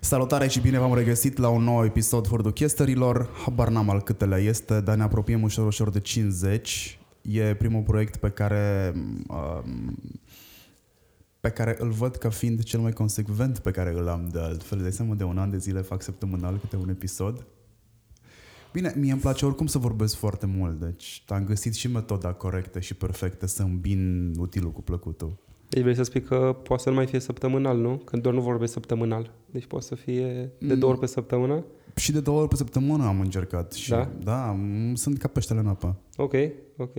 [0.00, 3.28] Salutare și bine v-am regăsit la un nou episod Forduchesterilor.
[3.44, 6.98] Habar n-am al câtelea este, dar ne apropiem ușor ușor de 50.
[7.22, 8.92] E primul proiect pe care
[9.28, 9.98] um,
[11.40, 14.82] pe care îl văd ca fiind cel mai consecvent pe care îl am de altfel.
[14.82, 17.46] De seama de un an de zile fac săptămânal câte un episod.
[18.72, 22.80] Bine, mie îmi place oricum să vorbesc foarte mult, deci am găsit și metoda corectă
[22.80, 25.47] și perfectă să îmbin utilul cu plăcutul.
[25.68, 27.96] Deci vrei să spui că poate să nu mai fie săptămânal, nu?
[27.96, 29.32] Că doar nu vorbesc săptămânal.
[29.50, 31.64] Deci poate să fie de două ori pe săptămână?
[31.96, 33.72] Și de două ori pe săptămână am încercat.
[33.72, 34.10] Și Da?
[34.24, 35.96] Da, m- sunt ca peștele în apă.
[36.16, 36.34] Ok,
[36.76, 36.92] ok.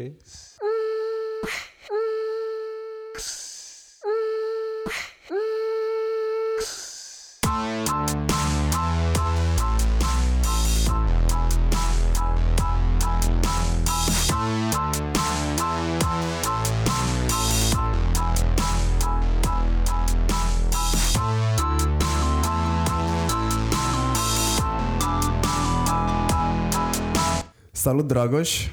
[27.79, 28.67] Salut, Dragoș!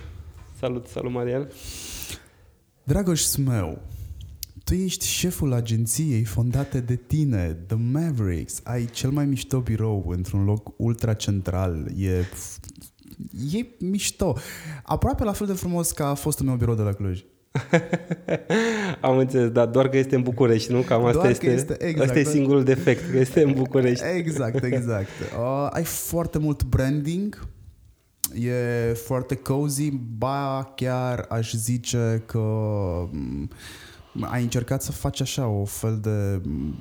[0.59, 1.49] Salut, salut, Marian.
[2.83, 3.79] Dragoș Smeu,
[4.65, 8.61] tu ești șeful agenției fondate de tine, The Mavericks.
[8.65, 11.87] Ai cel mai mișto birou într-un loc ultra central.
[11.99, 12.09] E,
[13.57, 14.37] e mișto.
[14.83, 17.25] Aproape la fel de frumos ca a fost un meu birou de la Cluj.
[19.01, 20.81] Am înțeles, dar doar că este în București, nu?
[20.81, 22.09] Cam asta Doar că este, este- exact.
[22.09, 24.05] asta e singurul defect, că este în București.
[24.15, 25.09] Exact, exact.
[25.39, 27.49] Uh, ai foarte mult branding,
[28.35, 32.39] e foarte cozy, ba chiar aș zice că
[33.11, 33.51] mm,
[34.21, 36.75] ai încercat să faci așa o fel de mm,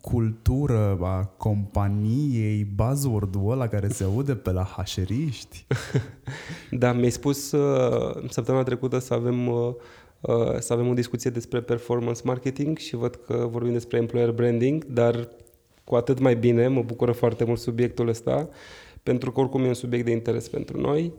[0.00, 5.66] cultură a companiei, buzzword-ul ăla care se aude pe la hașeriști.
[6.70, 9.74] Da, mi-ai spus uh, săptămâna trecută să avem, uh,
[10.20, 14.84] uh, să avem o discuție despre performance marketing și văd că vorbim despre employer branding,
[14.84, 15.28] dar
[15.84, 18.48] cu atât mai bine, mă bucură foarte mult subiectul ăsta,
[19.02, 21.12] pentru că oricum e un subiect de interes pentru noi.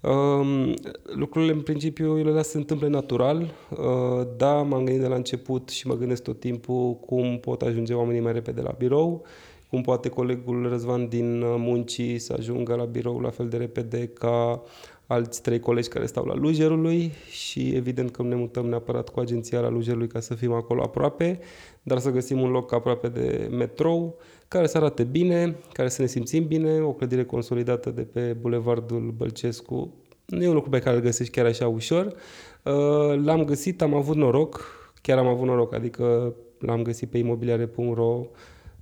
[0.00, 0.74] Um,
[1.14, 3.54] lucrurile în principiu eu le las să se întâmple natural.
[3.70, 7.94] Uh, da, m-am gândit de la început și mă gândesc tot timpul cum pot ajunge
[7.94, 9.24] oamenii mai repede la birou,
[9.70, 14.06] cum poate colegul Răzvan din uh, muncii să ajungă la birou la fel de repede
[14.06, 14.62] ca
[15.06, 19.20] alți trei colegi care stau la Lujerului și evident că nu ne mutăm neapărat cu
[19.20, 21.38] agenția la Lujerului ca să fim acolo aproape,
[21.82, 24.18] dar să găsim un loc aproape de metrou,
[24.48, 29.14] care să arate bine, care să ne simțim bine, o clădire consolidată de pe Bulevardul
[29.16, 29.94] Bălcescu.
[30.26, 32.06] Nu e un lucru pe care îl găsești chiar așa ușor.
[32.06, 34.64] Uh, L-am găsit, am avut noroc,
[35.02, 38.26] chiar am avut noroc, adică l-am găsit pe imobiliare.ro,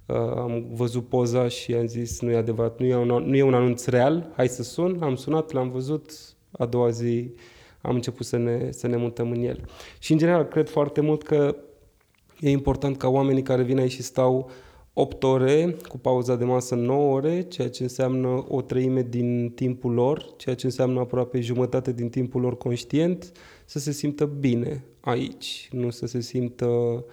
[0.07, 3.43] uh, am văzut poza și am zis nu e adevărat, nu e, un, nu e
[3.43, 6.11] un anunț real, hai să sun, am sunat, l-am văzut,
[6.51, 7.35] a doua zi
[7.81, 9.61] am început să ne, să ne mutăm în el.
[9.99, 11.57] Și în general cred foarte mult că
[12.41, 14.51] E important ca oamenii care vin aici și stau
[14.97, 19.93] 8 ore, cu pauza de masă 9 ore, ceea ce înseamnă o treime din timpul
[19.93, 23.33] lor, ceea ce înseamnă aproape jumătate din timpul lor conștient,
[23.65, 27.05] să se simtă bine aici, nu să se simtă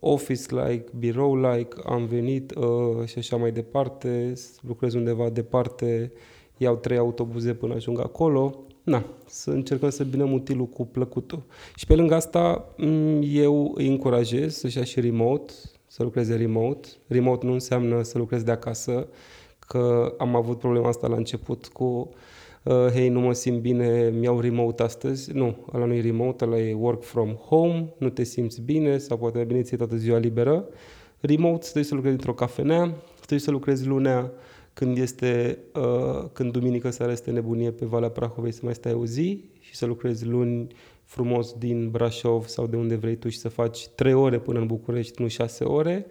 [0.00, 6.12] office-like, birou-like, am venit uh, și așa mai departe, lucrez undeva departe,
[6.56, 8.66] iau trei autobuze până ajung acolo.
[8.82, 11.42] Na, să încercăm să binăm utilul cu plăcutul.
[11.76, 15.52] Și pe lângă asta, m, eu îi încurajez să-și ia și remote,
[15.92, 16.88] să lucreze remote.
[17.06, 19.06] Remote nu înseamnă să lucrezi de acasă,
[19.58, 22.10] că am avut problema asta la început cu
[22.62, 25.32] uh, hei, nu mă simt bine, mi-au remote astăzi.
[25.32, 29.16] Nu, ăla nu e remote, ăla e work from home, nu te simți bine sau
[29.18, 30.64] poate mai bine ți toată ziua liberă.
[31.20, 34.32] Remote, stai să lucrezi într-o cafenea, stai să lucrezi lunea
[34.72, 39.06] când este, uh, când duminică seara este nebunie pe Valea Prahovei să mai stai o
[39.06, 40.66] zi și să lucrezi luni
[41.12, 44.66] frumos din Brașov sau de unde vrei tu și să faci 3 ore până în
[44.66, 46.06] București, nu 6 ore,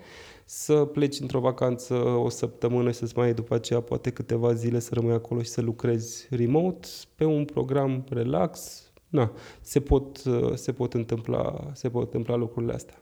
[0.46, 4.80] să pleci într-o vacanță o săptămână și să-ți mai iei după aceea poate câteva zile
[4.80, 8.82] să rămâi acolo și să lucrezi remote pe un program relax.
[9.08, 9.32] Na,
[9.62, 13.02] se pot, uh, se pot întâmpla, se pot întâmpla lucrurile astea.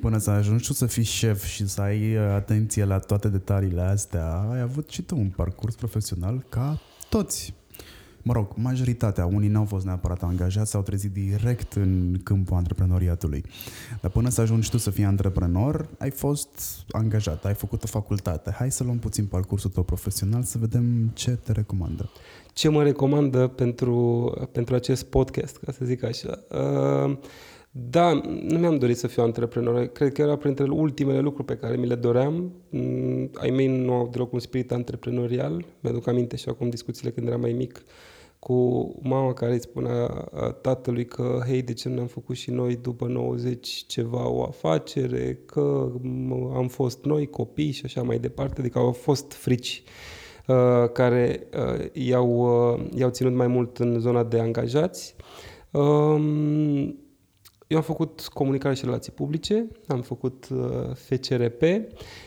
[0.00, 3.82] Până să ajungi tu să fii șef și să ai uh, atenție la toate detaliile
[3.82, 7.59] astea, ai avut și tu un parcurs profesional ca toți.
[8.22, 13.44] Mă rog, majoritatea, unii n-au fost neapărat angajați, s-au trezit direct în câmpul antreprenoriatului.
[14.00, 16.48] Dar până să ajungi tu să fii antreprenor, ai fost
[16.90, 18.50] angajat, ai făcut o facultate.
[18.50, 22.10] Hai să luăm puțin parcursul tău profesional să vedem ce te recomandă.
[22.52, 26.38] Ce mă recomandă pentru, pentru acest podcast, ca să zic așa?
[26.50, 27.16] Uh,
[27.72, 29.86] Da, nu mi-am dorit să fiu antreprenor.
[29.86, 32.52] Cred că era printre ultimele lucruri pe care mi le doream.
[32.70, 35.64] Mm, Ai mei nu au deloc un spirit antreprenorial.
[35.80, 37.82] Mi-aduc aminte și acum discuțiile când eram mai mic
[38.40, 40.06] cu mama care îi spunea
[40.60, 45.38] tatălui că, hei, de ce nu ne-am făcut și noi după 90 ceva o afacere,
[45.46, 45.92] că
[46.54, 49.82] am fost noi copii și așa mai departe, adică au fost frici
[50.46, 52.30] uh, care uh, i-au,
[52.72, 55.14] uh, i-au ținut mai mult în zona de angajați.
[55.70, 56.98] Um,
[57.66, 61.62] eu am făcut comunicare și relații publice, am făcut uh, FCRP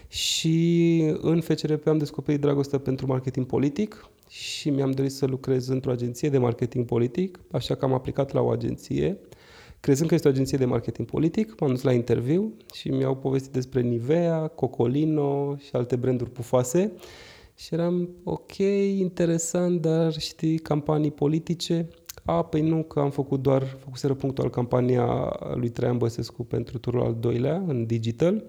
[0.07, 5.91] și în FCRP am descoperit dragostea pentru marketing politic și mi-am dorit să lucrez într-o
[5.91, 9.17] agenție de marketing politic, așa că am aplicat la o agenție.
[9.79, 13.51] Crezând că este o agenție de marketing politic, m-am dus la interviu și mi-au povestit
[13.51, 16.91] despre Nivea, Cocolino și alte branduri pufoase.
[17.55, 18.57] Și eram, ok,
[18.97, 21.87] interesant, dar știi, campanii politice,
[22.25, 27.01] a, păi nu, că am făcut doar, făcuseră punctual campania lui Traian Băsescu pentru turul
[27.01, 28.45] al doilea în digital.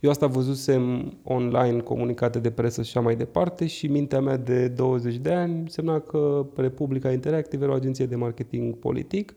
[0.00, 4.68] Eu asta văzusem online, comunicate de presă și așa mai departe și mintea mea de
[4.68, 9.34] 20 de ani semna că Republica Interactive era o agenție de marketing politic.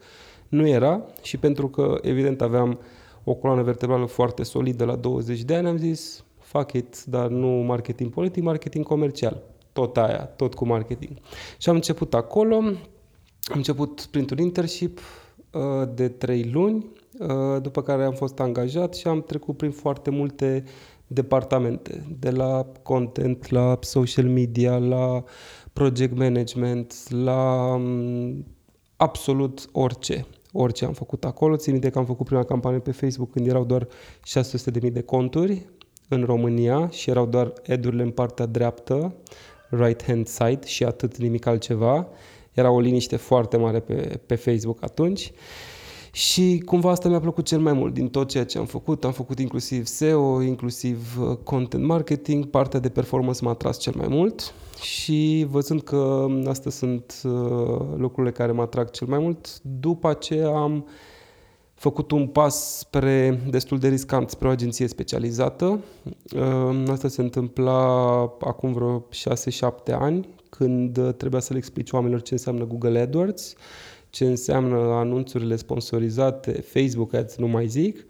[0.48, 2.80] Nu era și pentru că evident aveam
[3.24, 7.48] o coloană vertebrală foarte solidă la 20 de ani, am zis fuck it, dar nu
[7.48, 9.44] marketing politic, marketing comercial.
[9.74, 11.18] Tot aia, tot cu marketing.
[11.58, 12.78] Și am început acolo, am
[13.54, 15.00] început printr-un internship
[15.54, 16.99] uh, de trei luni, uh,
[17.62, 20.64] după care am fost angajat și am trecut prin foarte multe
[21.08, 25.24] departamente, de la content, la social media, la
[25.74, 28.46] project management, la um,
[28.96, 30.26] absolut orice.
[30.52, 31.56] Orice am făcut acolo.
[31.56, 33.88] Țin minte că am făcut prima campanie pe Facebook când erau doar
[34.84, 35.66] 600.000 de conturi
[36.08, 39.16] în România și erau doar edurile în partea dreaptă,
[39.70, 42.08] right hand side și atât nimic altceva.
[42.54, 45.32] Era o liniște foarte mare pe, pe Facebook atunci.
[46.12, 49.04] Și cumva asta mi-a plăcut cel mai mult din tot ceea ce am făcut.
[49.04, 54.08] Am făcut inclusiv SEO, inclusiv uh, content marketing, partea de performance m-a atras cel mai
[54.08, 57.32] mult și văzând că astea sunt uh,
[57.96, 60.86] lucrurile care mă atrag cel mai mult, după aceea am
[61.74, 65.80] făcut un pas spre destul de riscant spre o agenție specializată.
[66.36, 69.06] Uh, asta se întâmpla acum vreo
[69.92, 73.54] 6-7 ani când uh, trebuia să le explici oamenilor ce înseamnă Google AdWords,
[74.10, 78.06] ce înseamnă anunțurile sponsorizate, Facebook Ads, nu mai zic.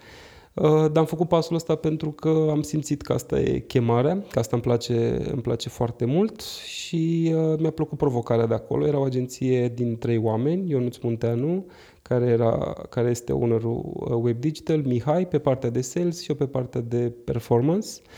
[0.54, 4.40] Uh, dar am făcut pasul ăsta pentru că am simțit că asta e chemarea, că
[4.40, 8.88] asta îmi place, îmi place foarte mult și uh, mi-a plăcut provocarea de acolo.
[8.88, 11.66] Era o agenție din trei oameni, Ionuț Munteanu,
[12.02, 16.48] care, era, care este ownerul Web Digital, Mihai pe partea de sales și eu pe
[16.48, 17.88] partea de performance.
[18.02, 18.10] Uh,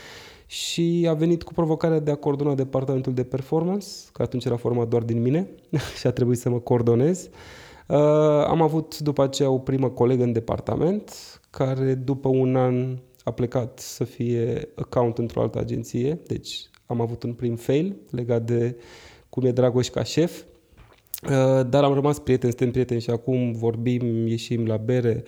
[0.52, 4.88] și a venit cu provocarea de a coordona departamentul de performance, că atunci era format
[4.88, 5.48] doar din mine
[5.98, 7.22] și a trebuit să mă coordonez.
[7.22, 7.30] Uh,
[8.46, 11.12] am avut după aceea o primă colegă în departament,
[11.50, 17.22] care după un an a plecat să fie account într-o altă agenție, deci am avut
[17.22, 18.76] un prim fail legat de
[19.28, 20.42] cum e Dragoș ca șef,
[21.22, 25.24] uh, dar am rămas prieteni, suntem prieteni și acum vorbim, ieșim la bere,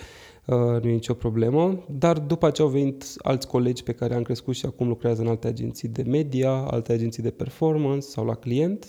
[0.46, 4.22] Uh, nu e nicio problemă, dar după aceea au venit alți colegi pe care am
[4.22, 8.34] crescut și acum lucrează în alte agenții de media, alte agenții de performance sau la
[8.34, 8.86] client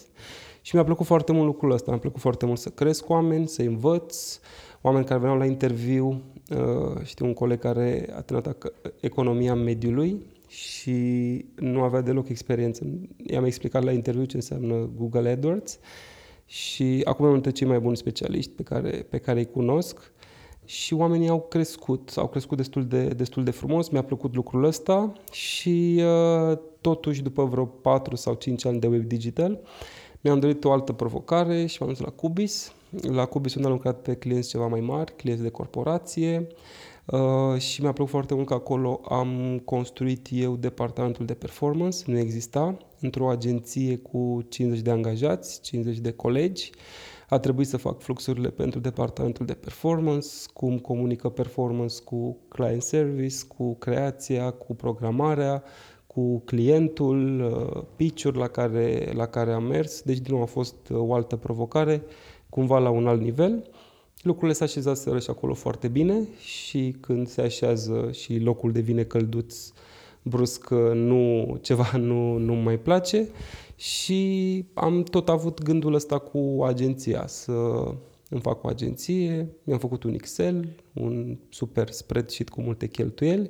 [0.65, 3.62] și mi-a plăcut foarte mult lucrul ăsta, mi-a plăcut foarte mult să cresc oameni, să
[3.62, 4.39] învăț,
[4.81, 10.95] oameni care veneau la interviu, uh, știu un coleg care a terminat economia mediului și
[11.56, 12.85] nu avea deloc experiență.
[13.25, 15.79] I-am explicat la interviu ce înseamnă Google AdWords
[16.45, 20.13] și acum am dintre cei mai buni specialiști pe care, pe care îi cunosc
[20.65, 25.13] și oamenii au crescut, au crescut destul de, destul de frumos, mi-a plăcut lucrul ăsta
[25.31, 26.03] și
[26.50, 29.60] uh, totuși după vreo 4 sau 5 ani de web digital
[30.25, 32.74] mi-am dorit o altă provocare și m-am dus la Cubis.
[33.01, 36.48] La Cubis unde am lucrat pe clienți ceva mai mari, clienți de corporație
[37.05, 42.17] uh, și mi-a plăcut foarte mult că acolo am construit eu departamentul de performance, nu
[42.17, 46.72] exista, într-o agenție cu 50 de angajați, 50 de colegi
[47.29, 53.36] a trebuit să fac fluxurile pentru departamentul de performance, cum comunică performance cu client service,
[53.58, 55.63] cu creația, cu programarea,
[56.15, 60.75] cu clientul, uh, pitch la care, la care am mers, deci din nou a fost
[60.89, 62.03] uh, o altă provocare,
[62.50, 63.69] cumva la un alt nivel.
[64.22, 69.72] Lucrurile se așezaseră și acolo foarte bine și când se așează și locul devine călduț,
[70.22, 73.27] brusc uh, nu, ceva nu, nu mai place.
[73.75, 77.51] Și am tot avut gândul ăsta cu agenția, să
[78.29, 83.50] îmi fac o agenție, mi-am făcut un Excel, un super spreadsheet cu multe cheltuieli,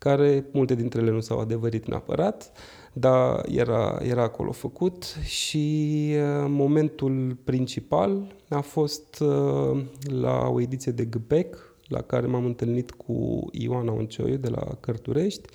[0.00, 2.52] care multe dintre ele nu s-au adevărit neapărat,
[2.92, 10.92] dar era, era acolo făcut și uh, momentul principal a fost uh, la o ediție
[10.92, 15.48] de GPEC, la care m-am întâlnit cu Ioana Oncioiu de la Cărturești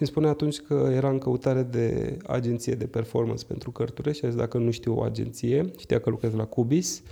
[0.00, 4.28] îmi spune atunci că era în căutare de agenție de performance pentru cărturile și a
[4.28, 7.02] zis dacă nu știu o agenție, știa că lucrez la Cubis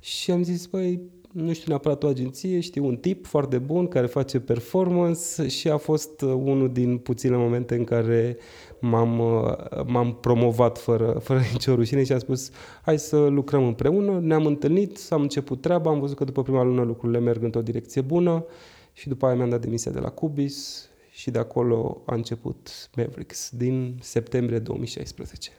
[0.00, 1.00] și am zis, băi,
[1.32, 5.76] nu știu neapărat o agenție, știu un tip foarte bun care face performance și a
[5.76, 8.36] fost uh, unul din puține momente în care
[8.80, 12.50] m-am, uh, m-am promovat fără, fără nicio rușine și am spus
[12.82, 16.82] hai să lucrăm împreună, ne-am întâlnit, am început treaba, am văzut că după prima lună
[16.82, 18.44] lucrurile merg într-o direcție bună
[18.92, 23.50] și după aia mi-am dat demisia de la Cubis și de acolo a început Mavericks
[23.50, 25.50] din septembrie 2016.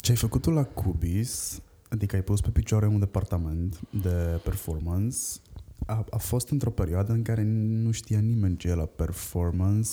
[0.00, 1.62] Ce ai făcut tu la Cubis
[1.92, 5.16] Adică ai pus pe picioare un departament de performance.
[5.86, 9.90] A, a fost într-o perioadă în care nu știa nimeni ce e la performance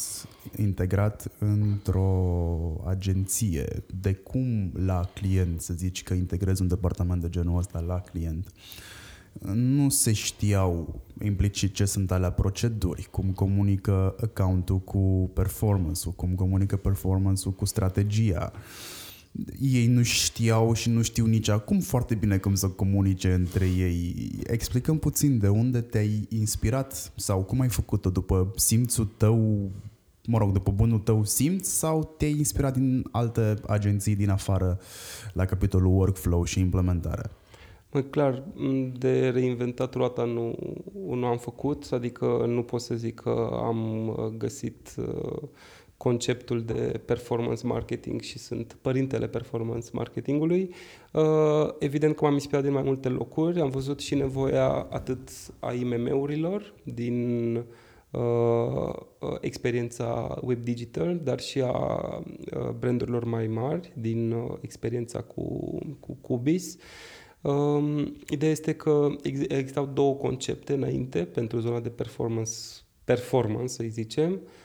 [0.56, 3.84] integrat într-o agenție.
[4.00, 8.54] De cum la client să zici că integrezi un departament de genul ăsta la client?
[9.54, 16.78] nu se știau implicit ce sunt alea proceduri, cum comunică account cu performance-ul, cum comunică
[16.78, 18.52] performance-ul cu strategia.
[18.54, 18.60] Uh,
[19.60, 24.30] ei nu știau și nu știu nici acum foarte bine cum să comunice între ei.
[24.44, 29.70] Explicăm puțin de unde te-ai inspirat sau cum ai făcut-o după simțul tău,
[30.26, 34.80] mă rog, după bunul tău simț sau te-ai inspirat din alte agenții din afară
[35.34, 37.32] la capitolul workflow și implementare?
[37.92, 38.44] Mă, clar,
[38.98, 40.56] de reinventat roata nu,
[41.10, 45.42] nu am făcut, adică nu pot să zic că am găsit uh,
[46.00, 50.74] conceptul de performance marketing și sunt părintele performance marketingului.
[51.14, 55.30] Uh, evident că m-am inspirat din mai multe locuri, am văzut și nevoia atât
[55.60, 57.56] a IMM-urilor din
[58.12, 58.22] uh,
[59.20, 62.24] uh, experiența web digital, dar și a
[62.80, 66.78] brandurilor mai mari din experiența cu, cu Cubis.
[67.42, 69.08] Um, ideea este că
[69.48, 72.52] existau două concepte înainte pentru zona de performance,
[73.04, 74.59] performance să zicem, Uh,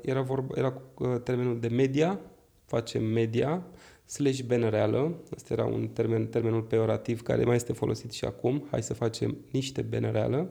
[0.00, 2.20] era, vorba, era uh, termenul de media,
[2.64, 3.66] facem media,
[4.04, 8.82] slash benereală, ăsta era un termen, termenul peorativ care mai este folosit și acum, hai
[8.82, 10.50] să facem niște benereală.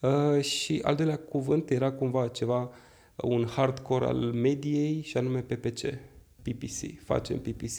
[0.00, 2.70] Uh, și al doilea cuvânt era cumva ceva,
[3.16, 5.80] un hardcore al mediei și anume PPC,
[6.42, 7.78] PPC, facem PPC.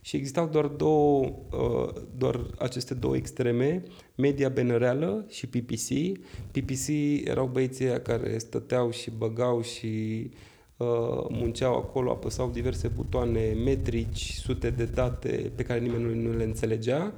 [0.00, 3.82] Și existau doar două, uh, doar aceste două extreme,
[4.14, 6.18] media benereală și PPC.
[6.50, 6.88] PPC
[7.24, 10.30] erau băieții care stăteau și băgau și
[10.76, 16.44] uh, munceau acolo, apăsau diverse butoane, metrici, sute de date pe care nimeni nu le
[16.44, 17.14] înțelegea.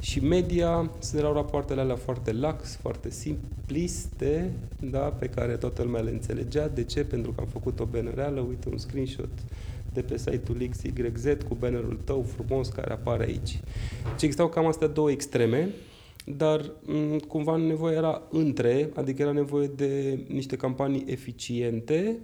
[0.00, 6.10] Și media erau rapoartele alea foarte lax, foarte simpliste, da, pe care toată lumea le
[6.10, 6.68] înțelegea.
[6.68, 7.04] De ce?
[7.04, 9.28] Pentru că am făcut o benereală, uite un screenshot
[9.92, 13.60] de pe site-ul XYZ cu bannerul tău frumos care apare aici.
[14.02, 15.68] Deci existau cam astea două extreme,
[16.24, 22.18] dar m- cumva nevoie era între, adică era nevoie de niște campanii eficiente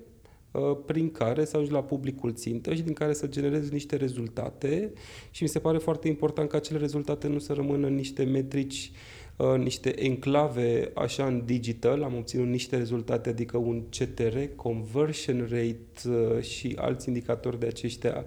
[0.50, 4.92] uh, prin care să ajungi la publicul țintă și din care să generezi niște rezultate
[5.30, 9.15] și mi se pare foarte important ca acele rezultate nu să rămână niște metrici Uh,
[9.56, 16.42] niște enclave așa în digital, am obținut niște rezultate, adică un CTR, conversion rate uh,
[16.42, 18.24] și alți indicatori de aceștia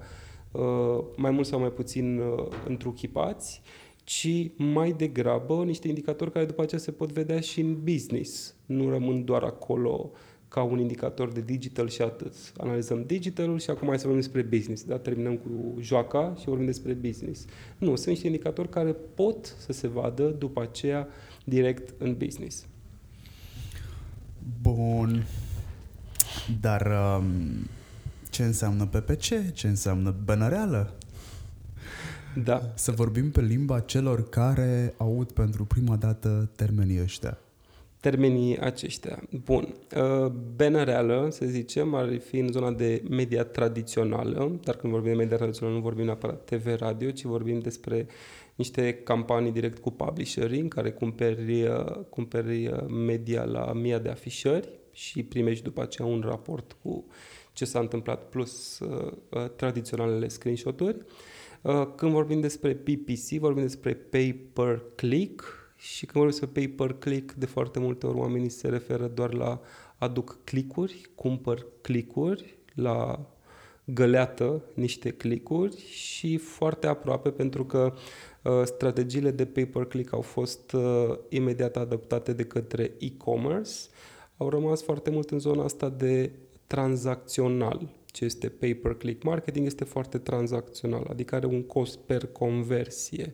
[0.51, 2.21] uh, mai mult sau mai puțin
[2.67, 3.61] întruchipați,
[4.03, 8.55] ci mai degrabă niște indicatori care după aceea se pot vedea și în business.
[8.65, 10.11] Nu rămân doar acolo
[10.49, 12.33] ca un indicator de digital și atât.
[12.57, 14.83] Analizăm digitalul și acum mai să vorbim despre business.
[14.83, 14.97] Da?
[14.97, 17.45] Terminăm cu joaca și vorbim despre business.
[17.77, 21.07] Nu, sunt niște indicatori care pot să se vadă după aceea
[21.43, 22.65] direct în business.
[24.61, 25.25] Bun.
[26.61, 26.87] Dar
[27.17, 27.33] um,
[28.29, 29.53] ce înseamnă PPC?
[29.53, 30.93] Ce înseamnă bănăreală?
[32.43, 32.71] Da.
[32.75, 37.37] Să vorbim pe limba celor care aud pentru prima dată termenii ăștia
[37.99, 39.19] termenii aceștia.
[39.43, 39.75] Bun.
[39.95, 45.11] Uh, Benă reală, să zicem, ar fi în zona de media tradițională, dar când vorbim
[45.11, 48.07] de media tradițională nu vorbim neapărat TV, radio, ci vorbim despre
[48.55, 54.09] niște campanii direct cu publisherii în care cumperi, uh, cumperi uh, media la mii de
[54.09, 57.05] afișări și primești după aceea un raport cu
[57.53, 59.11] ce s-a întâmplat plus uh,
[59.55, 60.97] tradiționalele screenshot-uri.
[61.61, 67.33] Uh, când vorbim despre PPC, vorbim despre pay per click, și când vorbesc pe pay-per-click,
[67.33, 69.61] de foarte multe ori oamenii se referă doar la
[69.97, 73.25] aduc clicuri, cumpăr clicuri, la
[73.83, 77.93] găleată niște clicuri și foarte aproape pentru că
[78.43, 83.71] uh, strategiile de pay-per-click au fost uh, imediat adaptate de către e-commerce,
[84.37, 86.31] au rămas foarte mult în zona asta de
[86.67, 87.89] tranzacțional.
[88.05, 93.33] Ce este pay-per-click marketing este foarte tranzacțional, adică are un cost per conversie.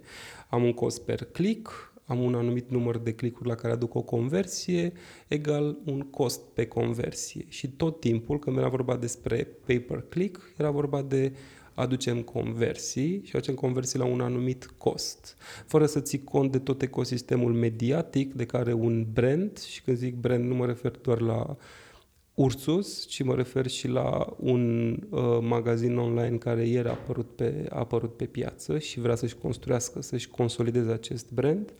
[0.50, 4.02] Am un cost per click, am un anumit număr de clicuri la care aduc o
[4.02, 4.94] conversie,
[5.28, 7.46] egal un cost pe conversie.
[7.48, 11.32] Și tot timpul, când era vorba despre pay-per-click, era vorba de
[11.74, 16.82] aducem conversii și facem conversii la un anumit cost, fără să ții cont de tot
[16.82, 21.58] ecosistemul mediatic de care un brand, și când zic brand nu mă refer doar la
[22.36, 27.66] Ursus, ci mă refer și la un uh, magazin online care ieri a apărut, pe,
[27.70, 31.74] a apărut pe piață și vrea să-și construiască, să-și consolideze acest brand.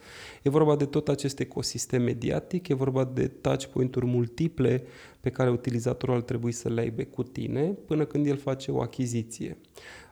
[0.44, 4.84] E vorba de tot acest ecosistem mediatic, e vorba de touchpoint-uri multiple
[5.20, 8.82] pe care utilizatorul ar trebui să le aibă cu tine până când el face o
[8.82, 9.58] achiziție.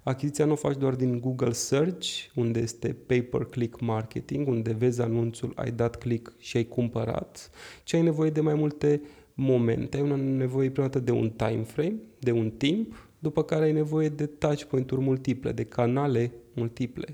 [0.04, 5.52] Achiziția nu o faci doar din Google Search, unde este pay-per-click marketing, unde vezi anunțul,
[5.56, 7.50] ai dat click și ai cumpărat,
[7.84, 9.02] ci ai nevoie de mai multe
[9.34, 13.72] momente, ai nevoie prima dată de un time frame, de un timp, după care ai
[13.72, 17.06] nevoie de touchpoint-uri multiple, de canale multiple.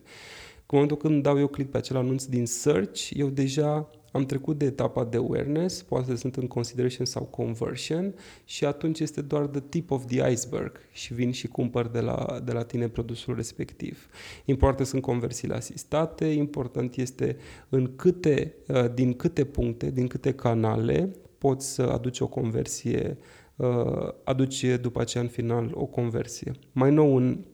[0.72, 4.58] În momentul când dau eu click pe acel anunț din search, eu deja am trecut
[4.58, 8.14] de etapa de awareness, poate sunt în consideration sau conversion
[8.46, 12.42] și atunci este doar the tip of the iceberg și vin și cumpăr de la,
[12.44, 14.10] de la tine produsul respectiv.
[14.46, 17.38] Important sunt conversiile asistate, important este
[17.70, 23.18] în câte, uh, din câte puncte, din câte canale poți să aduci o conversie,
[23.56, 26.52] uh, aduci după aceea în final o conversie.
[26.72, 27.46] Mai nou în,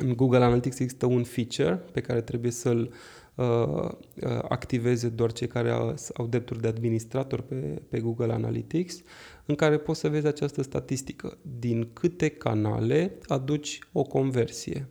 [0.00, 2.94] în Google Analytics există un feature pe care trebuie să-l
[3.34, 9.02] uh, uh, activeze doar cei care au, au drepturi de administrator pe, pe Google Analytics,
[9.46, 11.38] în care poți să vezi această statistică.
[11.58, 14.88] Din câte canale aduci o conversie.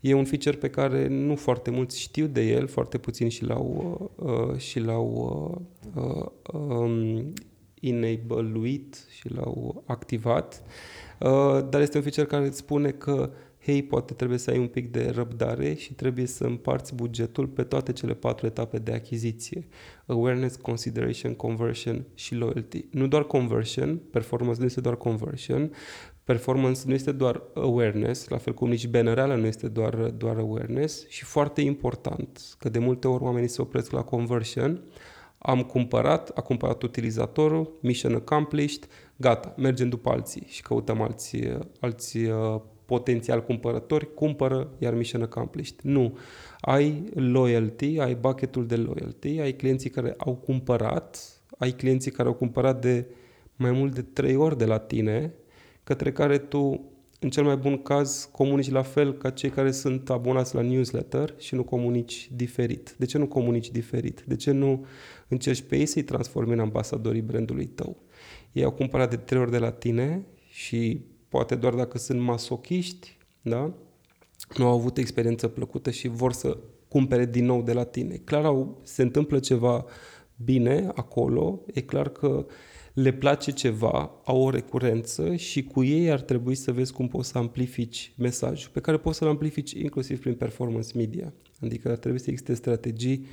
[0.00, 4.12] E un feature pe care nu foarte mulți știu de el, foarte puțin și l-au,
[4.16, 5.06] uh, și l-au
[5.94, 7.32] uh, uh, um,
[7.88, 10.62] enabluit și l-au activat,
[11.20, 13.30] uh, dar este un feature care îți spune că
[13.64, 17.62] hei, poate trebuie să ai un pic de răbdare și trebuie să împarți bugetul pe
[17.62, 19.66] toate cele patru etape de achiziție.
[20.06, 22.84] Awareness, Consideration, Conversion și Loyalty.
[22.90, 25.70] Nu doar conversion, performance nu este doar conversion,
[26.24, 31.08] performance nu este doar awareness, la fel cum nici bannerala nu este doar, doar awareness
[31.08, 34.82] și foarte important că de multe ori oamenii se opresc la conversion,
[35.46, 41.36] am cumpărat, a cumpărat utilizatorul, mission accomplished, gata, mergem după alții și căutăm alți,
[41.80, 45.80] alți uh, potențial cumpărători, cumpără, iar mission accomplished.
[45.82, 46.18] Nu.
[46.60, 51.18] Ai loyalty, ai bucketul de loyalty, ai clienții care au cumpărat,
[51.58, 53.06] ai clienții care au cumpărat de
[53.56, 55.34] mai mult de trei ori de la tine,
[55.82, 60.10] către care tu în cel mai bun caz, comunici la fel ca cei care sunt
[60.10, 62.94] abonați la newsletter și nu comunici diferit.
[62.98, 64.22] De ce nu comunici diferit?
[64.26, 64.86] De ce nu
[65.28, 67.96] încerci pe ei să-i transformi în ambasadorii brandului tău?
[68.52, 73.16] Ei au cumpărat de trei ori de la tine și poate doar dacă sunt masochiști,
[73.42, 73.74] da?
[74.56, 76.58] nu au avut experiență plăcută și vor să
[76.88, 78.14] cumpere din nou de la tine.
[78.14, 79.84] Clar, au, se întâmplă ceva
[80.36, 82.44] bine acolo, e clar că uh,
[82.94, 87.28] le place ceva, au o recurență și cu ei ar trebui să vezi cum poți
[87.28, 91.32] să amplifici mesajul, pe care poți să-l amplifici inclusiv prin performance media.
[91.60, 93.26] Adică ar trebui să existe strategii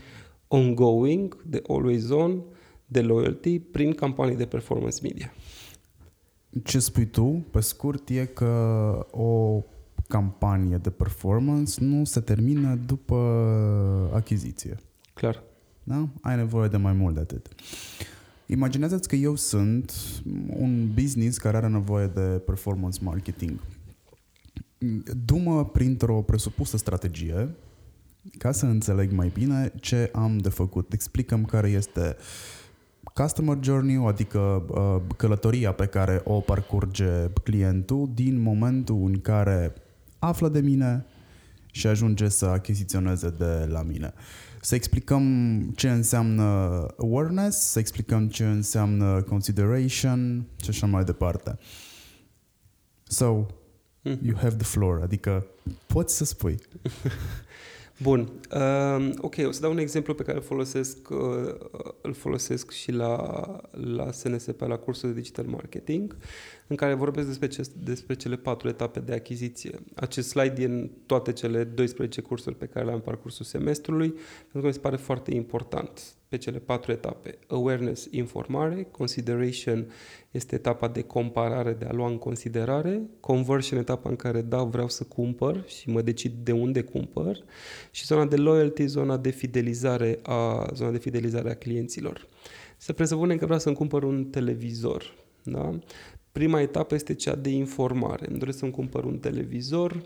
[0.51, 2.41] ongoing, de always on,
[2.85, 5.33] de loyalty, prin campanii de performance media.
[6.63, 8.47] Ce spui tu, pe scurt, e că
[9.11, 9.63] o
[10.07, 13.15] campanie de performance nu se termină după
[14.13, 14.77] achiziție.
[15.13, 15.43] Clar.
[15.83, 16.07] Da?
[16.21, 17.47] Ai nevoie de mai mult de atât.
[18.45, 19.93] Imaginează-ți că eu sunt
[20.57, 23.59] un business care are nevoie de performance marketing.
[25.25, 27.55] Dumă printr-o presupusă strategie
[28.37, 30.93] ca să înțeleg mai bine ce am de făcut.
[30.93, 32.15] Explicăm care este
[33.13, 39.73] customer journey adică uh, călătoria pe care o parcurge clientul din momentul în care
[40.19, 41.05] află de mine
[41.71, 44.13] și ajunge să achiziționeze de la mine.
[44.15, 46.43] Uh, să explicăm ce înseamnă
[46.97, 51.57] awareness, să explicăm ce înseamnă consideration și așa mai departe.
[53.03, 53.31] So,
[54.01, 54.19] mm.
[54.21, 55.45] you have the floor, adică
[55.85, 56.57] poți să spui.
[58.01, 58.31] Bun.
[58.55, 61.17] Uh, ok, o să dau un exemplu pe care îl folosesc, uh,
[62.01, 66.17] îl folosesc și la, la SNSP, la cursul de digital marketing,
[66.67, 69.79] în care vorbesc despre, ce, despre cele patru etape de achiziție.
[69.95, 74.09] Acest slide e în toate cele 12 cursuri pe care le-am în parcursul semestrului,
[74.41, 77.37] pentru că mi se pare foarte important pe cele patru etape.
[77.47, 79.91] Awareness, informare, consideration
[80.31, 84.89] este etapa de comparare, de a lua în considerare, conversion, etapa în care da, vreau
[84.89, 87.43] să cumpăr și mă decid de unde cumpăr
[87.91, 92.27] și zona de loyalty, zona de fidelizare a, zona de fidelizare a clienților.
[92.77, 95.15] Să presupunem că vreau să-mi cumpăr un televizor.
[95.43, 95.79] Da?
[96.31, 98.25] Prima etapă este cea de informare.
[98.29, 100.01] Îmi doresc să-mi cumpăr un televizor,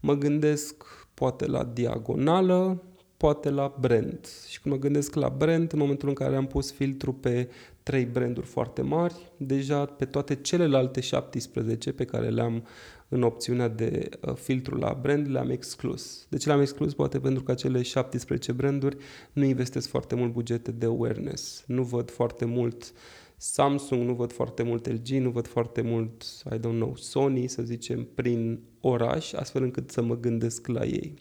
[0.00, 2.82] mă gândesc poate la diagonală,
[3.20, 4.28] poate la brand.
[4.48, 7.48] Și când mă gândesc la brand, în momentul în care am pus filtru pe
[7.82, 12.66] trei branduri foarte mari, deja pe toate celelalte 17 pe care le-am
[13.08, 16.26] în opțiunea de uh, filtru la brand, le-am exclus.
[16.28, 16.94] De ce le-am exclus?
[16.94, 18.96] Poate pentru că acele 17 branduri
[19.32, 21.64] nu investesc foarte mult bugete de awareness.
[21.66, 22.92] Nu văd foarte mult
[23.36, 27.62] Samsung, nu văd foarte mult LG, nu văd foarte mult, I don't know, Sony, să
[27.62, 31.14] zicem, prin oraș, astfel încât să mă gândesc la ei.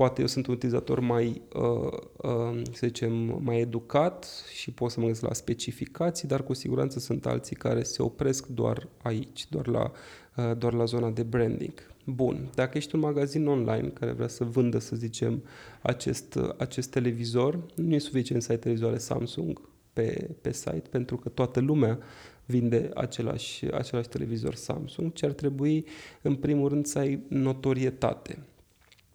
[0.00, 5.00] Poate eu sunt un utilizator mai, uh, uh, să zicem, mai educat și pot să
[5.00, 9.66] mă gândesc la specificații, dar cu siguranță sunt alții care se opresc doar aici, doar
[9.66, 9.92] la,
[10.36, 11.72] uh, doar la zona de branding.
[12.04, 15.42] Bun, dacă ești un magazin online care vrea să vândă, să zicem,
[15.82, 19.60] acest, acest televizor, nu e suficient să ai televizoare Samsung
[19.92, 21.98] pe, pe site, pentru că toată lumea
[22.44, 25.84] vinde același, același televizor Samsung, ci ar trebui,
[26.22, 28.38] în primul rând, să ai notorietate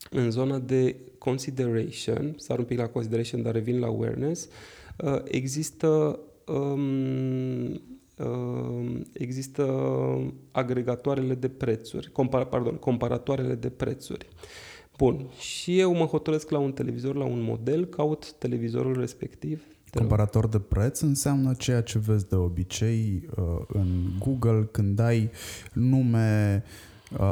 [0.09, 4.47] în zona de consideration, sar un pic la consideration, dar revin la awareness,
[4.97, 7.71] uh, există um,
[8.17, 9.63] uh, există
[10.51, 14.27] agregatoarele de prețuri, compar, pardon, comparatoarele de prețuri.
[14.97, 19.63] Bun, și eu mă hotărăsc la un televizor, la un model, caut televizorul respectiv.
[19.93, 23.87] Comparator de preț înseamnă ceea ce vezi de obicei uh, în
[24.19, 25.29] Google când ai
[25.73, 26.63] nume,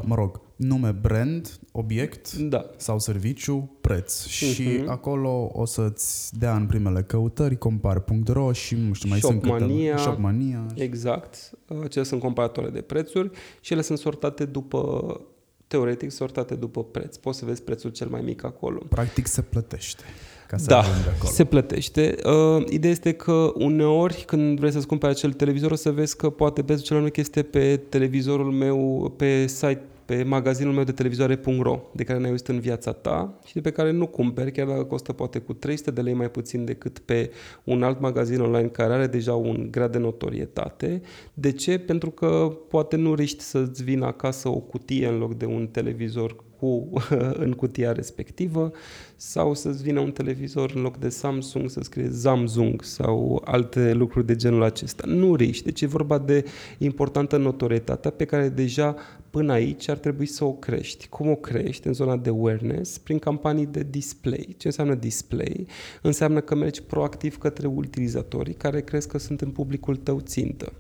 [0.02, 2.70] mă rog, nume brand, obiect da.
[2.78, 4.26] sau serviciu, preț.
[4.26, 4.30] Uh-huh.
[4.30, 4.90] Și mhm.
[4.90, 10.66] acolo o să-ți dea în primele căutări compar.ro și nu știu, mai Shopmania, sunt Shopmania.
[10.76, 11.52] Exact.
[11.68, 13.30] Acestea sunt comparatoare de prețuri
[13.62, 15.22] și ele sunt sortate după
[15.68, 17.16] teoretic sortate după preț.
[17.16, 18.82] Poți să vezi prețul cel mai mic acolo.
[18.90, 20.04] Practic se plătește.
[20.48, 21.32] Ca să da, acolo.
[21.32, 22.16] se plătește.
[22.26, 26.30] Uh, ideea este că uneori când vrei să-ți cumperi acel televizor o să vezi că
[26.30, 30.92] poate prețul cel mai mic este pe televizorul meu, pe site pe magazinul meu de
[30.92, 34.68] televizoare.ro, de care n-ai auzit în viața ta și de pe care nu cumperi, chiar
[34.68, 37.32] dacă costă poate cu 300 de lei mai puțin decât pe
[37.64, 41.02] un alt magazin online care are deja un grad de notorietate.
[41.34, 41.78] De ce?
[41.78, 46.36] Pentru că poate nu riști să-ți vină acasă o cutie în loc de un televizor
[46.64, 46.90] cu,
[47.46, 48.72] în cutia respectivă
[49.16, 54.26] sau să-ți vină un televizor în loc de Samsung să scrie Samsung sau alte lucruri
[54.26, 55.04] de genul acesta.
[55.08, 56.46] Nu riști, deci e vorba de
[56.78, 58.96] importantă notorietatea pe care deja
[59.34, 61.08] până aici ar trebui să o crești.
[61.08, 62.98] Cum o crești în zona de awareness?
[62.98, 64.56] Prin campanii de display.
[64.58, 65.66] Ce înseamnă display?
[66.02, 70.74] Înseamnă că mergi proactiv către utilizatorii care crezi că sunt în publicul tău țintă.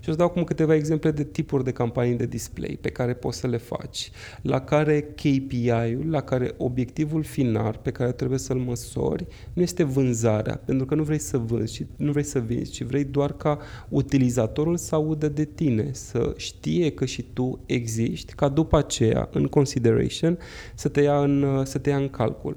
[0.00, 3.14] Și o să dau acum câteva exemple de tipuri de campanii de display pe care
[3.14, 4.10] poți să le faci,
[4.42, 10.62] la care KPI-ul, la care obiectivul final pe care trebuie să-l măsori nu este vânzarea,
[10.64, 13.58] pentru că nu vrei să vânzi, și nu vrei să vinzi, ci vrei doar ca
[13.88, 17.92] utilizatorul să audă de tine, să știe că și tu existi,
[18.36, 20.38] ca după aceea, în consideration,
[20.74, 22.56] să te ia în, să te ia în calcul.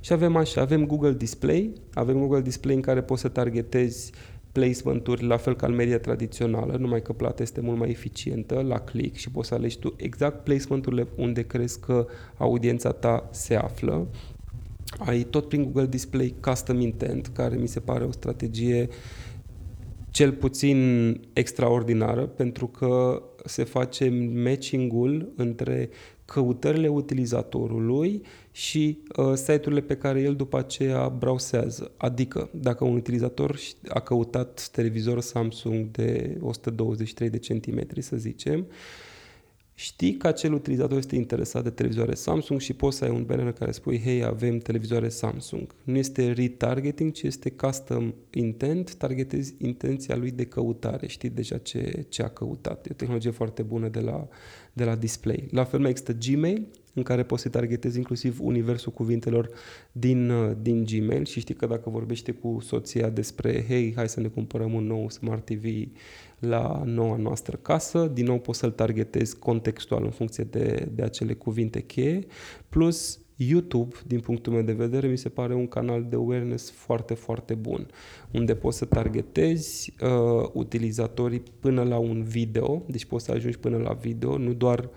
[0.00, 4.12] Și avem așa, avem Google Display, avem Google Display în care poți să targetezi
[4.52, 8.78] placement-uri la fel ca în media tradițională, numai că plata este mult mai eficientă la
[8.78, 14.06] click și poți să alegi tu exact placement-urile unde crezi că audiența ta se află.
[14.98, 18.88] Ai tot prin Google Display Custom Intent, care mi se pare o strategie
[20.10, 25.88] cel puțin extraordinară, pentru că se face matching-ul între
[26.24, 31.90] căutările utilizatorului și uh, site-urile pe care el după aceea browsează.
[31.96, 38.66] Adică, dacă un utilizator a căutat televizor Samsung de 123 de centimetri, să zicem,
[39.78, 43.52] știi că acel utilizator este interesat de televizoare Samsung și poți să ai un banner
[43.52, 45.74] care spui, hei, avem televizoare Samsung.
[45.84, 52.06] Nu este retargeting, ci este custom intent, targetezi intenția lui de căutare, știi deja ce,
[52.08, 52.86] ce a căutat.
[52.86, 54.28] E o tehnologie foarte bună de la,
[54.72, 55.48] de la display.
[55.50, 59.50] La fel mai există Gmail, în care poți să targetezi inclusiv universul cuvintelor
[59.92, 64.20] din, uh, din Gmail și știi că dacă vorbește cu soția despre hei, hai să
[64.20, 65.64] ne cumpărăm un nou Smart TV
[66.38, 71.34] la noua noastră casă, din nou poți să-l targetezi contextual în funcție de, de acele
[71.34, 72.26] cuvinte cheie,
[72.68, 77.14] plus YouTube, din punctul meu de vedere, mi se pare un canal de awareness foarte,
[77.14, 77.86] foarte bun,
[78.32, 83.76] unde poți să targetezi uh, utilizatorii până la un video, deci poți să ajungi până
[83.76, 84.90] la video, nu doar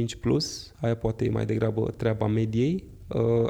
[0.00, 2.93] 18-65 plus, aia poate e mai degrabă treaba mediei, Uh,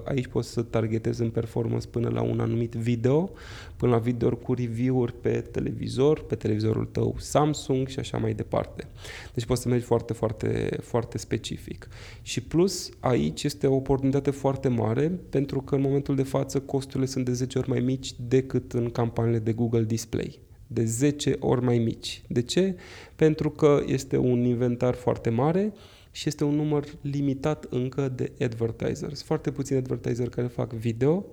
[0.04, 3.30] aici poți să targetezi în performance până la un anumit video,
[3.76, 8.88] până la video cu review-uri pe televizor, pe televizorul tău Samsung și așa mai departe.
[9.34, 11.88] Deci poți să mergi foarte, foarte, foarte specific.
[12.22, 17.06] Și plus, aici este o oportunitate foarte mare pentru că în momentul de față costurile
[17.06, 21.64] sunt de 10 ori mai mici decât în campaniile de Google Display de 10 ori
[21.64, 22.22] mai mici.
[22.28, 22.76] De ce?
[23.16, 25.72] Pentru că este un inventar foarte mare,
[26.14, 29.22] și este un număr limitat încă de advertisers.
[29.22, 31.26] Foarte puțini advertiseri care fac video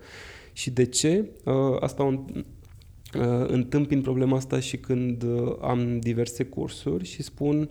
[0.53, 1.29] și de ce?
[1.43, 7.69] Uh, asta un, uh, întâmpin problema asta și când uh, am diverse cursuri și spun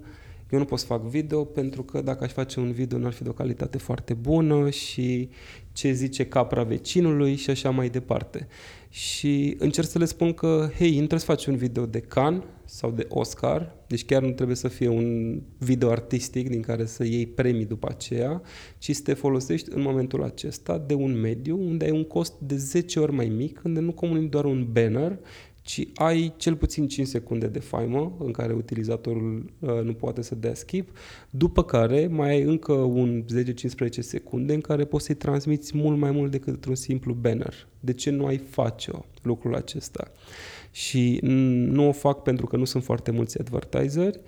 [0.50, 3.12] eu nu pot să fac video pentru că dacă aș face un video nu ar
[3.12, 5.28] fi de o calitate foarte bună și
[5.72, 8.46] ce zice capra vecinului și așa mai departe.
[8.88, 12.42] Și încerc să le spun că, hei, nu trebuie să faci un video de Cannes
[12.64, 17.04] sau de Oscar, deci chiar nu trebuie să fie un video artistic din care să
[17.04, 18.42] iei premii după aceea,
[18.78, 22.56] ci să te folosești în momentul acesta de un mediu unde ai un cost de
[22.56, 25.18] 10 ori mai mic, unde nu comunici doar un banner,
[25.70, 30.34] ci ai cel puțin 5 secunde de faimă în care utilizatorul uh, nu poate să
[30.34, 30.90] dea skip,
[31.30, 33.24] după care mai ai încă un
[33.86, 37.68] 10-15 secunde în care poți să-i transmiți mult mai mult decât într-un simplu banner.
[37.80, 40.10] De ce nu ai face-o lucrul acesta?
[40.70, 44.20] Și nu o fac pentru că nu sunt foarte mulți advertiseri,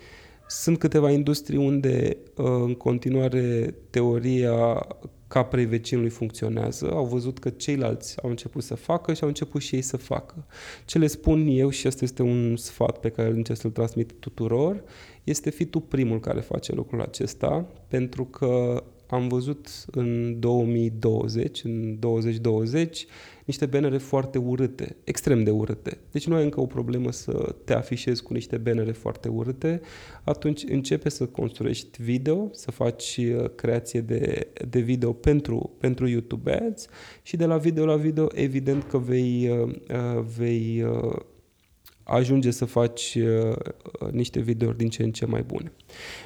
[0.48, 4.87] sunt câteva industrii unde uh, în continuare teoria
[5.32, 9.74] caprei vecinului funcționează, au văzut că ceilalți au început să facă și au început și
[9.74, 10.46] ei să facă.
[10.84, 14.82] Ce le spun eu, și asta este un sfat pe care încerc să-l transmit tuturor,
[15.24, 21.98] este fi tu primul care face lucrul acesta, pentru că am văzut în 2020, în
[21.98, 23.06] 2020,
[23.44, 25.98] niște bannere foarte urâte, extrem de urâte.
[26.11, 29.81] Deci nu ai încă o problemă să te afișezi cu niște bannere foarte urâte,
[30.24, 36.66] atunci începe să construiești video, să faci uh, creație de, de video pentru, pentru YouTube
[36.66, 36.87] Ads
[37.22, 40.85] și de la video la video evident că vei, uh, uh, vei
[42.12, 43.57] ajunge să faci uh,
[44.11, 45.72] niște videouri din ce în ce mai bune.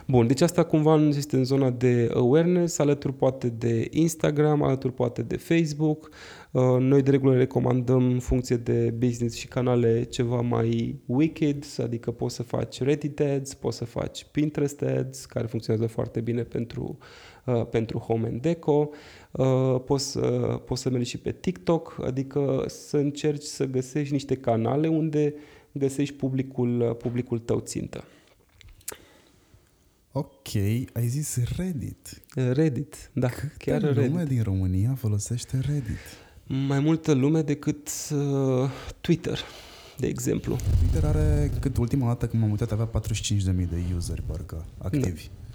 [0.07, 5.22] Bun, deci asta cumva este în zona de awareness, alături poate de Instagram, alături poate
[5.22, 6.11] de Facebook.
[6.51, 12.11] Uh, noi de regulă recomandăm în funcție de business și canale ceva mai wicked, adică
[12.11, 16.99] poți să faci Reddit ads, poți să faci Pinterest ads, care funcționează foarte bine pentru,
[17.44, 18.90] uh, pentru home and deco.
[19.31, 24.35] Uh, poți, uh, poți să mergi și pe TikTok, adică să încerci să găsești niște
[24.35, 25.40] canale unde uh,
[25.78, 28.04] găsești publicul, publicul tău țintă.
[30.12, 30.54] Ok,
[30.92, 32.22] ai zis Reddit.
[32.52, 34.28] Reddit, da, Câtă chiar lume Reddit.
[34.28, 35.98] din România folosește Reddit?
[36.46, 39.38] Mai multă lume decât uh, Twitter,
[39.96, 40.56] de exemplu.
[40.78, 45.24] Twitter are, cât ultima dată când m-am uitat, avea 45.000 de useri, parcă, activi.
[45.26, 45.45] Da.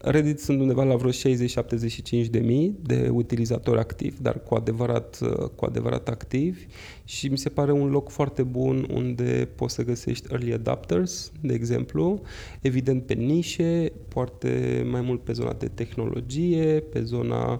[0.00, 5.18] Reddit sunt undeva la vreo 60-75 de mii de utilizatori activi, dar cu adevărat,
[5.56, 6.66] cu adevărat activi.
[7.04, 11.54] Și mi se pare un loc foarte bun unde poți să găsești early adapters, de
[11.54, 12.20] exemplu,
[12.60, 17.58] evident pe nișe, poate mai mult pe zona de tehnologie, pe zona uh,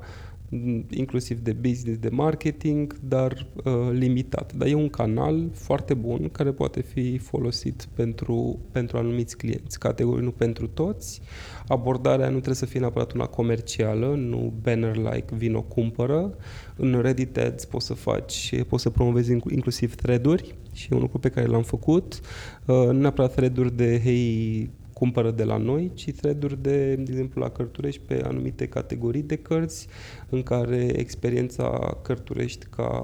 [0.91, 4.53] inclusiv de business, de marketing, dar uh, limitat.
[4.53, 10.25] Dar e un canal foarte bun care poate fi folosit pentru, pentru anumiți clienți, categorii
[10.25, 11.21] nu pentru toți.
[11.69, 16.35] Abordarea nu trebuie să fie neapărat una comercială, nu banner-like, vino cumpără.
[16.77, 21.19] În Reddit Ads poți să faci, poți să promovezi inclusiv thread-uri și e un lucru
[21.19, 22.21] pe care l-am făcut.
[22.67, 27.43] Uh, nu neapărat thread-uri de, hei, cumpără de la noi, ci thread de, de exemplu,
[27.43, 29.87] la Cărturești pe anumite categorii de cărți
[30.29, 33.03] în care experiența Cărturești ca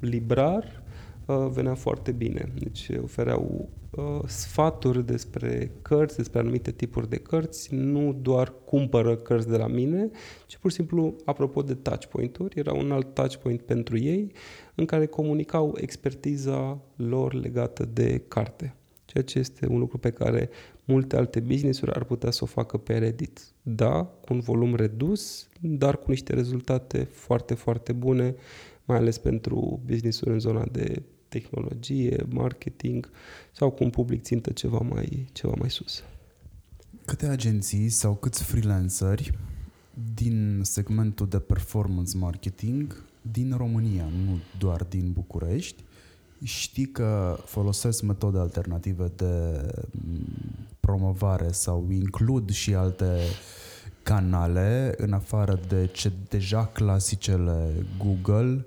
[0.00, 0.82] librar
[1.26, 2.52] uh, venea foarte bine.
[2.58, 9.48] Deci ofereau uh, sfaturi despre cărți, despre anumite tipuri de cărți, nu doar cumpără cărți
[9.48, 10.10] de la mine,
[10.46, 14.32] ci pur și simplu, apropo de touchpoint-uri, era un alt touchpoint pentru ei
[14.74, 18.72] în care comunicau expertiza lor legată de carte
[19.08, 20.50] ceea ce este un lucru pe care
[20.88, 23.40] multe alte business-uri ar putea să o facă pe Reddit.
[23.62, 28.34] Da, cu un volum redus, dar cu niște rezultate foarte, foarte bune,
[28.84, 33.10] mai ales pentru business-uri în zona de tehnologie, marketing
[33.52, 36.02] sau cu un public țintă ceva mai, ceva mai sus.
[37.04, 39.38] Câte agenții sau câți freelanceri
[40.14, 45.82] din segmentul de performance marketing din România, nu doar din București,
[46.42, 49.62] știi că folosesc metode alternative de
[50.80, 53.18] promovare sau includ și alte
[54.02, 58.66] canale în afară de ce deja clasicele Google,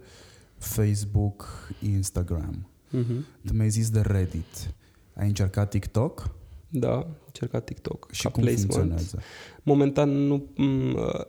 [0.57, 2.67] Facebook, Instagram.
[2.97, 3.45] Uh-huh.
[3.45, 4.73] Tu mi-ai zis de Reddit.
[5.13, 6.31] Ai încercat TikTok?
[6.73, 8.07] Da, încercat TikTok.
[8.11, 8.71] Și cum placement.
[8.71, 9.19] funcționează?
[9.63, 10.45] Momentan nu,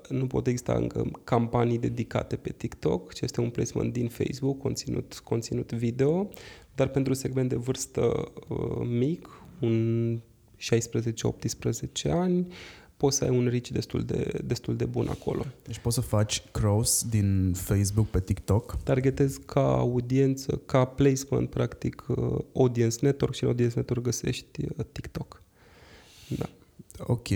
[0.09, 5.21] nu pot exista încă campanii dedicate pe TikTok, ce este un placement din Facebook, conținut,
[5.25, 6.29] conținut video,
[6.75, 9.29] dar pentru segment de vârstă uh, mic,
[9.61, 10.21] un
[10.59, 12.47] 16-18 ani,
[13.03, 15.45] poți să ai un reach destul de, destul de bun acolo.
[15.63, 18.77] Deci poți să faci cross din Facebook pe TikTok?
[18.83, 24.85] Targetezi ca audiență, ca placement, practic, uh, audience network și în audience network găsești uh,
[24.93, 25.43] TikTok.
[26.29, 26.49] Da.
[26.99, 27.29] Ok.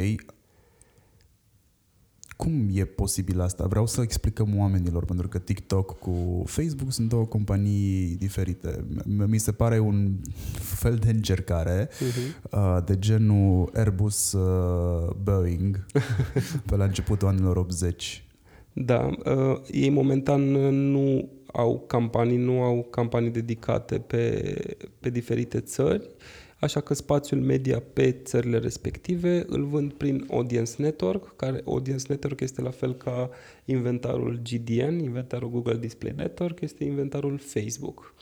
[2.37, 3.67] Cum e posibil asta?
[3.67, 8.85] Vreau să explicăm oamenilor, pentru că TikTok cu Facebook sunt două companii diferite.
[9.27, 10.17] Mi se pare un
[10.59, 12.85] fel de încercare uh-huh.
[12.85, 15.87] de genul Airbus uh, Boeing
[16.69, 18.25] pe la începutul anilor 80.
[18.73, 20.41] Da, uh, ei momentan
[20.91, 24.55] nu au campanii, nu au campanii dedicate pe,
[25.01, 26.03] pe diferite țări.
[26.03, 32.05] Uh, așa că spațiul media pe țările respective îl vând prin Audience Network, care Audience
[32.09, 33.31] Network este la fel ca
[33.65, 38.15] inventarul GDN, inventarul Google Display Network, este inventarul Facebook.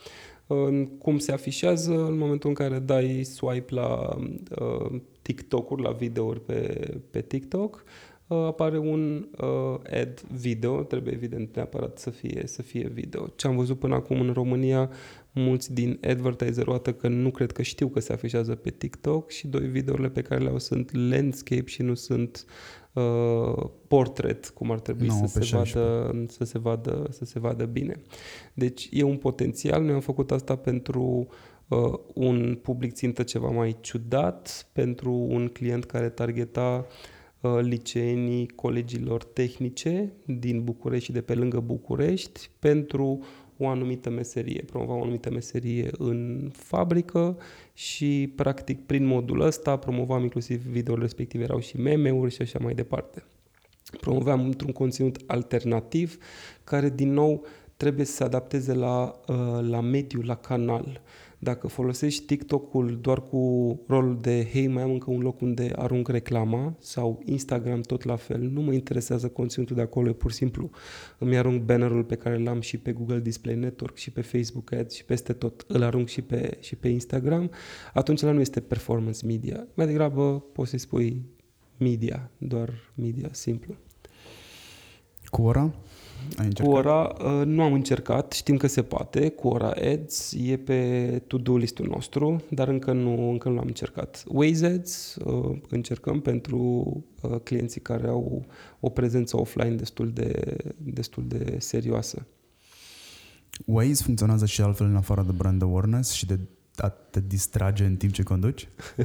[0.99, 4.17] Cum se afișează în momentul în care dai swipe la
[4.61, 7.85] uh, TikTok-uri, la videouri pe, pe TikTok,
[8.27, 13.27] uh, apare un uh, ad video, trebuie evident neapărat să fie, să fie video.
[13.37, 14.91] Ce am văzut până acum în România,
[15.35, 19.47] mulți din advertiser o că nu cred că știu că se afișează pe TikTok și
[19.47, 22.45] doi videourile pe care le au sunt landscape și nu sunt
[22.93, 27.65] uh, portrait, cum ar trebui no, să, se vadă, să, se vadă, să se vadă
[27.65, 28.03] bine.
[28.55, 31.27] Deci e un potențial, noi am făcut asta pentru
[31.69, 36.87] uh, un public țintă ceva mai ciudat, pentru un client care targeta
[37.41, 43.25] uh, liceenii colegilor tehnice din București și de pe lângă București, pentru
[43.59, 47.37] o anumită meserie, promova o anumită meserie în fabrică
[47.73, 52.75] și practic prin modul ăsta promovam inclusiv videourile respective, erau și meme-uri și așa mai
[52.75, 53.23] departe.
[54.01, 56.19] Promoveam într-un conținut alternativ
[56.65, 61.01] care din nou trebuie să se adapteze la, uh, la mediu, la canal.
[61.45, 66.09] Dacă folosești TikTok-ul doar cu rolul de hei, mai am încă un loc unde arunc
[66.09, 70.37] reclama sau Instagram tot la fel, nu mă interesează conținutul de acolo, e pur și
[70.37, 70.71] simplu
[71.19, 74.95] îmi arunc bannerul pe care l-am și pe Google Display Network și pe Facebook Ads
[74.95, 77.51] și peste tot, îl arunc și pe, și pe Instagram,
[77.93, 79.67] atunci ăla nu este performance media.
[79.75, 81.25] Mai degrabă poți să spui
[81.79, 83.75] media, doar media, simplu.
[85.25, 85.75] Cu ora?
[86.37, 90.57] Ai Cu ora uh, nu am încercat, știm că se poate, cu ora Ads e
[90.57, 94.25] pe to-do listul nostru, dar încă nu, încă nu l-am încercat.
[94.29, 96.59] Waze Ads uh, încercăm pentru
[97.21, 98.45] uh, clienții care au
[98.81, 102.27] o prezență offline destul de, destul de serioasă.
[103.67, 106.39] Waze funcționează și altfel în afară de brand awareness și de
[106.77, 108.69] a te distrage în timp ce conduci?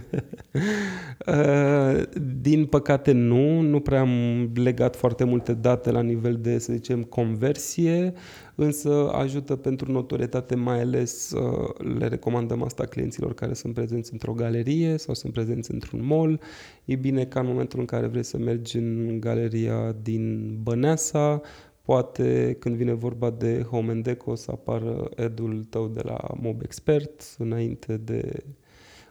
[1.27, 2.01] Uh,
[2.41, 7.03] din păcate nu, nu prea am legat foarte multe date la nivel de, să zicem,
[7.03, 8.13] conversie,
[8.55, 14.33] însă ajută pentru notorietate, mai ales uh, le recomandăm asta clienților care sunt prezenți într-o
[14.33, 16.39] galerie sau sunt prezenți într-un mall.
[16.85, 21.41] E bine ca în momentul în care vrei să mergi în galeria din Băneasa,
[21.89, 26.61] poate când vine vorba de Home and Deco să apară edul tău de la Mob
[26.61, 28.43] Expert înainte de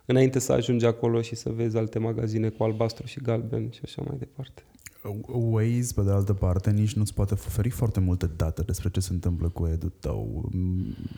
[0.04, 4.02] înainte să ajungi acolo și să vezi alte magazine cu albastru și galben și așa
[4.06, 4.62] mai departe.
[5.26, 9.12] Waze, pe de altă parte, nici nu-ți poate oferi foarte multe date despre ce se
[9.12, 10.50] întâmplă cu edul tău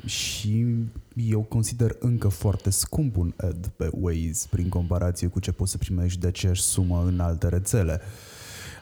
[0.04, 0.66] și
[1.14, 5.78] eu consider încă foarte scump un ad pe Waze prin comparație cu ce poți să
[5.78, 8.00] primești de aceeași sumă în alte rețele.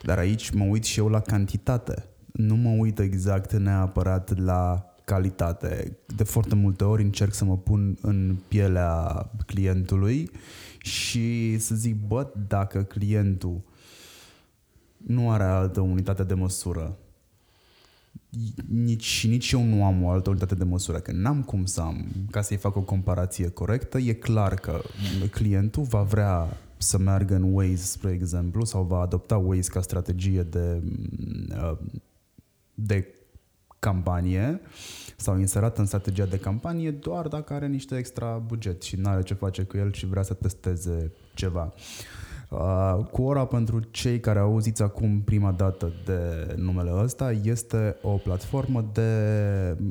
[0.02, 5.96] Dar aici mă uit și eu la cantitate nu mă uit exact neapărat la calitate.
[6.16, 10.30] De foarte multe ori încerc să mă pun în pielea clientului
[10.78, 13.60] și să zic, bă, dacă clientul
[14.96, 16.96] nu are altă unitate de măsură,
[18.68, 21.80] nici, și nici eu nu am o altă unitate de măsură, că n-am cum să
[21.80, 24.80] am, ca să-i fac o comparație corectă, e clar că
[25.30, 30.42] clientul va vrea să meargă în Waze, spre exemplu, sau va adopta Waze ca strategie
[30.42, 30.82] de
[31.50, 31.78] uh,
[32.80, 33.14] de
[33.78, 34.60] campanie
[35.16, 39.22] sau inserat în strategia de campanie doar dacă are niște extra buget și nu are
[39.22, 41.72] ce face cu el și vrea să testeze ceva.
[41.76, 42.27] Uh,
[43.10, 48.90] cu ora pentru cei care auziți acum prima dată de numele ăsta este o platformă
[48.92, 49.10] de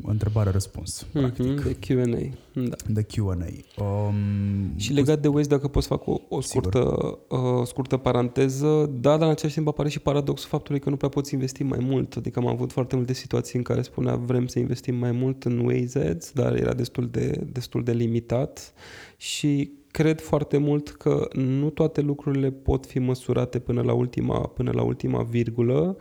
[0.03, 1.63] întrebare-răspuns, mm-hmm, practic.
[1.63, 2.35] De Q&A.
[2.53, 2.75] Da.
[2.87, 3.83] De Q&A.
[3.83, 8.89] Um, și legat de Waze, dacă pot să fac o, o scurtă, uh, scurtă paranteză,
[8.99, 11.79] da, dar în același timp apare și paradoxul faptului că nu prea poți investi mai
[11.81, 12.15] mult.
[12.15, 15.59] Adică am avut foarte multe situații în care spunea vrem să investim mai mult în
[15.59, 18.73] Waze Ads, dar era destul de, destul de limitat
[19.17, 24.71] și cred foarte mult că nu toate lucrurile pot fi măsurate până la ultima, până
[24.73, 25.97] la ultima virgulă.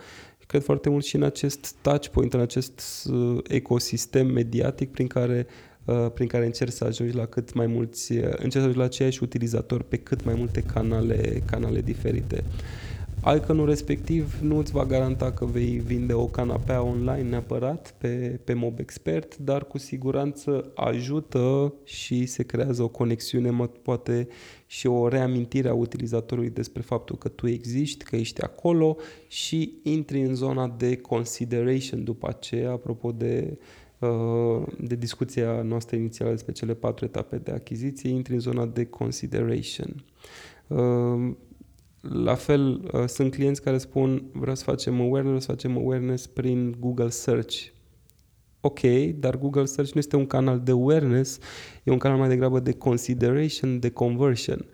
[0.46, 5.46] Cred foarte mult și în acest touch point, în acest uh, ecosistem mediatic prin care
[5.84, 8.84] uh, prin care încerci să ajungi la cât mai mulți, uh, încerci să ajungi la
[8.84, 12.44] aceiași utilizatori pe cât mai multe canale, canale diferite.
[13.34, 18.52] Iconul respectiv nu îți va garanta că vei vinde o canapea online neapărat pe, pe
[18.52, 24.28] Mob Expert, dar cu siguranță ajută și se creează o conexiune, poate
[24.66, 28.96] și o reamintire a utilizatorului despre faptul că tu existi, că ești acolo
[29.28, 33.58] și intri în zona de consideration după aceea, apropo de
[33.98, 38.84] uh, de discuția noastră inițială despre cele patru etape de achiziție, intri în zona de
[38.84, 40.04] consideration.
[42.10, 45.76] Uh, la fel, uh, sunt clienți care spun vreau să facem awareness, vreau să facem
[45.78, 47.74] awareness prin Google Search.
[48.60, 48.80] Ok,
[49.14, 51.38] dar Google Search nu este un canal de awareness,
[51.84, 54.66] e un canal mai degrabă de consideration, de conversion.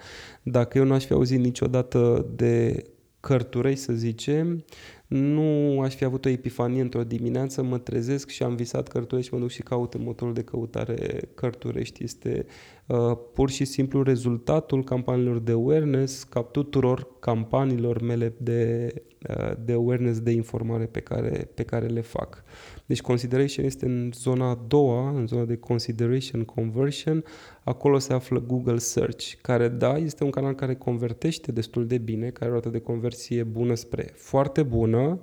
[0.43, 2.85] Dacă eu nu aș fi auzit niciodată de
[3.21, 4.65] cărturei, să zicem,
[5.13, 9.35] nu aș fi avut o epifanie într-o dimineață, mă trezesc și am visat cărturești și
[9.35, 12.05] mă duc și caut în motorul de căutare cărturești.
[12.05, 12.47] Este
[12.87, 18.93] uh, pur și simplu rezultatul campaniilor de awareness, ca tuturor campaniilor mele de,
[19.29, 22.45] uh, de awareness, de informare pe care, pe care le fac.
[22.93, 27.25] Deci consideration este în zona a doua, în zona de consideration conversion,
[27.65, 32.31] acolo se află Google Search, care da, este un canal care convertește destul de bine,
[32.31, 35.21] care are o rată de conversie bună spre foarte bună,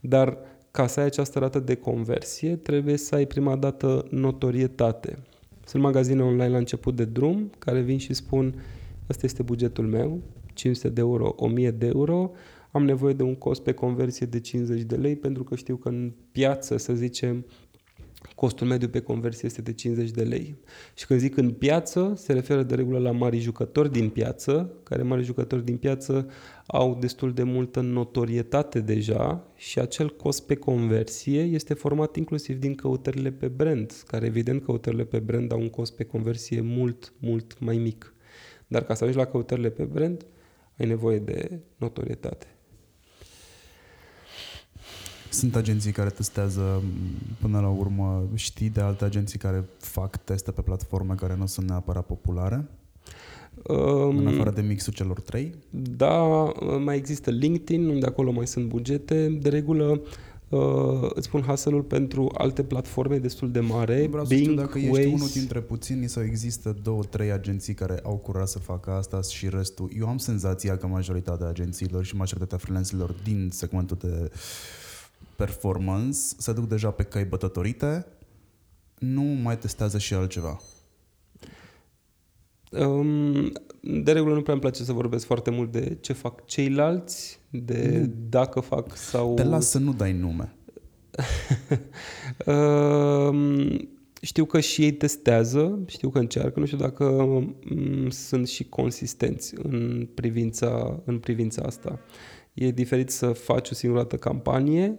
[0.00, 0.38] dar
[0.70, 5.18] ca să ai această rată de conversie, trebuie să ai prima dată notorietate.
[5.64, 8.62] Sunt magazine online la început de drum care vin și spun
[9.10, 10.20] ăsta este bugetul meu,
[10.54, 12.30] 500 de euro, 1000 de euro,
[12.74, 15.88] am nevoie de un cost pe conversie de 50 de lei pentru că știu că
[15.88, 17.46] în piață, să zicem,
[18.34, 20.56] costul mediu pe conversie este de 50 de lei.
[20.94, 25.02] Și când zic în piață, se referă de regulă la mari jucători din piață, care
[25.02, 26.30] mari jucători din piață
[26.66, 32.74] au destul de multă notorietate deja și acel cost pe conversie este format inclusiv din
[32.74, 37.60] căutările pe brand, care evident căutările pe brand au un cost pe conversie mult, mult
[37.60, 38.14] mai mic.
[38.66, 40.26] Dar ca să ajungi la căutările pe brand,
[40.78, 42.46] ai nevoie de notorietate.
[45.34, 46.82] Sunt agenții care testează
[47.40, 51.68] până la urmă, știi de alte agenții care fac teste pe platforme care nu sunt
[51.68, 52.68] neapărat populare?
[53.62, 55.54] Um, în afară de mixul celor trei?
[55.70, 56.22] Da,
[56.84, 59.28] mai există LinkedIn, unde acolo mai sunt bugete.
[59.28, 60.00] De regulă,
[60.48, 64.06] uh, îți spun hustle pentru alte platforme destul de mare.
[64.06, 65.00] Vreau să Bing, știu dacă Waze.
[65.00, 69.20] ești unul dintre puțini sau există două, trei agenții care au curaj să facă asta
[69.22, 69.90] și restul.
[69.98, 74.30] Eu am senzația că majoritatea agențiilor și majoritatea freelancerilor din segmentul de
[75.36, 78.06] performance se duc deja pe căi bătătorite,
[78.98, 80.60] nu mai testează și altceva.
[82.70, 87.40] Um, de regulă nu prea îmi place să vorbesc foarte mult de ce fac ceilalți,
[87.50, 88.12] de nu.
[88.28, 89.34] dacă fac sau...
[89.34, 90.54] Te las să nu dai nume.
[92.46, 93.88] um,
[94.20, 97.56] știu că și ei testează, știu că încearcă, nu știu dacă um,
[98.08, 102.00] sunt și consistenți în privința, în privința asta.
[102.52, 104.98] E diferit să faci o singură dată campanie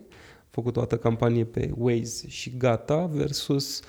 [0.56, 3.82] făcut o dată campanie pe Waze și gata, versus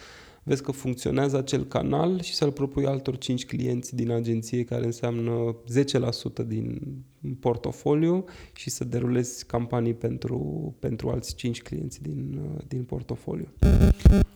[0.43, 5.57] vezi că funcționează acel canal și să-l propui altor 5 clienți din agenție care înseamnă
[6.43, 6.81] 10% din
[7.41, 13.49] portofoliu și să derulezi campanii pentru, pentru alți 5 clienți din, din portofoliu.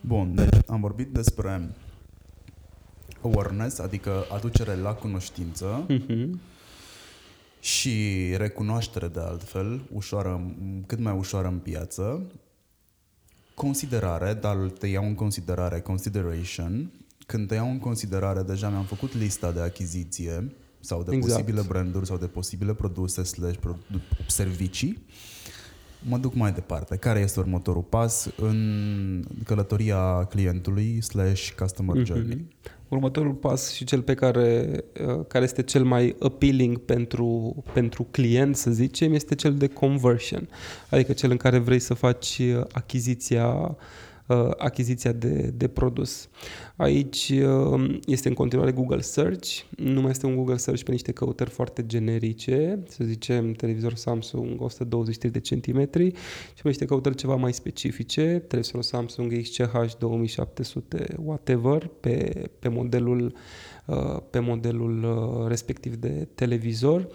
[0.01, 1.69] Bun, deci am vorbit despre
[3.21, 5.85] awareness, adică aducere la cunoștință.
[5.85, 6.50] Uh-huh
[7.61, 10.55] și recunoaștere de altfel, ușoară,
[10.85, 12.31] cât mai ușoară în piață,
[13.53, 16.91] considerare, dar te iau în considerare, consideration,
[17.25, 21.33] când te iau în considerare, deja mi-am făcut lista de achiziție sau de exact.
[21.33, 23.57] posibile branduri sau de posibile produse slash
[24.27, 25.03] servicii,
[25.99, 26.95] mă duc mai departe.
[26.95, 32.35] Care este următorul pas în călătoria clientului slash customer journey?
[32.35, 32.80] Mm-hmm.
[32.91, 34.69] Următorul pas și cel pe care,
[35.07, 40.49] uh, care este cel mai appealing pentru, pentru client, să zicem, este cel de conversion,
[40.89, 43.75] adică cel în care vrei să faci uh, achiziția Uh,
[44.57, 46.29] achiziția de, de produs.
[46.75, 51.11] Aici uh, este în continuare Google Search, nu mai este un Google Search pe niște
[51.11, 56.11] căutări foarte generice, să zicem televizor Samsung 123 de centimetri,
[56.53, 63.33] ci pe niște căutări ceva mai specifice, televizor Samsung XCH 2700 whatever, pe, pe modelul
[63.85, 65.05] uh, pe modelul
[65.47, 67.07] respectiv de televizor.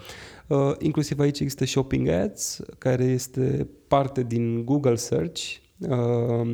[0.79, 5.66] Inclusiv aici există Shopping Ads, care este parte din Google Search, Ehm,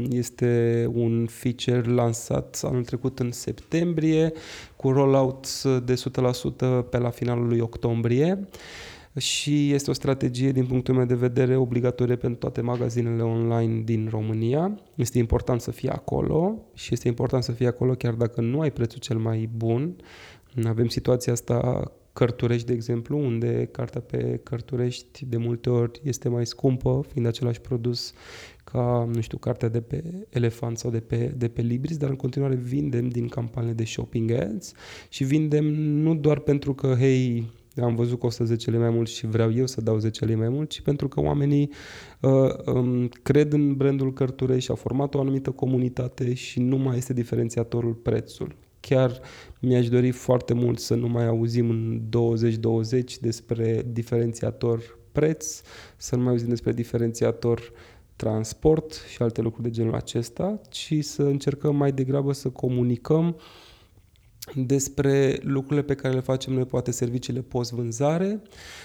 [0.09, 4.33] este un feature lansat anul trecut în septembrie
[4.77, 5.95] cu rollout de
[6.85, 8.49] 100% pe la finalul lui octombrie
[9.19, 14.09] și este o strategie din punctul meu de vedere obligatorie pentru toate magazinele online din
[14.11, 14.81] România.
[14.95, 18.71] Este important să fie acolo și este important să fie acolo chiar dacă nu ai
[18.71, 19.97] prețul cel mai bun.
[20.65, 26.47] Avem situația asta Cărturești, de exemplu, unde cartea pe Cărturești de multe ori este mai
[26.47, 28.13] scumpă, fiind același produs
[28.73, 32.17] ca, nu știu, cartea de pe Elefant sau de pe, de pe Libris, dar în
[32.17, 34.73] continuare vindem din campanie de shopping ads
[35.09, 37.51] și vindem nu doar pentru că, hei,
[37.83, 40.35] am văzut că costă 10 lei mai mult și vreau eu să dau 10 lei
[40.35, 41.71] mai mult, ci pentru că oamenii
[42.21, 42.31] uh,
[42.75, 47.13] um, cred în brandul Cărturei și au format o anumită comunitate și nu mai este
[47.13, 48.55] diferențiatorul prețul.
[48.81, 49.21] Chiar
[49.61, 55.61] mi-aș dori foarte mult să nu mai auzim în 2020 despre diferențiator preț,
[55.97, 57.73] să nu mai auzim despre diferențiator
[58.23, 63.35] transport și alte lucruri de genul acesta, ci să încercăm mai degrabă să comunicăm uh,
[64.55, 68.43] despre lucrurile pe care le facem noi, poate serviciile post-vânzare,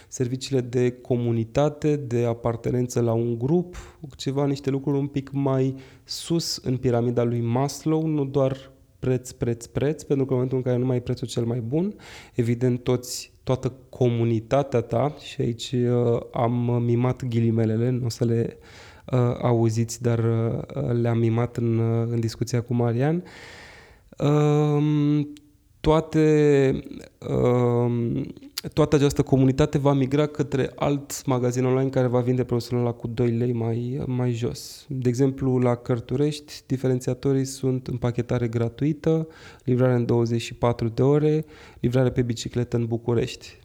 [0.08, 3.76] serviciile de comunitate, de apartenență la un grup,
[4.16, 9.66] ceva, niște lucruri un pic mai sus în piramida lui Maslow, nu doar preț, preț,
[9.66, 11.96] preț, pentru că în momentul în care nu mai e prețul cel mai bun,
[12.34, 18.58] evident toți, toată comunitatea ta, și aici uh, am mimat ghilimelele, nu o să le
[19.12, 23.24] uh, auziți, dar uh, le-am mimat în, uh, în discuția cu Marian,
[24.18, 25.28] uh,
[25.80, 26.80] toate,
[27.30, 28.22] uh,
[28.74, 33.08] toată această comunitate va migra către alt magazin online care va vinde produsul ăla cu
[33.08, 34.86] 2 lei mai, mai jos.
[34.90, 39.28] De exemplu, la Cărturești, diferențiatorii sunt împachetare gratuită,
[39.64, 41.46] livrare în 24 de ore,
[41.80, 43.60] livrare pe bicicletă în București.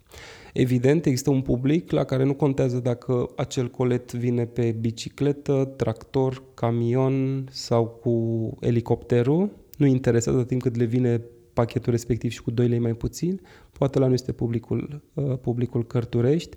[0.52, 6.42] Evident, există un public la care nu contează dacă acel colet vine pe bicicletă, tractor,
[6.54, 9.50] camion sau cu elicopterul.
[9.78, 11.22] Nu interesează timp cât le vine
[11.52, 13.40] pachetul respectiv și cu 2 lei mai puțin,
[13.72, 16.56] poate la nu este publicul, uh, publicul Cărturești,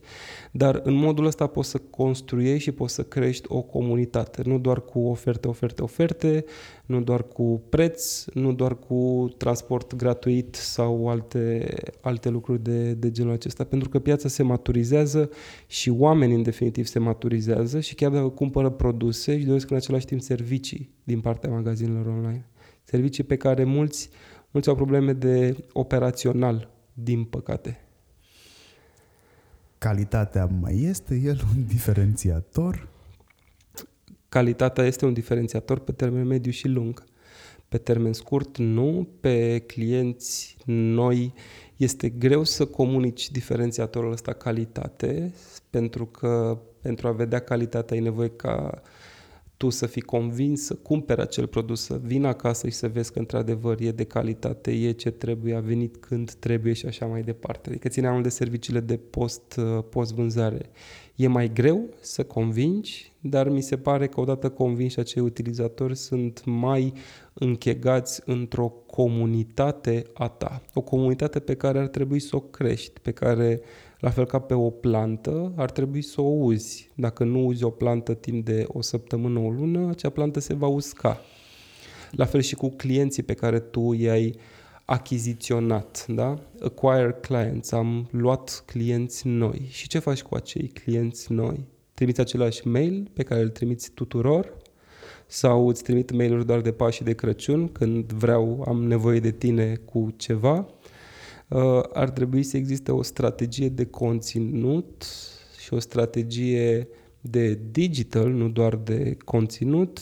[0.52, 4.82] dar în modul ăsta poți să construiești și poți să crești o comunitate, nu doar
[4.82, 6.46] cu oferte, oferte, oferte,
[6.86, 13.12] nu doar cu preț, nu doar cu transport gratuit sau alte, alte lucruri de, de
[13.12, 15.30] genul acesta, pentru că piața se maturizează
[15.68, 20.06] și oamenii în definitiv se maturizează și chiar dacă cumpără produse își doresc în același
[20.06, 22.50] timp servicii din partea magazinelor online.
[22.84, 24.10] Servicii pe care mulți
[24.56, 27.80] Mulți au probleme de operațional, din păcate.
[29.78, 32.88] Calitatea mai este el un diferențiator?
[34.30, 37.04] Calitatea este un diferențiator pe termen mediu și lung.
[37.68, 39.08] Pe termen scurt, nu.
[39.20, 41.34] Pe clienți noi
[41.76, 45.34] este greu să comunici diferențiatorul ăsta calitate,
[45.70, 48.82] pentru că pentru a vedea calitatea e nevoie ca
[49.58, 53.20] tu să fii convins să cumperi acel produs, să vină acasă și să vezi că
[53.20, 57.70] într-adevăr e de calitate, e ce trebuie, a venit când trebuie și așa mai departe.
[57.70, 60.70] Adică ține mult de serviciile de post, uh, post-vânzare.
[61.16, 66.46] E mai greu să convingi, dar mi se pare că odată convinși acei utilizatori sunt
[66.46, 66.94] mai
[67.34, 70.62] închegați într-o comunitate a ta.
[70.74, 73.62] O comunitate pe care ar trebui să o crești, pe care
[74.06, 76.90] la fel ca pe o plantă, ar trebui să o uzi.
[76.96, 80.68] Dacă nu uzi o plantă timp de o săptămână, o lună, acea plantă se va
[80.68, 81.22] usca.
[82.12, 84.36] La fel și cu clienții pe care tu i-ai
[84.86, 86.40] achiziționat, da?
[86.62, 89.68] Acquire clients, am luat clienți noi.
[89.70, 91.68] Și ce faci cu acei clienți noi?
[91.94, 94.58] Trimiți același mail pe care îl trimiți tuturor
[95.28, 99.76] sau îți trimit mail-uri doar de Paști de Crăciun când vreau, am nevoie de tine
[99.76, 100.75] cu ceva Uh,
[101.94, 105.06] ar trebui să existe o strategie de conținut
[105.60, 106.88] și o strategie
[107.22, 110.00] de digital, nu doar de conținut,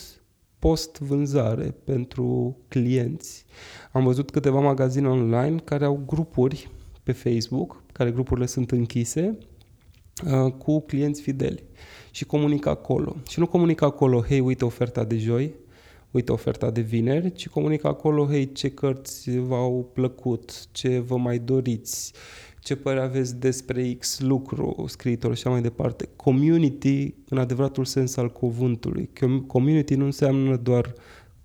[0.60, 3.46] post-vânzare pentru clienți.
[3.92, 6.72] Am văzut câteva magazine online care au grupuri
[7.04, 9.38] pe Facebook, care grupurile sunt închise,
[10.26, 11.64] uh, cu clienți fideli
[12.12, 13.16] și comunică acolo.
[13.30, 15.54] Și nu comunică acolo, hei, uite oferta de joi,
[16.14, 21.40] uite oferta de vineri, ci comunică acolo, hei, ce cărți v-au plăcut, ce vă mai
[21.40, 22.14] doriți,
[22.60, 26.10] ce părere aveți despre X lucru, scriitor și așa mai departe.
[26.16, 29.10] Community, în adevăratul sens al cuvântului.
[29.48, 30.94] Community nu înseamnă doar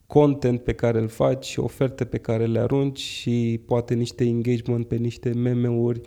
[0.07, 4.87] content pe care îl faci și oferte pe care le arunci și poate niște engagement
[4.87, 6.01] pe niște meme-uri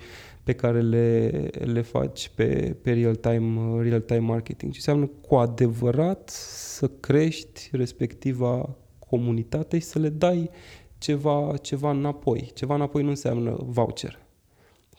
[0.43, 1.29] pe care le,
[1.63, 4.71] le faci pe, pe real-time, real-time marketing.
[4.71, 10.49] Ce înseamnă cu adevărat să crești respectiva comunitate și să le dai
[10.97, 12.51] ceva, ceva înapoi.
[12.53, 14.19] Ceva înapoi nu înseamnă voucher.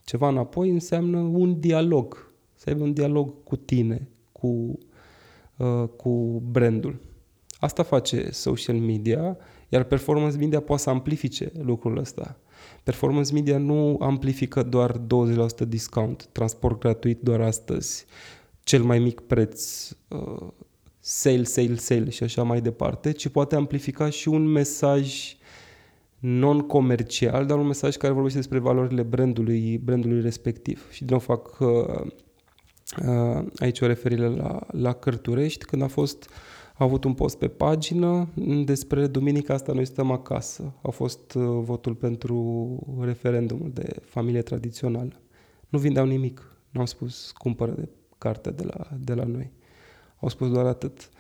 [0.05, 2.33] Ceva înapoi înseamnă un dialog.
[2.55, 4.79] Să ai un dialog cu tine, cu,
[5.57, 7.01] uh, cu brandul.
[7.59, 9.37] Asta face social media,
[9.69, 12.37] iar performance media poate să amplifice lucrul ăsta.
[12.83, 14.99] Performance media nu amplifică doar 20%
[15.69, 18.05] discount, transport gratuit doar astăzi,
[18.63, 20.49] cel mai mic preț, uh,
[21.01, 25.37] sale, sale, sale și așa mai departe, ci poate amplifica și un mesaj
[26.19, 30.87] non-comercial, dar un mesaj care vorbește despre valorile brandului, brandului respectiv.
[30.91, 31.69] Și din nou fac uh,
[33.07, 36.31] uh, aici o referire la, la Cărturești, când a fost
[36.83, 38.29] a avut un post pe pagină
[38.65, 40.75] despre duminica asta noi stăm acasă.
[40.83, 45.21] A fost uh, votul pentru referendumul de familie tradițională.
[45.69, 46.57] Nu vindeau nimic.
[46.71, 49.51] Nu au spus cumpără de carte de la, de la noi.
[50.21, 51.11] Au spus doar atât.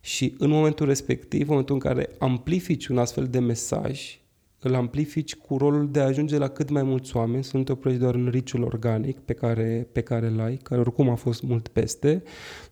[0.00, 4.19] Și în momentul respectiv, în momentul în care amplifici un astfel de mesaj,
[4.62, 7.72] îl amplifici cu rolul de a ajunge la cât mai mulți oameni, să nu te
[7.72, 11.42] oprești doar în riciul organic pe care, pe care îl ai, care oricum a fost
[11.42, 12.22] mult peste, dar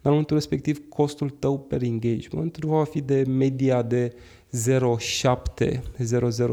[0.03, 4.15] în momentul respectiv costul tău per engagement nu va fi de media de
[4.51, 5.81] 0,7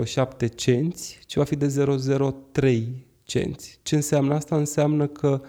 [0.05, 1.85] 007 cenți, ci va fi de
[2.51, 3.79] 003 cenți.
[3.83, 4.55] Ce înseamnă asta?
[4.55, 5.41] Înseamnă că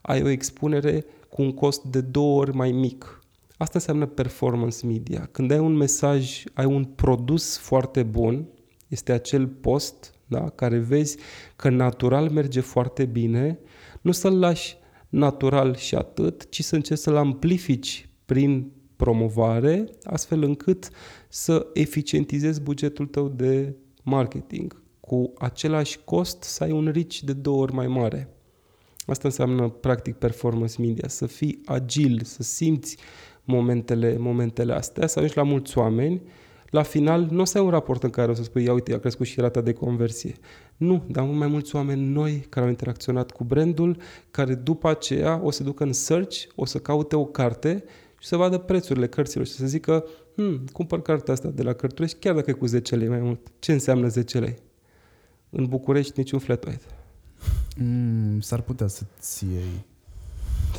[0.00, 3.18] ai o expunere cu un cost de două ori mai mic.
[3.56, 5.28] Asta înseamnă performance media.
[5.32, 8.46] Când ai un mesaj, ai un produs foarte bun,
[8.94, 11.16] este acel post da, care vezi
[11.56, 13.58] că natural merge foarte bine,
[14.00, 14.76] nu să-l lași
[15.08, 20.88] natural și atât, ci să încerci să-l amplifici prin promovare, astfel încât
[21.28, 24.82] să eficientizezi bugetul tău de marketing.
[25.00, 28.28] Cu același cost să ai un reach de două ori mai mare.
[29.06, 32.96] Asta înseamnă practic performance media, să fii agil, să simți
[33.44, 36.22] momentele, momentele astea, să ajungi la mulți oameni
[36.74, 38.94] la final nu o să ai un raport în care o să spui, ia uite,
[38.94, 40.34] a crescut și rata de conversie.
[40.76, 43.96] Nu, dar mai mulți oameni noi care au interacționat cu brandul,
[44.30, 47.84] care după aceea o să ducă în search, o să caute o carte
[48.18, 50.04] și să vadă prețurile cărților și să zică,
[50.34, 53.40] hmm, cumpăr cartea asta de la Cărturești, chiar dacă e cu 10 lei mai mult.
[53.58, 54.56] Ce înseamnă 10 lei?
[55.50, 56.84] În București niciun flat white.
[57.76, 59.84] Mm, s-ar putea să-ți iei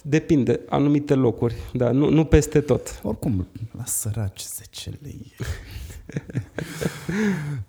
[0.04, 3.00] Depinde, anumite locuri, dar nu, nu peste tot.
[3.04, 5.34] Oricum, la săraci 10 lei.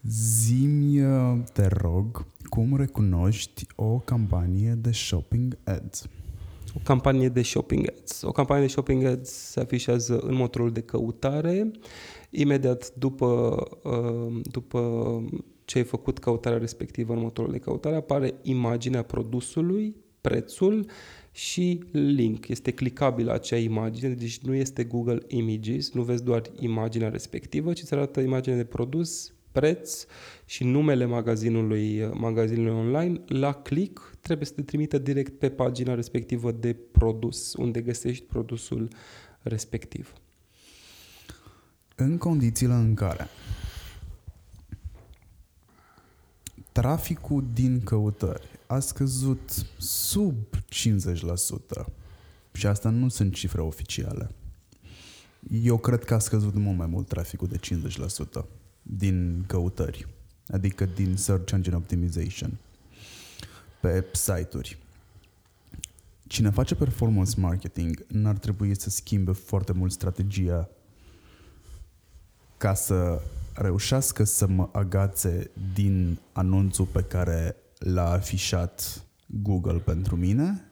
[0.09, 1.01] Zimi,
[1.53, 6.09] te rog, cum recunoști o campanie de shopping ads?
[6.75, 8.23] O campanie de shopping ads.
[8.23, 11.71] O campanie de shopping ads se afișează în motorul de căutare.
[12.31, 14.81] Imediat după, uh, după
[15.65, 20.87] ce ai făcut căutarea respectivă în motorul de căutare, apare imaginea produsului, prețul
[21.37, 22.49] și link.
[22.49, 27.81] Este clicabil acea imagine, deci nu este Google Images, nu vezi doar imaginea respectivă, ci
[27.81, 30.07] îți arată imaginea de produs, preț
[30.45, 33.21] și numele magazinului, magazinului online.
[33.27, 38.89] La click trebuie să te trimită direct pe pagina respectivă de produs, unde găsești produsul
[39.43, 40.13] respectiv.
[41.97, 43.27] În condițiile în care
[46.73, 51.85] traficul din căutări a scăzut sub 50%.
[52.53, 54.31] Și asta nu sunt cifre oficiale.
[55.51, 57.59] Eu cred că a scăzut mult mai mult traficul de
[58.43, 58.45] 50%
[58.83, 60.07] din căutări,
[60.49, 62.59] adică din Search Engine Optimization
[63.81, 64.79] pe site-uri.
[66.27, 70.69] Cine face performance marketing n-ar trebui să schimbe foarte mult strategia
[72.57, 73.21] ca să
[73.55, 80.71] reușească să mă agațe din anunțul pe care l-a afișat Google pentru mine,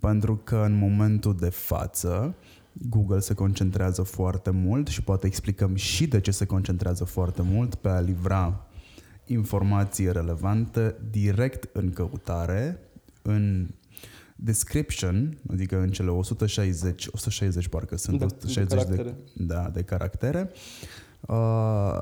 [0.00, 2.34] pentru că în momentul de față
[2.72, 7.74] Google se concentrează foarte mult și poate explicăm și de ce se concentrează foarte mult
[7.74, 8.66] pe a livra
[9.26, 12.78] informații relevante direct în căutare,
[13.22, 13.68] în
[14.36, 19.16] description, adică în cele 160, 160 parcă sunt, da, 160 de caractere.
[19.34, 20.50] de, da, de caractere,
[21.20, 22.00] uh,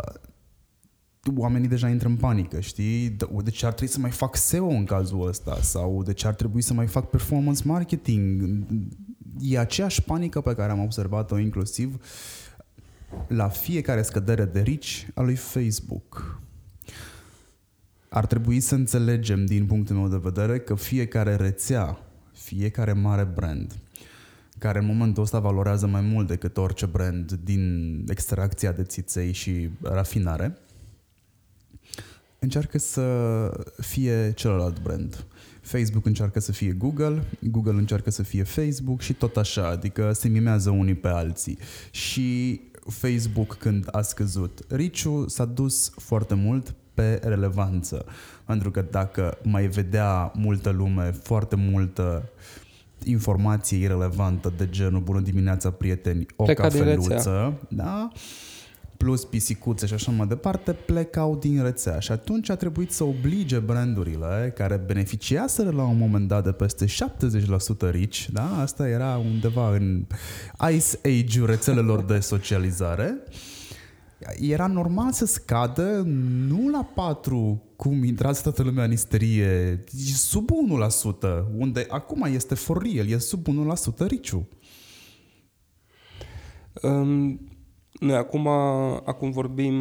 [1.36, 3.16] oamenii deja intră în panică, știi?
[3.44, 5.58] De ce ar trebui să mai fac SEO în cazul ăsta?
[5.60, 8.42] Sau de ce ar trebui să mai fac performance marketing?
[9.40, 12.00] E aceeași panică pe care am observat-o inclusiv
[13.28, 16.40] la fiecare scădere de rici a lui Facebook.
[18.08, 21.98] Ar trebui să înțelegem din punctul meu de vedere că fiecare rețea,
[22.32, 23.74] fiecare mare brand,
[24.58, 29.70] care în momentul ăsta valorează mai mult decât orice brand din extracția de țiței și
[29.82, 30.58] rafinare,
[32.46, 35.24] încearcă să fie celălalt brand.
[35.60, 40.28] Facebook încearcă să fie Google, Google încearcă să fie Facebook și tot așa, adică se
[40.28, 41.58] mimează unii pe alții.
[41.90, 48.04] Și Facebook când a scăzut riciu s-a dus foarte mult pe relevanță.
[48.44, 52.30] Pentru că dacă mai vedea multă lume foarte multă
[53.04, 58.10] informație irrelevantă de genul bună dimineața prieteni, o Pleca cafeluță, da?
[58.96, 63.58] Plus pisicuțe și așa mai departe, plecau din rețea și atunci a trebuit să oblige
[63.58, 66.86] brandurile care beneficiaseră la un moment dat de peste
[67.88, 68.60] 70% rici, da?
[68.60, 70.06] asta era undeva în
[70.72, 73.22] Ice Age-ul rețelelor de socializare,
[74.40, 76.02] era normal să scadă
[76.46, 79.84] nu la 4, cum intrați toată lumea în isterie,
[80.14, 80.48] sub
[81.22, 83.46] 1%, unde acum este for real, e sub
[84.04, 84.48] 1% riciu.
[86.82, 87.40] Um,
[88.00, 88.46] noi acum,
[89.04, 89.74] acum vorbim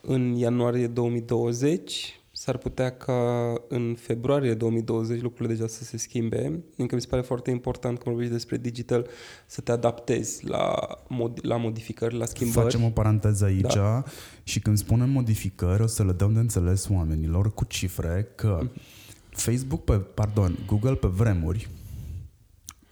[0.00, 6.64] în ianuarie 2020, s-ar putea ca în februarie 2020 lucrurile deja să se schimbe.
[6.76, 9.06] Încă mi se pare foarte important când vorbești despre digital
[9.46, 10.74] să te adaptezi la,
[11.08, 12.64] mod, la modificări, la schimbări.
[12.64, 14.02] Facem o paranteză aici da.
[14.42, 18.82] și când spunem modificări o să le dăm de înțeles oamenilor cu cifre că mm-hmm.
[19.30, 21.68] Facebook, pe, pardon, Google pe vremuri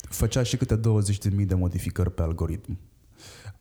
[0.09, 2.77] făcea și câte 20.000 de modificări pe algoritm.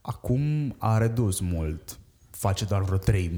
[0.06, 1.98] Acum a redus mult,
[2.30, 3.28] face doar vreo 3.000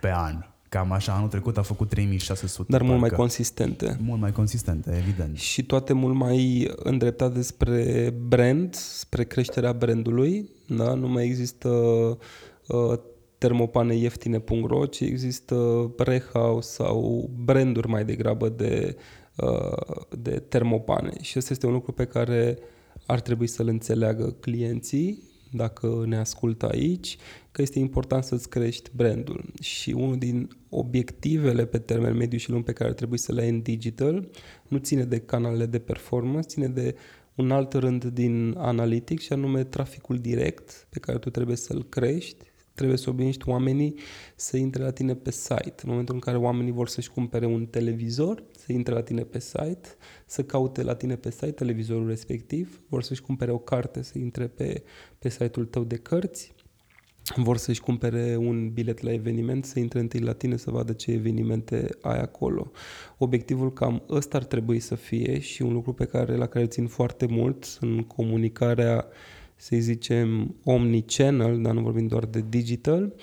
[0.00, 2.72] pe an Cam așa, anul trecut a făcut 3600.
[2.72, 3.98] Dar mult mai consistente.
[4.02, 5.36] Mult mai consistente, evident.
[5.36, 10.50] Și toate mult mai îndreptate spre brand, spre creșterea brandului.
[10.66, 10.94] Da?
[10.94, 12.98] Nu mai există uh,
[13.38, 18.96] termopane ieftine.ro, ci există Rehouse sau branduri mai degrabă de,
[19.36, 21.12] uh, de termopane.
[21.20, 22.58] Și ăsta este un lucru pe care
[23.06, 27.16] ar trebui să-l înțeleagă clienții dacă ne ascultă aici,
[27.50, 29.44] că este important să-ți crești brandul.
[29.60, 33.48] Și unul din obiectivele pe termen mediu și lung pe care trebuie să le ai
[33.48, 34.28] în digital
[34.68, 36.94] nu ține de canalele de performance, ține de
[37.34, 42.44] un alt rând din analitic și anume traficul direct pe care tu trebuie să-l crești
[42.74, 43.94] trebuie să obișnuiești oamenii
[44.36, 45.74] să intre la tine pe site.
[45.82, 49.38] În momentul în care oamenii vor să-și cumpere un televizor, să intre la tine pe
[49.38, 49.88] site,
[50.26, 54.46] să caute la tine pe site televizorul respectiv, vor să-și cumpere o carte, să intre
[54.46, 54.82] pe,
[55.18, 56.54] pe site-ul tău de cărți,
[57.36, 61.10] vor să-și cumpere un bilet la eveniment, să intre întâi la tine să vadă ce
[61.10, 62.70] evenimente ai acolo.
[63.18, 66.86] Obiectivul cam ăsta ar trebui să fie și un lucru pe care, la care țin
[66.86, 69.06] foarte mult în comunicarea
[69.56, 73.14] să zicem, omnichannel, dar nu vorbim doar de digital,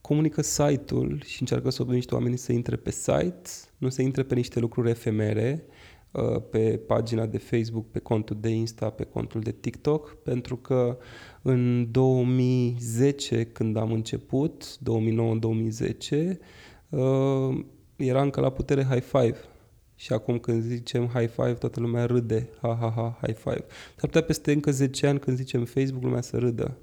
[0.00, 3.50] comunică site-ul și încearcă să obligește oamenii să intre pe site,
[3.80, 5.64] nu să intre pe niște lucruri efemere,
[6.10, 10.98] uh, pe pagina de Facebook, pe contul de Insta, pe contul de TikTok, pentru că
[11.42, 16.38] în 2010, când am început, 2009-2010,
[16.88, 17.64] uh,
[17.96, 19.36] era încă la putere high five
[19.94, 23.64] și acum când zicem high five, toată lumea râde, ha, ha, ha, high five.
[23.96, 26.78] S-ar putea peste încă 10 ani când zicem Facebook, lumea să râdă.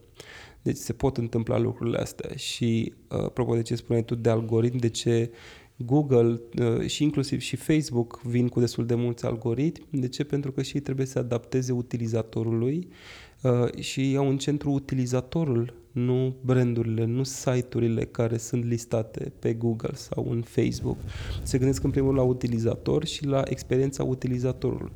[0.61, 4.77] Deci se pot întâmpla lucrurile astea și, uh, apropo de ce spuneai tu de algoritm,
[4.77, 5.31] de ce
[5.78, 9.99] Google uh, și inclusiv și Facebook vin cu destul de mulți algoritmi.
[9.99, 10.23] De ce?
[10.23, 12.88] Pentru că și ei trebuie să adapteze utilizatorului
[13.41, 19.93] uh, și iau în centru utilizatorul nu brandurile, nu site-urile care sunt listate pe Google
[19.93, 20.97] sau în Facebook.
[21.43, 24.91] Se gândesc în primul la utilizator și la experiența utilizatorului.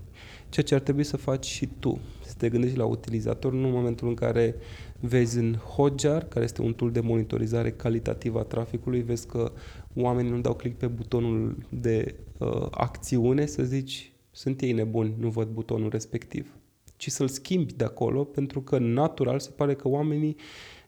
[0.49, 3.73] Ceea ce ar trebui să faci și tu, să te gândești la utilizator, nu în
[3.73, 4.55] momentul în care
[4.99, 9.51] vezi în Hotjar, care este un tool de monitorizare calitativă a traficului, vezi că
[9.95, 15.29] oamenii nu dau click pe butonul de uh, acțiune, să zici, sunt ei nebuni, nu
[15.29, 16.55] văd butonul respectiv
[17.01, 20.35] ci să-l schimbi de acolo, pentru că natural se pare că oamenii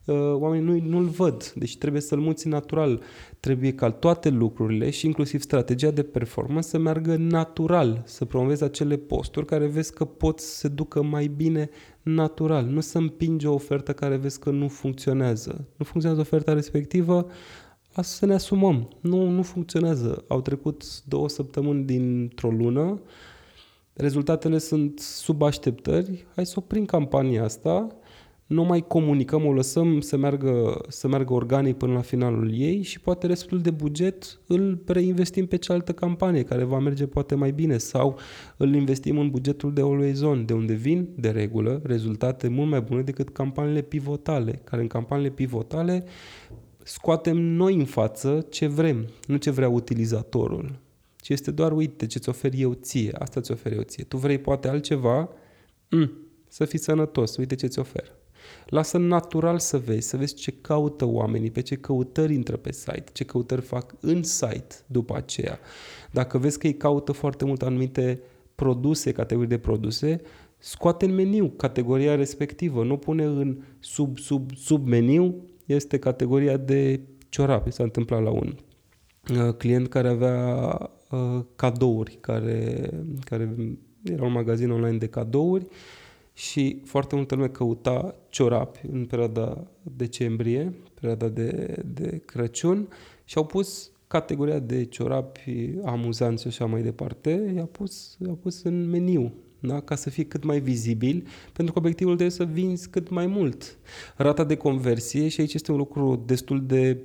[0.05, 1.51] Uh, oamenii nu, nu-l văd.
[1.55, 3.01] Deci trebuie să-l muți natural.
[3.39, 8.97] Trebuie ca toate lucrurile și inclusiv strategia de performance să meargă natural, să promovezi acele
[8.97, 11.69] posturi care vezi că pot să se ducă mai bine
[12.01, 12.65] natural.
[12.65, 15.67] Nu să împingi o ofertă care vezi că nu funcționează.
[15.77, 17.27] Nu funcționează oferta respectivă,
[17.72, 18.89] asta să ne asumăm.
[18.99, 20.23] Nu, nu funcționează.
[20.27, 23.01] Au trecut două săptămâni dintr-o lună,
[23.93, 27.97] rezultatele sunt sub așteptări, hai să oprim campania asta
[28.53, 32.99] nu mai comunicăm, o lăsăm să meargă, să meargă organic până la finalul ei și
[32.99, 37.77] poate restul de buget îl reinvestim pe cealaltă campanie care va merge poate mai bine
[37.77, 38.17] sau
[38.57, 42.81] îl investim în bugetul de Always On, de unde vin de regulă rezultate mult mai
[42.81, 46.05] bune decât campaniile pivotale, care în campaniile pivotale
[46.83, 50.79] scoatem noi în față ce vrem, nu ce vrea utilizatorul.
[51.15, 54.03] Ci este doar, uite, ce-ți ofer eu ție, asta ți ofer eu ție.
[54.03, 55.29] Tu vrei poate altceva,
[55.89, 56.11] mm,
[56.47, 58.11] să fii sănătos, uite ce-ți ofer.
[58.65, 63.03] Lasă natural să vezi, să vezi ce caută oamenii, pe ce căutări intră pe site,
[63.13, 65.59] ce căutări fac în site după aceea.
[66.11, 68.21] Dacă vezi că ei caută foarte mult anumite
[68.55, 70.21] produse, categorii de produse,
[70.57, 76.99] scoate în meniu categoria respectivă, nu pune în sub, sub, sub meniu, este categoria de
[77.29, 77.71] ciorapi.
[77.71, 78.55] S-a întâmplat la un
[79.31, 80.77] uh, client care avea
[81.11, 82.89] uh, cadouri, care,
[83.19, 83.55] care
[84.03, 85.67] era un magazin online de cadouri
[86.33, 92.87] și foarte multă lume căuta ciorapi în perioada decembrie, perioada de, de Crăciun
[93.23, 98.63] și au pus categoria de ciorapi amuzanți și așa mai departe, i-a pus, i-a pus
[98.63, 99.33] în meniu.
[99.67, 99.79] Da?
[99.79, 103.77] ca să fie cât mai vizibil, pentru că obiectivul trebuie să vinzi cât mai mult.
[104.15, 107.03] Rata de conversie, și aici este un lucru destul de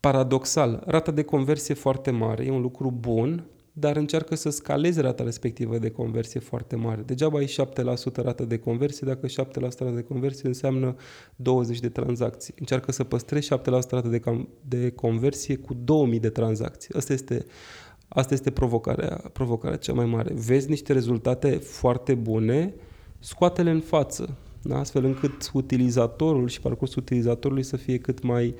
[0.00, 3.44] paradoxal, rata de conversie foarte mare e un lucru bun,
[3.78, 7.02] dar încearcă să scalezi rata respectivă de conversie foarte mare.
[7.06, 7.54] Degeaba ai
[8.12, 10.96] 7% rată de conversie dacă 7% rată de conversie înseamnă
[11.36, 12.54] 20 de tranzacții.
[12.58, 14.20] Încearcă să păstrezi 7% rată de,
[14.68, 16.94] de conversie cu 2000 de tranzacții.
[16.94, 17.44] Asta este,
[18.08, 20.34] asta este provocarea, provocarea cea mai mare.
[20.34, 22.74] Vezi niște rezultate foarte bune,
[23.18, 24.78] scoate-le în față, da?
[24.78, 28.54] astfel încât utilizatorul și parcursul utilizatorului să fie cât mai uh,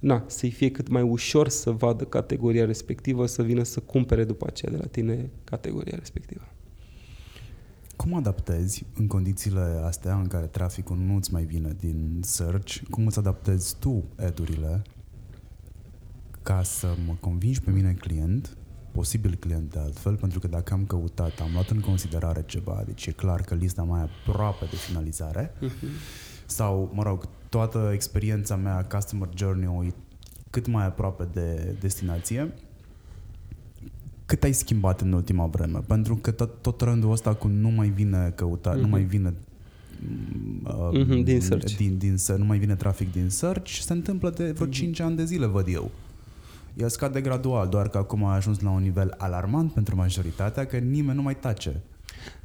[0.00, 4.46] na, să-i fie cât mai ușor să vadă categoria respectivă, să vină să cumpere după
[4.46, 6.48] aceea de la tine categoria respectivă.
[7.96, 13.06] Cum adaptezi în condițiile astea în care traficul nu îți mai vine din search, cum
[13.06, 14.82] îți adaptezi tu edurile
[16.42, 18.56] ca să mă convingi pe mine client,
[18.92, 23.06] posibil client de altfel, pentru că dacă am căutat, am luat în considerare ceva, deci
[23.06, 28.84] e clar că lista mai aproape de finalizare, uh-huh sau, mă rog, toată experiența mea
[28.84, 29.92] customer journey e
[30.50, 32.52] cât mai aproape de destinație.
[34.26, 35.78] Cât ai schimbat în ultima vreme?
[35.86, 38.80] Pentru că tot, tot rândul ăsta cu nu mai vine căutat, mm-hmm.
[38.80, 39.34] nu mai vine
[40.64, 41.76] uh, mm-hmm, din search.
[41.76, 44.70] Din, din, nu mai vine trafic din search, se întâmplă de vreo mm-hmm.
[44.70, 45.90] 5 ani de zile, văd eu.
[46.76, 50.76] El scade gradual, doar că acum a ajuns la un nivel alarmant pentru majoritatea, că
[50.76, 51.80] nimeni nu mai tace.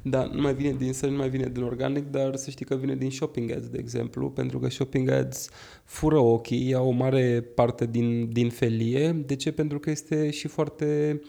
[0.02, 2.74] Da, nu mai vine din să nu mai vine din organic, dar să știi că
[2.74, 5.48] vine din shopping ads, de exemplu, pentru că shopping ads
[5.84, 9.12] fură ochii, ia o mare parte din, din felie.
[9.12, 9.52] De ce?
[9.52, 11.20] Pentru că este și foarte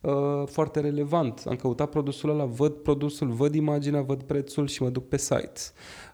[0.00, 1.42] uh, foarte relevant.
[1.46, 5.60] Am căutat produsul ăla, văd produsul, văd imaginea, văd prețul și mă duc pe site.
[5.60, 6.05] Uh,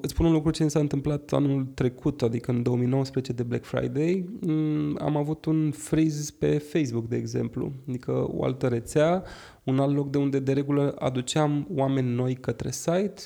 [0.00, 3.64] îți spun un lucru ce mi s-a întâmplat anul trecut, adică în 2019 de Black
[3.64, 4.28] Friday.
[4.46, 9.22] Um, am avut un freeze pe Facebook, de exemplu, adică o altă rețea,
[9.64, 13.22] un alt loc de unde de regulă aduceam oameni noi către site.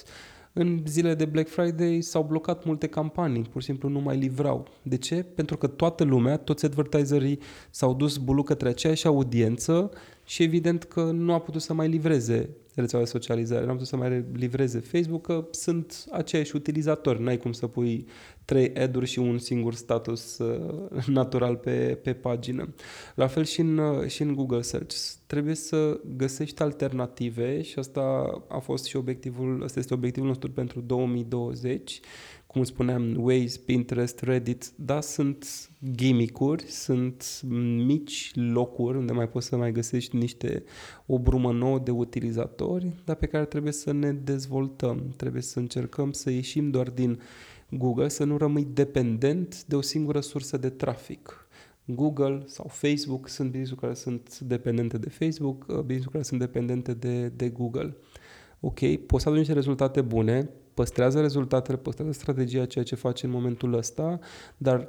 [0.53, 4.67] În zilele de Black Friday s-au blocat multe campanii, pur și simplu nu mai livrau.
[4.83, 5.23] De ce?
[5.23, 7.39] Pentru că toată lumea, toți advertiserii
[7.71, 9.91] s-au dus bulu către aceeași audiență
[10.25, 13.89] și evident că nu a putut să mai livreze rețeaua de socializare, nu a putut
[13.89, 18.07] să mai livreze Facebook, că sunt aceiași utilizatori, n-ai cum să pui
[18.45, 22.75] trei ad și un singur status uh, natural pe, pe pagină.
[23.15, 24.97] La fel și în, uh, și în Google Search.
[25.27, 28.03] Trebuie să găsești alternative și asta
[28.49, 32.01] a fost și obiectivul, asta este obiectivul nostru pentru 2020
[32.55, 37.41] cum spuneam, Waze, Pinterest, Reddit, da, sunt gimmick-uri, sunt
[37.87, 40.65] mici locuri unde mai poți să mai găsești niște,
[41.07, 46.13] o brumă nouă de utilizatori, dar pe care trebuie să ne dezvoltăm, trebuie să încercăm
[46.13, 47.21] să ieșim doar din
[47.71, 51.49] Google, să nu rămâi dependent de o singură sursă de trafic.
[51.85, 56.95] Google sau Facebook sunt business care sunt dependente de Facebook, uh, business care sunt dependente
[56.95, 57.97] de, de Google.
[58.67, 63.33] Ok, poți să aduci niște rezultate bune, păstrează rezultatele, păstrează strategia, ceea ce face în
[63.33, 64.19] momentul ăsta,
[64.57, 64.89] dar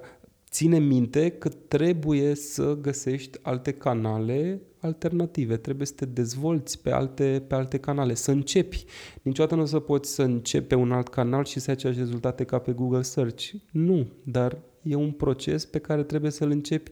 [0.49, 7.43] ține minte că trebuie să găsești alte canale alternative, trebuie să te dezvolți pe alte,
[7.47, 8.85] pe alte canale, să începi.
[9.21, 11.99] Niciodată nu o să poți să începi pe un alt canal și să ai aceleași
[11.99, 13.49] rezultate ca pe Google Search.
[13.71, 16.91] Nu, dar e un proces pe care trebuie să-l începi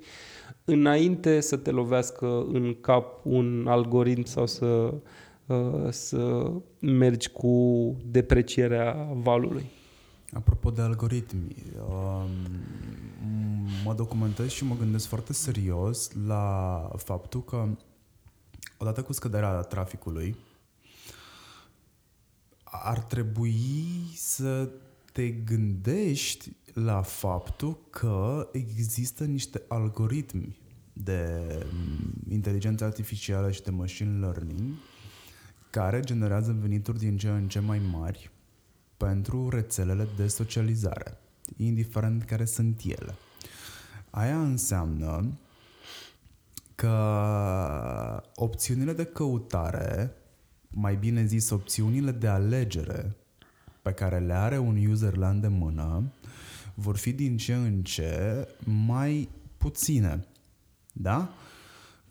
[0.66, 5.00] înainte să te lovească în cap un algoritm sau să Uh,
[5.90, 9.66] să mergi cu deprecierea valului.
[10.34, 11.56] Apropo de algoritmi,
[11.90, 12.30] um,
[13.84, 17.68] mă documentez și mă gândesc foarte serios la faptul că
[18.78, 20.36] odată cu scăderea traficului
[22.64, 23.86] ar trebui
[24.16, 24.70] să
[25.12, 30.58] te gândești la faptul că există niște algoritmi
[30.94, 31.40] de
[32.30, 34.62] inteligență artificială și de machine learning
[35.74, 38.32] care generează venituri din ce în ce mai mari
[38.98, 41.18] pentru rețelele de socializare,
[41.58, 43.16] indiferent care sunt ele.
[44.10, 45.38] Aia înseamnă
[46.76, 46.94] că
[48.36, 50.12] opțiunile de căutare,
[50.70, 53.16] mai bine zis opțiunile de alegere
[53.82, 56.04] pe care le are un user la îndemână,
[56.74, 58.48] vor fi din ce în ce
[58.86, 60.26] mai puține.
[60.92, 61.30] Da?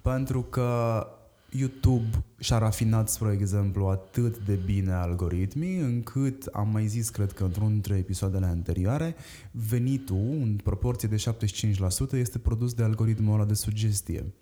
[0.01, 1.07] Pentru că
[1.53, 7.45] YouTube și-a rafinat, spre exemplu, atât de bine algoritmii, încât am mai zis, cred că
[7.45, 9.15] într-unul dintre episoadele anterioare,
[9.51, 14.33] venitul, în proporție de 75%, este produs de algoritmul ăla de sugestie.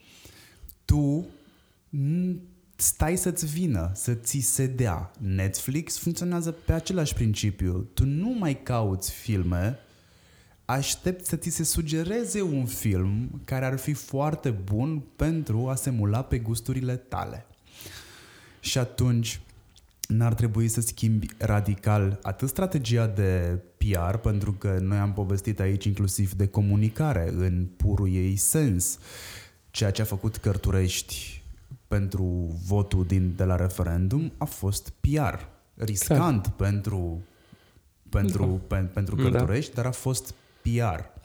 [0.85, 1.27] Tu
[2.77, 5.11] stai să-ți vină, să ți se dea.
[5.19, 7.89] Netflix funcționează pe același principiu.
[7.95, 9.79] Tu nu mai cauți filme
[10.71, 15.91] aștept să ți se sugereze un film care ar fi foarte bun pentru a se
[15.91, 17.47] mula pe gusturile tale.
[18.61, 19.41] Și atunci,
[20.09, 25.85] n-ar trebui să schimbi radical atât strategia de PR, pentru că noi am povestit aici
[25.85, 28.99] inclusiv de comunicare în purul ei sens,
[29.71, 31.43] ceea ce a făcut Cărturești
[31.89, 35.35] pentru votul din, de la referendum a fost PR.
[35.75, 36.71] Riscant Clar.
[36.71, 37.21] pentru,
[38.09, 38.77] pentru, da.
[38.77, 39.23] pe, pentru da.
[39.23, 39.83] Cărturești, da.
[39.83, 41.19] dar a fost PR.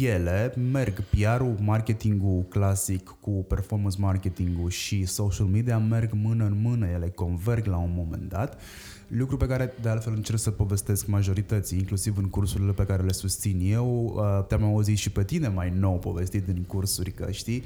[0.00, 6.86] Ele merg, PR-ul, marketingul clasic cu performance marketingul și social media merg mână în mână,
[6.86, 8.60] ele converg la un moment dat,
[9.08, 13.12] lucru pe care de altfel încerc să povestesc majorității, inclusiv în cursurile pe care le
[13.12, 17.62] susțin eu, uh, te-am auzit și pe tine mai nou povestit din cursuri, că știi,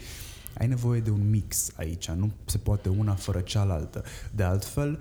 [0.58, 4.04] ai nevoie de un mix aici, nu se poate una fără cealaltă.
[4.34, 5.00] De altfel,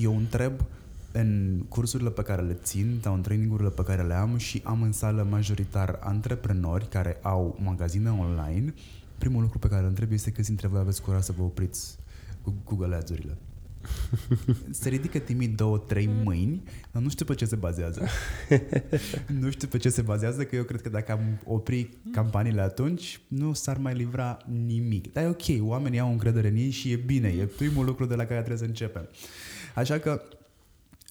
[0.00, 0.52] eu întreb
[1.12, 4.82] în cursurile pe care le țin sau în trainingurile pe care le am și am
[4.82, 8.74] în sală majoritar antreprenori care au magazine online,
[9.18, 11.96] primul lucru pe care îl întreb este câți dintre voi aveți curaj să vă opriți
[12.42, 13.38] cu Google Ads-urile.
[14.70, 18.06] Se ridică timid două, trei mâini, dar nu știu pe ce se bazează.
[19.40, 23.20] nu știu pe ce se bazează, că eu cred că dacă am opri campaniile atunci,
[23.28, 24.36] nu s-ar mai livra
[24.66, 25.12] nimic.
[25.12, 28.14] Dar e ok, oamenii au încredere în ei și e bine, e primul lucru de
[28.14, 29.08] la care trebuie să începem.
[29.74, 30.22] Așa că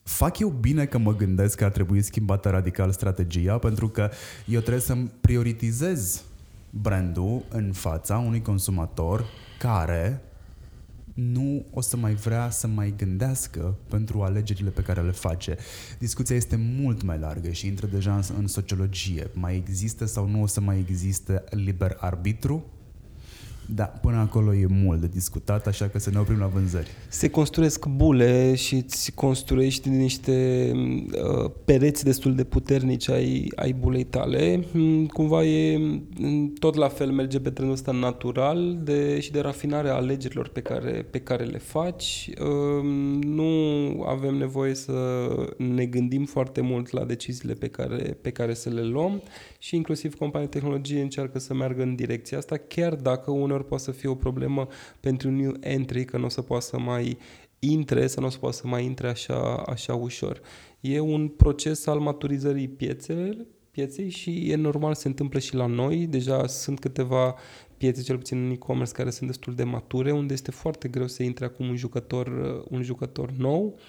[0.04, 4.10] fac eu bine că mă gândesc că ar trebui schimbată radical strategia, pentru că
[4.46, 6.24] eu trebuie să-mi prioritizez
[6.70, 9.26] brandul în fața unui consumator
[9.60, 10.22] care
[11.14, 15.58] nu o să mai vrea să mai gândească pentru alegerile pe care le face.
[16.00, 19.30] Discuția este mult mai largă și intră deja în, în sociologie.
[19.34, 22.66] Mai există sau nu o să mai existe liber arbitru?
[23.76, 26.88] Da, până acolo e mult de discutat, așa că să ne oprim la vânzări.
[27.10, 34.04] Se construiesc bule și îți construiești niște uh, pereți destul de puternici ai, ai bulei
[34.04, 34.66] tale.
[34.72, 39.40] Mm, cumva e mm, tot la fel, merge pe trenul ăsta natural de, și de
[39.40, 42.30] rafinare a alegerilor pe care, pe care le faci.
[42.40, 42.84] Uh,
[43.22, 43.46] nu
[44.08, 44.94] avem nevoie să
[45.58, 49.22] ne gândim foarte mult la deciziile pe care, pe care să le luăm
[49.62, 53.84] și inclusiv companii de tehnologie încearcă să meargă în direcția asta, chiar dacă uneori poate
[53.84, 54.68] să fie o problemă
[55.00, 57.18] pentru new entry, că nu o să poată să mai
[57.60, 60.42] intre, să nu o să poată să mai intre așa, așa ușor.
[60.80, 66.08] E un proces al maturizării pieței, pieței și e normal, se întâmplă și la noi.
[66.08, 67.36] Deja sunt câteva
[67.78, 71.24] piețe, cel puțin în e-commerce, care sunt destul de mature, unde este foarte greu să
[71.24, 72.28] intre acum un jucător,
[72.70, 73.80] un jucător nou,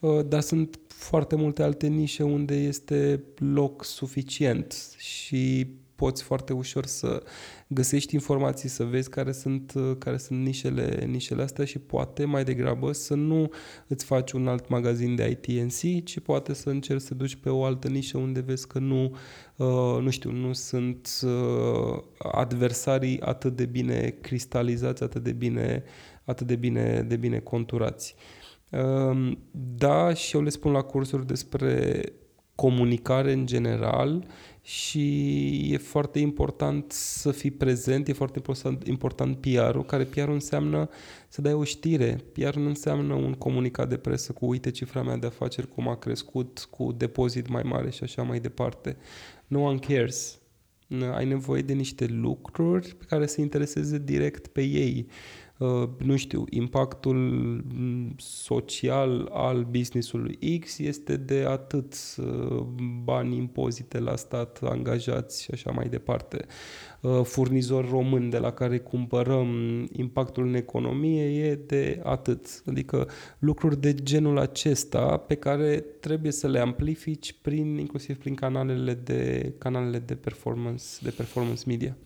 [0.00, 6.86] uh, dar sunt foarte multe alte nișe unde este loc suficient și poți foarte ușor
[6.86, 7.22] să
[7.66, 12.92] găsești informații, să vezi care sunt, care sunt nișele, nișele astea și poate mai degrabă
[12.92, 13.50] să nu
[13.86, 17.64] îți faci un alt magazin de ITNC, ci poate să încerci să duci pe o
[17.64, 19.16] altă nișă unde vezi că nu,
[19.56, 25.84] uh, nu știu, nu sunt uh, adversarii atât de bine cristalizați, atât de bine,
[26.24, 28.14] atât de bine, de bine conturați.
[28.16, 28.37] Uh,
[29.76, 32.02] da, și eu le spun la cursuri despre
[32.54, 34.26] comunicare în general
[34.62, 40.88] și e foarte important să fii prezent, e foarte important, important PR-ul, care PR-ul înseamnă
[41.28, 42.20] să dai o știre.
[42.32, 45.96] PR-ul nu înseamnă un comunicat de presă cu uite cifra mea de afaceri, cum a
[45.96, 48.96] crescut, cu depozit mai mare și așa mai departe.
[49.46, 50.38] No one cares.
[51.14, 55.06] Ai nevoie de niște lucruri pe care să intereseze direct pe ei.
[55.58, 57.16] Uh, nu știu, impactul
[57.74, 62.60] mm, social al businessului X este de atât uh,
[63.04, 66.46] bani, impozite la stat, angajați și așa mai departe.
[67.00, 69.48] Uh, furnizor român de la care cumpărăm
[69.92, 72.62] impactul în economie e de atât.
[72.66, 78.94] Adică lucruri de genul acesta pe care trebuie să le amplifici prin, inclusiv prin canalele
[78.94, 81.96] de, canalele de performance, de performance media.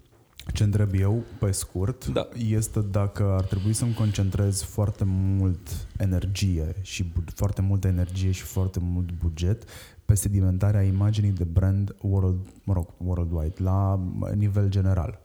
[0.53, 2.29] Ce întreb eu, pe scurt, da.
[2.49, 8.79] este dacă ar trebui să-mi concentrez foarte mult energie și foarte multă energie și foarte
[8.83, 9.65] mult buget
[10.05, 14.01] pe sedimentarea imaginii de brand world, mă rog, worldwide, la
[14.35, 15.21] nivel general.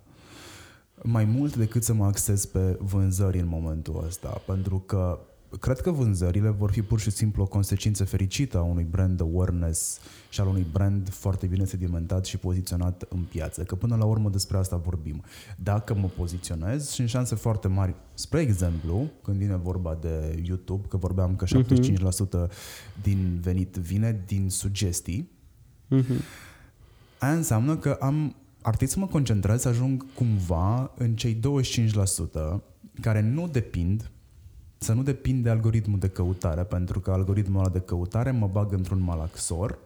[1.04, 5.20] Mai mult decât să mă acces pe vânzări în momentul ăsta, pentru că
[5.60, 10.00] cred că vânzările vor fi pur și simplu o consecință fericită a unui brand awareness
[10.30, 13.64] și al unui brand foarte bine sedimentat și poziționat în piață.
[13.64, 15.24] Că până la urmă despre asta vorbim.
[15.58, 17.96] Dacă mă poziționez, sunt șanse foarte mari.
[18.14, 22.52] Spre exemplu, când vine vorba de YouTube, că vorbeam că 75%
[23.02, 25.32] din venit vine din sugestii,
[25.96, 26.22] uh-huh.
[27.20, 31.40] aia înseamnă că am ar trebui să mă concentrez să ajung cumva în cei
[32.56, 32.62] 25%
[33.02, 34.12] care nu depind
[34.78, 38.74] să nu depind de algoritmul de căutare, pentru că algoritmul ăla de căutare mă bag
[38.74, 39.80] într-un malaxor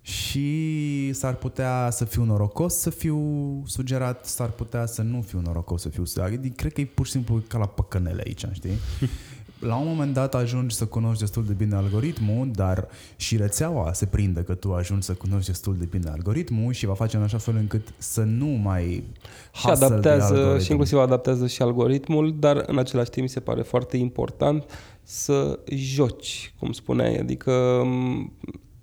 [0.00, 3.18] și s-ar putea să fiu norocos să fiu
[3.66, 6.32] sugerat, s-ar putea să nu fiu norocos să fiu sugerat.
[6.32, 8.70] Adică, cred că e pur și simplu ca la păcănele aici, știi?
[9.58, 14.06] la un moment dat ajungi să cunoști destul de bine algoritmul, dar și rețeaua se
[14.06, 17.38] prinde că tu ajungi să cunoști destul de bine algoritmul și va face în așa
[17.38, 19.04] fel încât să nu mai
[19.52, 23.96] și adaptează și inclusiv adaptează și algoritmul, dar în același timp mi se pare foarte
[23.96, 24.64] important
[25.02, 27.82] să joci, cum spuneai, adică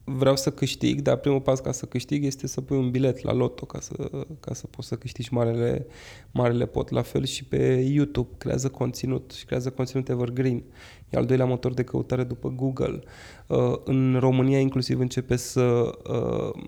[0.04, 3.34] vreau să câștig, dar primul pas ca să câștig este să pui un bilet la
[3.34, 5.86] loto ca să, ca să poți să câștigi marele,
[6.32, 6.90] marele pot.
[6.90, 10.64] La fel și pe YouTube, creează conținut și creează conținut evergreen.
[11.10, 13.00] E al doilea motor de căutare după Google.
[13.48, 16.64] Uh, în România inclusiv începe să uh,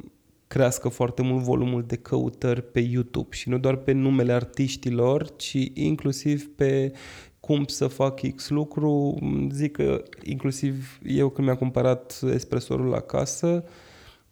[0.48, 5.58] crească foarte mult volumul de căutări pe YouTube și nu doar pe numele artiștilor, ci
[5.74, 6.94] inclusiv pe
[7.46, 9.18] cum să fac X lucru,
[9.52, 13.64] zic că inclusiv eu când mi-am cumpărat espresorul la casă,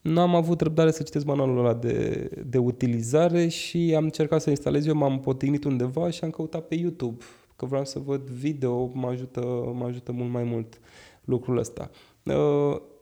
[0.02, 4.86] n-am avut răbdare să citesc manualul ăla de, de utilizare și am încercat să instalez
[4.86, 7.24] eu, m-am potignit undeva și am căutat pe YouTube,
[7.56, 9.40] că vreau să văd video, mă ajută,
[9.76, 10.80] mă ajută mult mai mult
[11.24, 11.90] lucrul ăsta.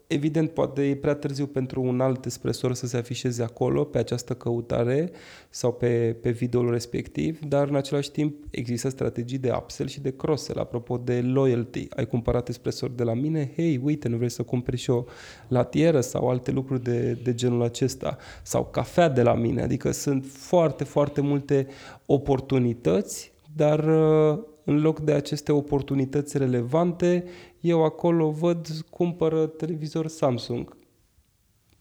[0.10, 3.98] Uh, Evident, poate e prea târziu pentru un alt espresor să se afișeze acolo, pe
[3.98, 5.12] această căutare
[5.50, 10.16] sau pe, pe videoul respectiv, dar în același timp există strategii de upsell și de
[10.16, 10.60] cross-sell.
[10.60, 13.52] Apropo de loyalty, ai cumpărat espresor de la mine?
[13.56, 15.04] Hei, uite, nu vrei să cumperi și o
[15.48, 18.18] latieră sau alte lucruri de, de genul acesta?
[18.44, 19.62] Sau cafea de la mine?
[19.62, 21.68] Adică sunt foarte, foarte multe
[22.06, 23.80] oportunități, dar
[24.70, 27.24] în loc de aceste oportunități relevante,
[27.62, 30.78] eu acolo văd, cumpără televizor Samsung.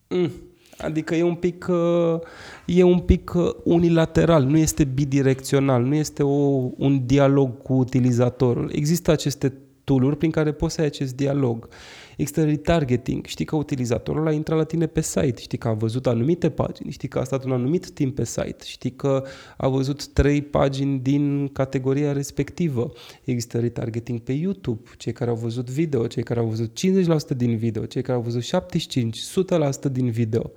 [0.08, 0.30] Mm.
[0.78, 2.20] Adică e un pic, uh,
[2.66, 8.70] e un pic uh, unilateral, nu este bidirecțional, nu este o, un dialog cu utilizatorul.
[8.74, 9.52] Există aceste
[9.88, 11.68] tool prin care poți să ai acest dialog.
[12.16, 13.24] Există retargeting.
[13.26, 16.90] Știi că utilizatorul a intrat la tine pe site, știi că a văzut anumite pagini,
[16.90, 19.24] știi că a stat un anumit timp pe site, știi că
[19.56, 22.92] a văzut trei pagini din categoria respectivă.
[23.24, 26.78] Există retargeting pe YouTube, cei care au văzut video, cei care au văzut
[27.34, 29.20] 50% din video, cei care au văzut 75,
[29.88, 30.50] 100% din video.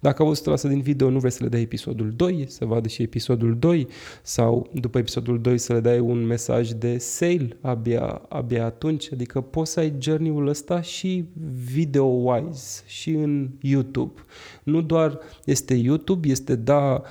[0.00, 3.02] Dacă au văzut din video, nu vrei să le dai episodul 2, să vadă și
[3.02, 3.86] episodul 2
[4.22, 9.12] sau după episodul 2 să le dai un mesaj de sale abia, abia atunci.
[9.12, 11.24] Adică poți să ai journey-ul ăsta și
[11.64, 14.20] video-wise și în YouTube.
[14.62, 17.02] Nu doar este YouTube, este da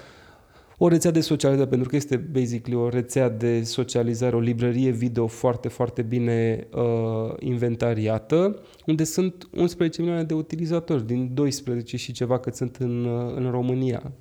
[0.82, 5.28] o rețea de socializare, pentru că este basically o rețea de socializare, o librărie video
[5.28, 12.40] foarte, foarte bine uh, inventariată, unde sunt 11 milioane de utilizatori din 12 și ceva
[12.40, 14.12] cât sunt în, uh, în România.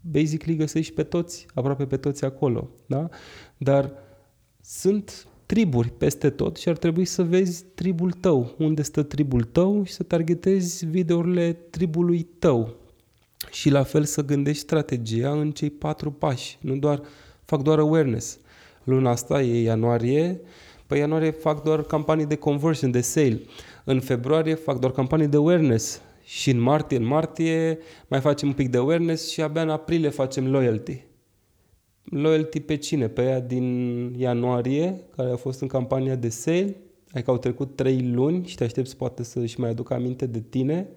[0.00, 3.08] Basically găsești pe toți, aproape pe toți acolo, da?
[3.56, 3.92] Dar
[4.60, 9.84] sunt triburi peste tot și ar trebui să vezi tribul tău, unde stă tribul tău
[9.84, 12.76] și să targetezi videourile tribului tău,
[13.50, 17.02] și la fel să gândești strategia în cei patru pași, nu doar
[17.44, 18.38] fac doar awareness.
[18.84, 20.40] Luna asta e ianuarie,
[20.86, 23.40] pe ianuarie fac doar campanii de conversion, de sale.
[23.84, 27.78] În februarie fac doar campanii de awareness și în martie, în martie
[28.08, 31.04] mai facem un pic de awareness și abia în aprilie facem loyalty.
[32.04, 33.08] Loyalty pe cine?
[33.08, 36.76] Pe ea din ianuarie, care a fost în campania de sale,
[37.12, 40.88] adică au trecut trei luni și te aștepți poate să-și mai aducă aminte de tine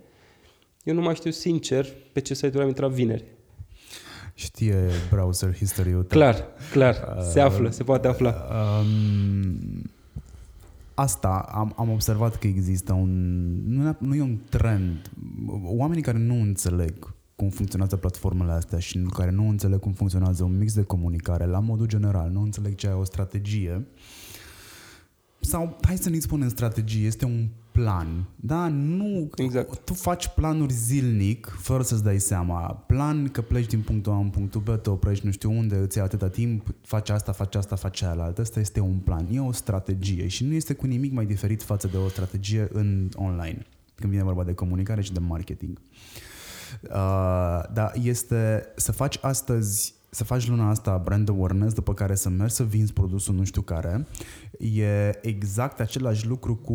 [0.83, 3.23] eu nu mai știu sincer pe ce site-uri am intrat vineri.
[4.33, 6.19] Știe browser history-ul tău.
[6.19, 7.15] Clar, clar.
[7.17, 8.47] Uh, se află, se poate afla.
[8.81, 9.89] Um,
[10.93, 13.11] asta am, am observat că există un...
[13.67, 15.11] Nu, nu e un trend.
[15.63, 20.57] Oamenii care nu înțeleg cum funcționează platformele astea și care nu înțeleg cum funcționează un
[20.57, 23.87] mix de comunicare la modul general, nu înțeleg ce e o strategie,
[25.39, 28.25] sau hai să nu-i spunem strategie, este un plan.
[28.35, 29.77] Da, nu, exact.
[29.85, 32.83] tu faci planuri zilnic fără să-ți dai seama.
[32.87, 35.97] Plan că pleci din punctul A în punctul B, te oprești nu știu unde, îți
[35.97, 38.41] ia atâta timp, faci asta, faci asta, faci cealaltă.
[38.41, 41.87] Asta este un plan, e o strategie și nu este cu nimic mai diferit față
[41.87, 43.65] de o strategie în online,
[43.95, 45.79] când vine vorba de comunicare și de marketing.
[46.81, 46.89] Uh,
[47.73, 52.53] da, este să faci astăzi să faci luna asta brand awareness, după care să mergi
[52.53, 54.07] să vinzi produsul nu știu care,
[54.59, 56.73] e exact același lucru cu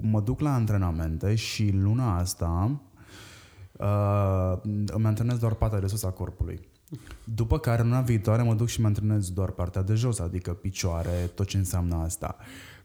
[0.00, 2.80] mă duc la antrenamente și luna asta
[3.72, 4.52] uh,
[4.86, 6.60] îmi antrenez doar partea de sus a corpului.
[7.24, 11.30] După care luna viitoare mă duc și mă antrenez doar partea de jos, adică picioare,
[11.34, 12.36] tot ce înseamnă asta.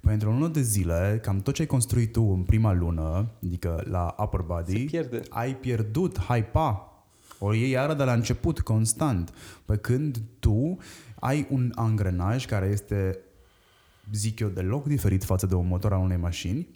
[0.02, 3.84] Pentru o lună de zile, cam tot ce ai construit tu în prima lună, adică
[3.90, 4.90] la upper body,
[5.30, 6.57] ai pierdut hype
[7.40, 9.34] o iei iară de la început, constant.
[9.66, 10.78] Pe când tu
[11.20, 13.20] ai un angrenaj care este,
[14.14, 16.68] zic eu, deloc diferit față de un motor al unei mașini,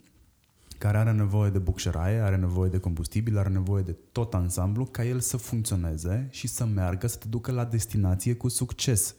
[0.77, 5.06] care are nevoie de bucșăraie, are nevoie de combustibil, are nevoie de tot ansamblu ca
[5.06, 9.15] el să funcționeze și să meargă, să te ducă la destinație cu succes.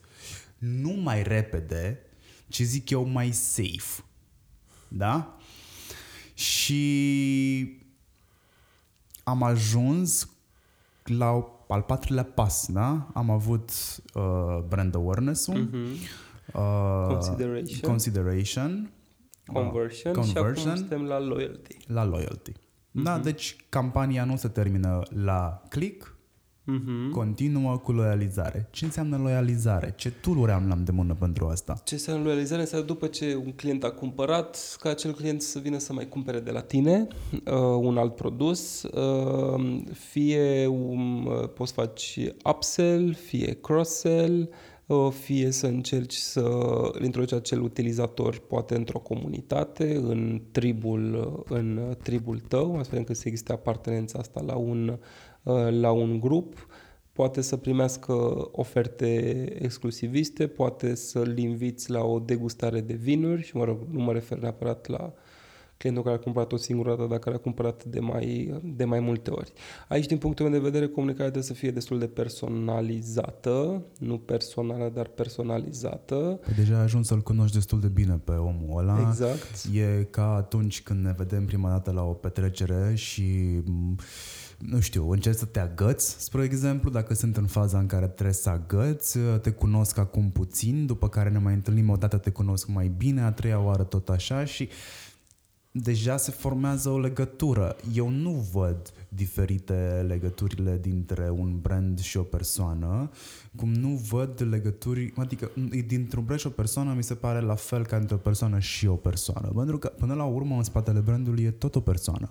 [0.59, 1.99] Nu mai repede,
[2.49, 4.03] ci zic eu mai safe.
[4.89, 5.37] Da?
[6.35, 7.83] Și
[9.23, 10.29] am ajuns
[11.05, 13.07] la al patrulea pas, da?
[13.15, 13.71] Am avut
[14.15, 14.23] uh,
[14.69, 16.55] brand awareness-ul, Mm-hmm.
[16.55, 17.81] uh, Consideration.
[17.91, 18.91] consideration
[19.53, 19.85] Conversion,
[20.17, 21.77] uh, și acum conversion suntem la loyalty.
[21.87, 22.53] la loyalty.
[22.91, 26.14] Da, deci campania nu se termină la click,
[26.65, 27.11] Mm-hmm.
[27.13, 28.69] continuă cu loializare.
[28.71, 29.93] Ce înseamnă loializare?
[29.97, 31.81] Ce tool am la îndemână pentru asta?
[31.85, 32.61] Ce înseamnă loializare?
[32.61, 36.41] Înseamnă după ce un client a cumpărat, ca acel client să vină să mai cumpere
[36.41, 43.59] de la tine uh, un alt produs, uh, fie um, uh, poți face upsell, fie
[43.61, 44.49] cross-sell,
[44.87, 46.41] uh, fie să încerci să
[46.93, 53.17] îl introduci acel utilizator poate într-o comunitate, în tribul, uh, în tribul tău, astfel încât
[53.17, 54.97] să existe apartenența asta la un, uh,
[55.71, 56.67] la un grup,
[57.13, 58.13] poate să primească
[58.53, 64.13] oferte exclusiviste, poate să-l inviți la o degustare de vinuri și, mă rog, nu mă
[64.13, 65.13] refer neapărat la
[65.77, 69.01] clientul care a cumpărat o singură dată, dar care a cumpărat de mai, de mai
[69.01, 69.53] multe ori.
[69.89, 74.91] Aici, din punctul meu de vedere, comunicarea trebuie să fie destul de personalizată, nu personală,
[74.95, 76.41] dar personalizată.
[76.45, 79.07] Păi deja ai ajuns să-l cunoști destul de bine pe omul ăla.
[79.09, 79.69] Exact.
[79.73, 83.23] E ca atunci când ne vedem prima dată la o petrecere și
[83.65, 83.97] m,
[84.59, 88.35] nu știu, încerci să te agăți, spre exemplu, dacă sunt în faza în care trebuie
[88.35, 92.67] să agăți, te cunosc acum puțin, după care ne mai întâlnim o dată, te cunosc
[92.67, 94.69] mai bine, a treia oară tot așa și
[95.77, 97.77] deja se formează o legătură.
[97.95, 103.11] Eu nu văd diferite legăturile dintre un brand și o persoană,
[103.57, 105.51] cum nu văd legături, adică
[105.87, 108.87] dintr-un brand și o persoană mi se pare la fel ca între o persoană și
[108.87, 112.31] o persoană, pentru că până la urmă în spatele brandului e tot o persoană.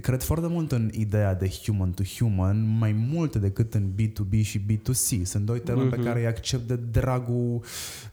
[0.00, 4.60] Cred foarte mult în ideea de human to human, mai mult decât în B2B și
[4.60, 5.22] B2C.
[5.22, 5.96] Sunt doi termeni mm-hmm.
[5.96, 7.64] pe care îi accept de dragul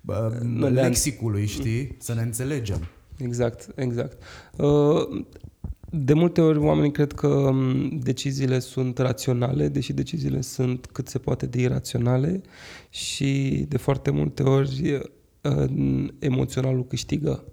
[0.05, 1.95] uh, lexicului, știi?
[1.99, 2.87] Să ne înțelegem.
[3.17, 4.23] Exact, exact.
[4.57, 5.23] Uh,
[5.89, 7.51] de multe ori oamenii cred că
[7.99, 12.41] deciziile sunt raționale, deși deciziile sunt cât se poate de iraționale
[12.89, 15.01] și de foarte multe ori
[15.41, 17.43] uh, emoționalul câștigă.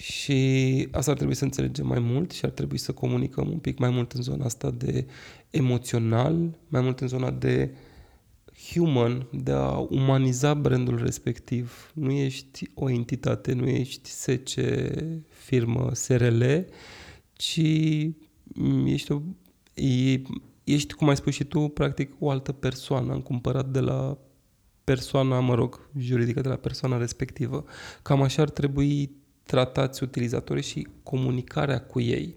[0.00, 3.78] Și asta ar trebui să înțelegem mai mult și ar trebui să comunicăm un pic
[3.78, 5.06] mai mult în zona asta de
[5.50, 7.74] emoțional, mai mult în zona de
[8.72, 11.90] human, de a umaniza brandul respectiv.
[11.94, 14.54] Nu ești o entitate, nu ești SC,
[15.28, 16.42] firmă, SRL,
[17.32, 17.60] ci
[18.84, 19.20] ești, o,
[20.64, 23.12] ești, cum ai spus și tu, practic o altă persoană.
[23.12, 24.18] Am cumpărat de la
[24.84, 27.64] persoana, mă rog, juridică, de la persoana respectivă.
[28.02, 29.17] Cam așa ar trebui
[29.50, 32.34] tratați utilizatorii și comunicarea cu ei.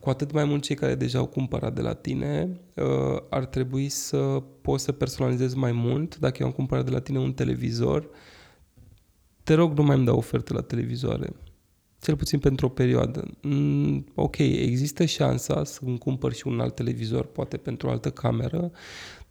[0.00, 3.88] Cu atât mai mult cei care deja au cumpărat de la tine, uh, ar trebui
[3.88, 6.18] să poți să personalizezi mai mult.
[6.18, 8.08] Dacă eu am cumpărat de la tine un televizor,
[9.42, 11.28] te rog, nu mai îmi dau ofertă la televizoare.
[12.00, 13.30] Cel puțin pentru o perioadă.
[13.42, 18.10] Mm, ok, există șansa să îmi cumpăr și un alt televizor, poate pentru o altă
[18.10, 18.70] cameră,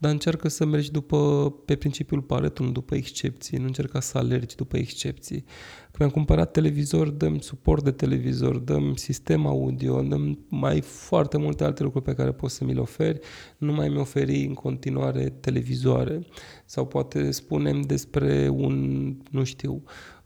[0.04, 4.56] dar încearcă să mergi după, pe principiul Pareto, nu după excepții, nu încerca să alergi
[4.56, 5.44] după excepții.
[5.84, 11.64] Când mi-am cumpărat televizor, dăm suport de televizor, dăm sistem audio, dăm mai foarte multe
[11.64, 13.20] alte lucruri pe care poți să mi le oferi,
[13.58, 16.26] nu mai mi oferi în continuare televizoare.
[16.66, 19.84] Sau poate spunem despre un, nu știu,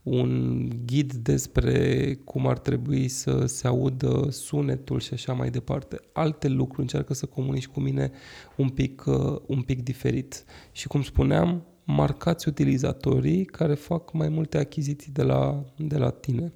[0.09, 5.99] un ghid despre cum ar trebui să se audă sunetul și așa mai departe.
[6.11, 8.11] Alte lucruri încearcă să comunici cu mine
[8.55, 10.43] un pic, uh, un pic diferit.
[10.71, 16.53] Și cum spuneam, marcați utilizatorii care fac mai multe achiziții de la, de la tine.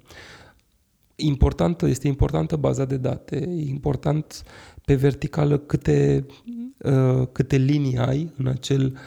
[1.16, 4.42] Importantă, este importantă baza de date, e important
[4.84, 6.26] pe verticală câte,
[6.78, 8.98] uh, câte linii ai în acel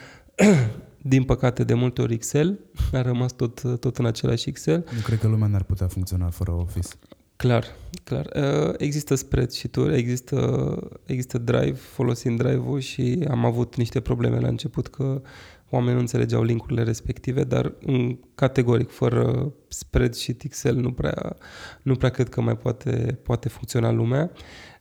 [1.08, 2.58] din păcate, de multe ori Excel,
[2.92, 4.84] a rămas tot, tot în același Excel.
[4.94, 6.88] Nu cred că lumea n-ar putea funcționa fără Office.
[7.36, 7.64] Clar,
[8.04, 8.30] clar.
[8.78, 15.22] Există spreadsheet-uri, există, există Drive, folosim Drive-ul și am avut niște probleme la început că
[15.70, 21.36] oamenii nu înțelegeau linkurile respective, dar în categoric, fără spreadsheet Excel nu prea,
[21.82, 24.30] nu prea cred că mai poate, poate funcționa lumea.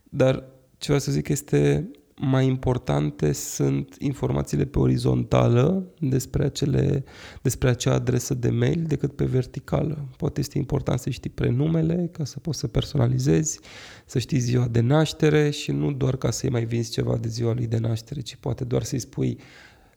[0.04, 0.34] Dar
[0.78, 1.90] ce vreau să zic este
[2.22, 7.04] mai importante sunt informațiile pe orizontală despre, acele,
[7.42, 10.08] despre acea adresă de mail decât pe verticală.
[10.18, 13.60] Poate este important să știi prenumele ca să poți să personalizezi,
[14.06, 17.54] să știi ziua de naștere și nu doar ca să-i mai vinzi ceva de ziua
[17.54, 19.38] lui de naștere, ci poate doar să-i spui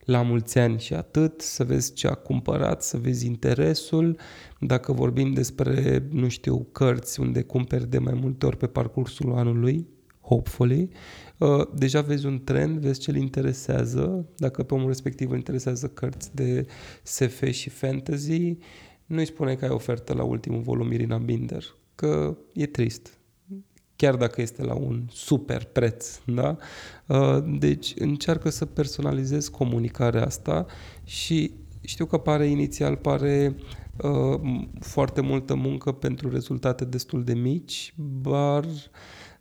[0.04, 4.18] la mulți ani și atât, să vezi ce a cumpărat, să vezi interesul.
[4.60, 9.86] Dacă vorbim despre, nu știu, cărți unde cumperi de mai multe ori pe parcursul anului,
[10.20, 11.27] hopefully, uh,
[11.74, 16.34] deja vezi un trend, vezi ce îl interesează, dacă pe omul respectiv îl interesează cărți
[16.34, 16.66] de
[17.02, 18.56] SF și fantasy,
[19.06, 21.64] nu-i spune că ai ofertă la ultimul volum Irina Binder.
[21.94, 23.18] că e trist.
[23.96, 26.56] Chiar dacă este la un super preț, da?
[27.06, 30.66] Uh, deci încearcă să personalizezi comunicarea asta
[31.04, 33.56] și știu că pare inițial, pare
[34.02, 34.40] uh,
[34.80, 38.64] foarte multă muncă pentru rezultate destul de mici, dar,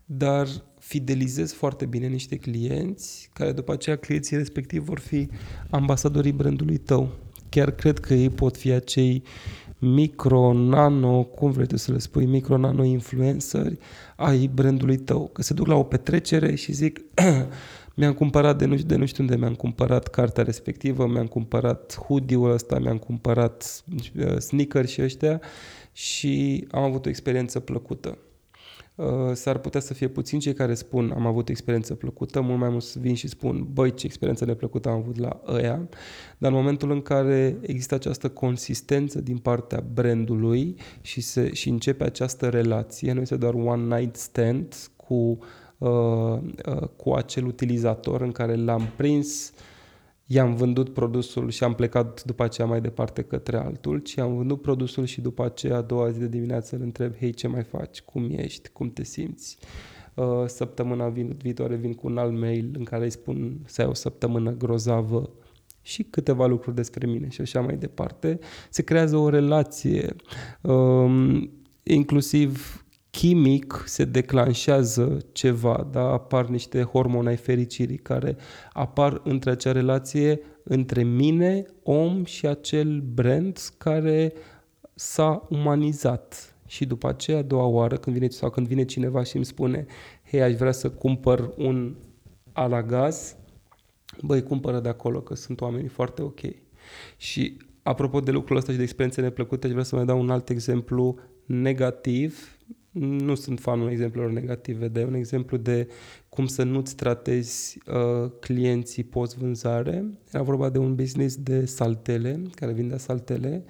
[0.06, 0.48] dar
[0.88, 5.30] fidelizezi foarte bine niște clienți, care după aceea clienții respectiv vor fi
[5.70, 7.10] ambasadorii brandului tău.
[7.50, 9.24] Chiar cred că ei pot fi acei
[9.80, 13.78] micro, nano, cum vrei tu să le spui, micro, nano influenceri
[14.16, 15.30] ai brandului tău.
[15.34, 17.02] Că se duc la o petrecere și zic
[17.96, 22.52] mi-am cumpărat de nu, de nu știu unde, mi-am cumpărat cartea respectivă, mi-am cumpărat hoodie-ul
[22.52, 23.84] ăsta, mi-am cumpărat
[24.20, 25.42] uh, sneaker și ăștia
[25.92, 28.18] și am avut o experiență plăcută.
[28.98, 32.70] Uh, s-ar putea să fie puțin cei care spun am avut experiență plăcută, mult mai
[32.70, 35.90] mulți vin și spun băi ce experiență neplăcută am avut la ăia,
[36.38, 42.04] dar în momentul în care există această consistență din partea brandului și, se, și începe
[42.04, 45.38] această relație, nu este doar one night stand cu,
[45.78, 49.76] uh, uh, cu acel utilizator în care l-am prins uh,
[50.28, 54.62] i-am vândut produsul și am plecat după aceea mai departe către altul, ci am vândut
[54.62, 58.02] produsul și după aceea a doua zi de dimineață îl întreb, hei, ce mai faci?
[58.02, 58.70] Cum ești?
[58.70, 59.58] Cum te simți?
[60.14, 63.94] Uh, săptămâna viitoare vin cu un alt mail în care îi spun să ai o
[63.94, 65.30] săptămână grozavă
[65.82, 68.40] și câteva lucruri despre mine și așa mai departe.
[68.70, 70.16] Se creează o relație,
[70.62, 71.52] um,
[71.84, 72.86] inclusiv
[73.18, 76.02] chimic se declanșează ceva, da?
[76.02, 78.38] apar niște hormoni ai fericirii care
[78.74, 84.34] apar între acea relație între mine, om și acel brand care
[84.94, 86.56] s-a umanizat.
[86.66, 89.86] Și după aceea, a doua oară, când vine, sau când vine cineva și îmi spune
[90.30, 91.96] hei, aș vrea să cumpăr un
[92.54, 93.36] alagaz,
[94.22, 96.40] băi, cumpără de acolo, că sunt oamenii foarte ok.
[97.18, 100.30] Și apropo de lucrul ăsta și de experiențe neplăcute, aș vrea să mai dau un
[100.30, 102.58] alt exemplu negativ
[103.00, 105.88] nu sunt fanul exemplelor negative, dar e un exemplu de
[106.30, 110.06] cum să nu-ți tratezi uh, clienții post-vânzare.
[110.32, 113.64] Era vorba de un business de saltele, care vindea saltele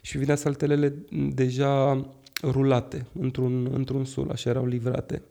[0.00, 0.94] și vindea saltelele
[1.34, 2.06] deja
[2.42, 5.22] rulate într-un, într-un sul, așa erau livrate.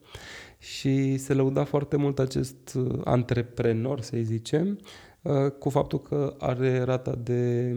[0.57, 4.79] Și se lăuda foarte mult acest uh, antreprenor, să zicem,
[5.21, 7.75] uh, cu faptul că are rata de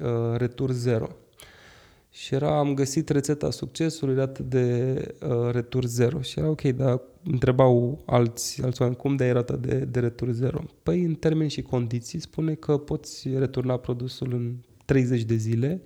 [0.00, 1.08] uh, retur zero
[2.16, 4.96] și era, am găsit rețeta succesului dată de
[5.28, 6.20] uh, retur zero.
[6.20, 10.62] Și era ok, dar întrebau alți, alți oameni cum de rata de, de retur zero.
[10.82, 14.54] Păi în termeni și condiții spune că poți returna produsul în
[14.84, 15.82] 30 de zile,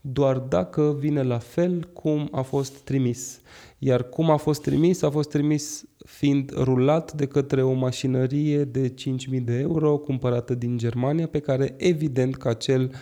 [0.00, 3.40] doar dacă vine la fel cum a fost trimis.
[3.78, 8.94] Iar cum a fost trimis, a fost trimis fiind rulat de către o mașinărie de
[9.34, 12.96] 5.000 de euro cumpărată din Germania, pe care evident că acel uh,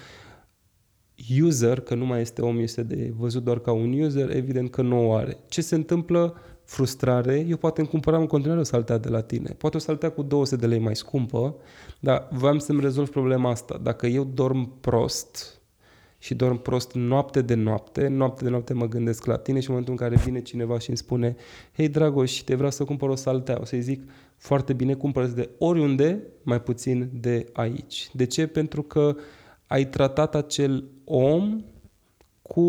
[1.43, 4.83] user, că nu mai este om, este de văzut doar ca un user, evident că
[4.83, 5.37] nu o are.
[5.49, 6.37] Ce se întâmplă?
[6.65, 7.47] Frustrare.
[7.49, 9.55] Eu poate îmi cumpăram în continuare o saltea de la tine.
[9.59, 11.57] Poate o saltea cu 200 de lei mai scumpă,
[12.01, 13.81] dar voiam să-mi rezolv problema asta.
[13.83, 15.61] Dacă eu dorm prost
[16.19, 19.75] și dorm prost noapte de noapte, noapte de noapte mă gândesc la tine și în
[19.75, 21.37] momentul în care vine cineva și îmi spune
[21.77, 24.03] Hei Dragoș, te vreau să cumpăr o saltea, o să-i zic
[24.37, 28.11] foarte bine, cumpără de oriunde, mai puțin de aici.
[28.13, 28.47] De ce?
[28.47, 29.17] Pentru că
[29.75, 31.65] ai tratat acel om
[32.43, 32.65] cu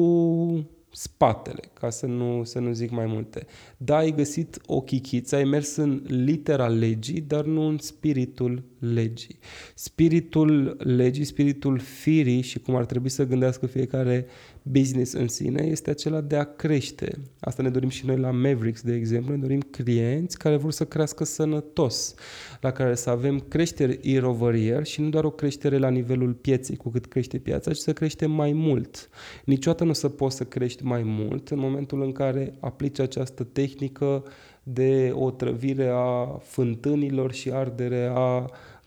[0.91, 3.45] spatele, ca să nu, să nu zic mai multe.
[3.77, 9.40] Da, ai găsit o chichiță, ai mers în litera legii, dar nu în spiritul legii.
[9.73, 14.26] Spiritul legii, spiritul firii și cum ar trebui să gândească fiecare
[14.72, 17.18] business în sine este acela de a crește.
[17.40, 19.34] Asta ne dorim și noi la Mavericks, de exemplu.
[19.34, 22.16] Ne dorim clienți care vor să crească sănătos,
[22.62, 26.34] la care să avem creștere year over year și nu doar o creștere la nivelul
[26.34, 29.10] pieței, cu cât crește piața, ci să crește mai mult.
[29.44, 33.44] Niciodată nu o să poți să crești mai mult în momentul în care aplici această
[33.44, 34.24] tehnică
[34.64, 38.38] de o trăvire a fântânilor și ardere a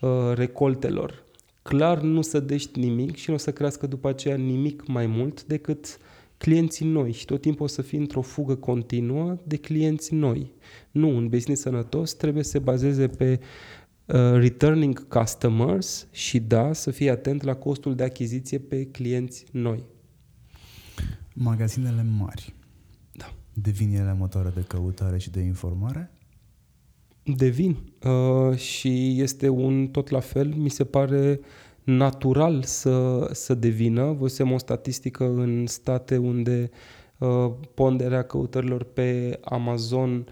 [0.00, 1.26] uh, recoltelor
[1.68, 5.98] clar nu sădești nimic și nu o să crească după aceea nimic mai mult decât
[6.36, 10.52] clienții noi și tot timpul o să fii într-o fugă continuă de clienți noi.
[10.90, 13.40] Nu, un business sănătos trebuie să se bazeze pe
[14.06, 19.84] uh, returning customers și da, să fii atent la costul de achiziție pe clienți noi.
[21.34, 22.54] Magazinele mari.
[23.12, 23.34] Da.
[23.52, 26.10] Devin ele motoare de căutare și de informare?
[27.36, 31.40] Devin uh, și este un tot la fel, mi se pare
[31.84, 34.16] natural să, să devină.
[34.18, 36.70] Văzusem o statistică în state unde
[37.18, 40.26] uh, ponderea căutărilor pe Amazon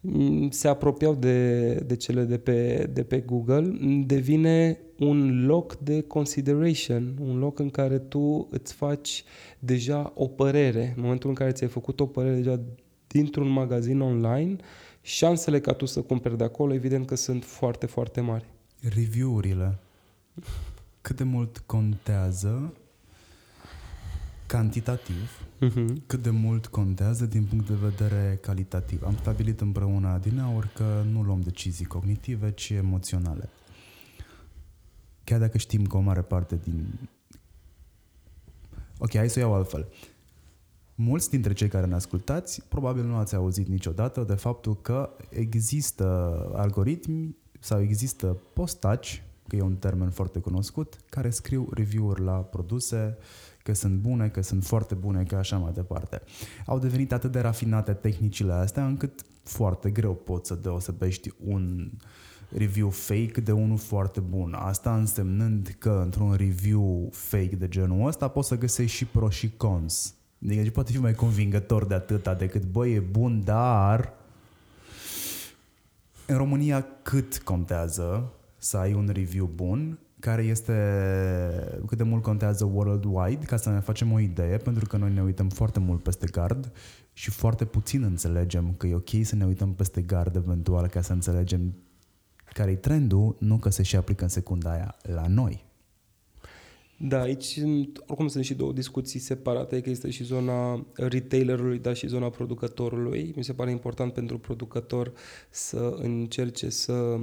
[0.00, 6.00] mm, se apropiau de, de cele de pe, de pe Google, devine un loc de
[6.00, 9.24] consideration, un loc în care tu îți faci
[9.58, 10.92] deja o părere.
[10.96, 12.60] În momentul în care ți-ai făcut o părere deja
[13.06, 14.56] dintr-un magazin online,
[15.06, 18.44] șansele ca tu să cumperi de acolo, evident că sunt foarte, foarte mari.
[18.80, 19.78] Review-urile.
[21.00, 22.72] Cât de mult contează
[24.46, 25.86] cantitativ, Uh-huh.
[26.06, 29.02] cât de mult contează din punct de vedere calitativ.
[29.02, 33.48] Am stabilit împreună din aur că nu luăm decizii cognitive, ci emoționale.
[35.24, 36.86] Chiar dacă știm că o mare parte din...
[38.98, 39.88] Ok, hai să o iau altfel.
[40.98, 46.04] Mulți dintre cei care ne ascultați probabil nu ați auzit niciodată de faptul că există
[46.54, 53.16] algoritmi sau există postaci, că e un termen foarte cunoscut, care scriu review-uri la produse,
[53.62, 56.22] că sunt bune, că sunt foarte bune, că așa mai departe.
[56.66, 61.90] Au devenit atât de rafinate tehnicile astea încât foarte greu poți să deosebești un
[62.48, 64.54] review fake de unul foarte bun.
[64.54, 69.50] Asta însemnând că într-un review fake de genul ăsta poți să găsești și pro și
[69.56, 70.15] cons.
[70.38, 74.12] Deci poate fi mai convingător de atâta decât, băi, e bun, dar...
[76.26, 80.72] În România cât contează să ai un review bun care este
[81.86, 85.22] cât de mult contează worldwide, ca să ne facem o idee, pentru că noi ne
[85.22, 86.72] uităm foarte mult peste gard
[87.12, 91.12] și foarte puțin înțelegem că e ok să ne uităm peste gard eventual ca să
[91.12, 91.74] înțelegem
[92.52, 95.64] care e trendul, nu că se și aplică în secunda aia la noi.
[96.98, 101.96] Da, aici sunt, oricum sunt și două discuții separate, că este și zona retailerului, dar
[101.96, 103.32] și zona producătorului.
[103.36, 105.12] Mi se pare important pentru producător
[105.50, 107.18] să încerce să...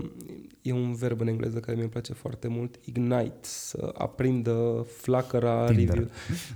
[0.61, 5.87] E un verb în engleză care mi-e place foarte mult, ignite, să aprindă flacăra Tinder.
[5.87, 6.09] review.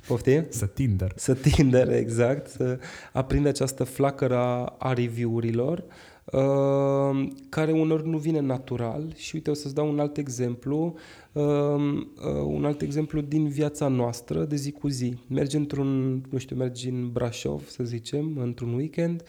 [0.07, 0.45] Poftim?
[0.49, 1.13] Să Tinder.
[1.15, 2.79] Să Tinder, exact, să
[3.13, 5.83] aprinde această flacără a review-urilor,
[6.31, 10.95] uh, care unor nu vine natural și uite, o să-ți dau un alt exemplu,
[11.31, 15.17] uh, uh, un alt exemplu din viața noastră de zi cu zi.
[15.29, 19.23] Mergi într-un, nu știu, mergi în Brașov, să zicem, într-un weekend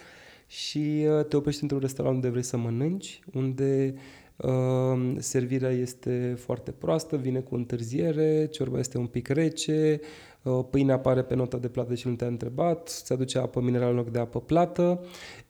[0.46, 3.94] și uh, te oprești într-un restaurant unde vrei să mănânci, unde
[4.38, 10.06] Uh, servirea este foarte proastă, vine cu întârziere, ciorba este un pic rece, uh,
[10.50, 13.96] pâinea apare pe nota de plată și nu te-a întrebat, se aduce apă minerală în
[13.96, 15.00] loc de apă plată.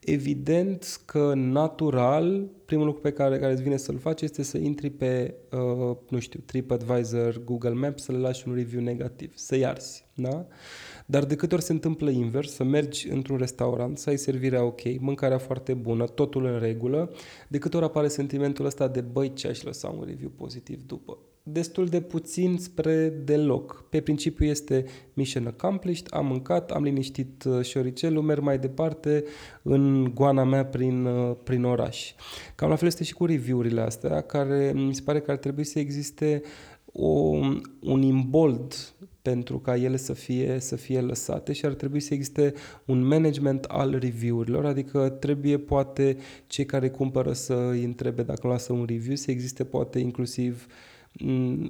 [0.00, 4.90] Evident că natural, primul lucru pe care, care îți vine să-l faci este să intri
[4.90, 10.06] pe, uh, nu știu, TripAdvisor, Google Maps, să le lași un review negativ, să-i arzi,
[10.14, 10.46] da?
[11.06, 14.80] Dar de câte ori se întâmplă invers, să mergi într-un restaurant, să ai servirea ok,
[15.00, 17.10] mâncarea foarte bună, totul în regulă,
[17.48, 21.18] de câte ori apare sentimentul ăsta de băi ce aș lăsa un review pozitiv după.
[21.52, 23.84] Destul de puțin spre deloc.
[23.88, 29.24] Pe principiu este mission accomplished, am mâncat, am liniștit uh, șoricelul, merg mai departe
[29.62, 32.12] în goana mea prin, uh, prin oraș.
[32.54, 35.64] Cam la fel este și cu review-urile astea, care mi se pare că ar trebui
[35.64, 36.42] să existe
[36.92, 37.08] o,
[37.80, 38.74] un imbold
[39.22, 42.52] pentru ca ele să fie, să fie lăsate și ar trebui să existe
[42.84, 46.16] un management al review-urilor, adică trebuie poate
[46.46, 50.72] cei care cumpără să îi întrebe dacă lasă un review, să existe poate inclusiv m,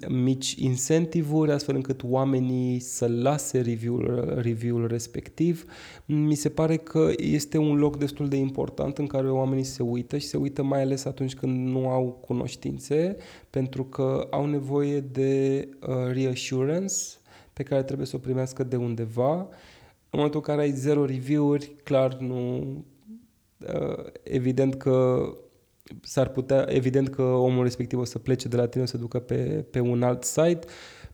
[0.08, 5.64] mici incentivuri astfel încât oamenii să lase review-ul, review-ul respectiv.
[6.04, 10.18] Mi se pare că este un loc destul de important în care oamenii se uită
[10.18, 13.16] și se uită mai ales atunci când nu au cunoștințe
[13.50, 16.94] pentru că au nevoie de uh, reassurance
[17.52, 19.36] pe care trebuie să o primească de undeva.
[20.10, 22.58] În momentul în care ai zero review-uri, clar nu...
[23.58, 25.26] Uh, evident că
[26.02, 29.18] s-ar putea, evident că omul respectiv o să plece de la tine, o să ducă
[29.18, 30.66] pe, pe un alt site,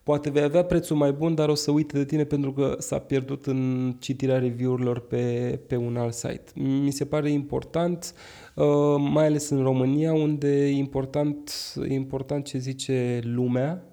[0.02, 2.98] poate vei avea prețul mai bun, dar o să uite de tine pentru că s-a
[2.98, 6.44] pierdut în citirea review-urilor pe, pe un alt site.
[6.54, 8.14] Mi se pare important,
[8.54, 8.64] uh,
[9.12, 11.52] mai ales în România, unde e important,
[11.88, 13.84] e important ce zice lumea,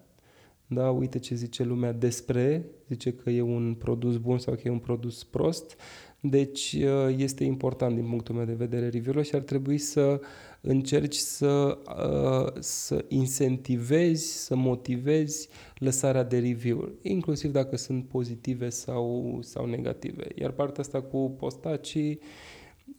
[0.68, 4.70] da, uite ce zice lumea despre, zice că e un produs bun sau că e
[4.70, 5.76] un produs prost,
[6.20, 10.20] deci uh, este important din punctul meu de vedere review și ar trebui să
[10.62, 19.38] încerci să, uh, să incentivezi, să motivezi lăsarea de review inclusiv dacă sunt pozitive sau,
[19.42, 20.28] sau negative.
[20.36, 22.20] Iar partea asta cu postacii,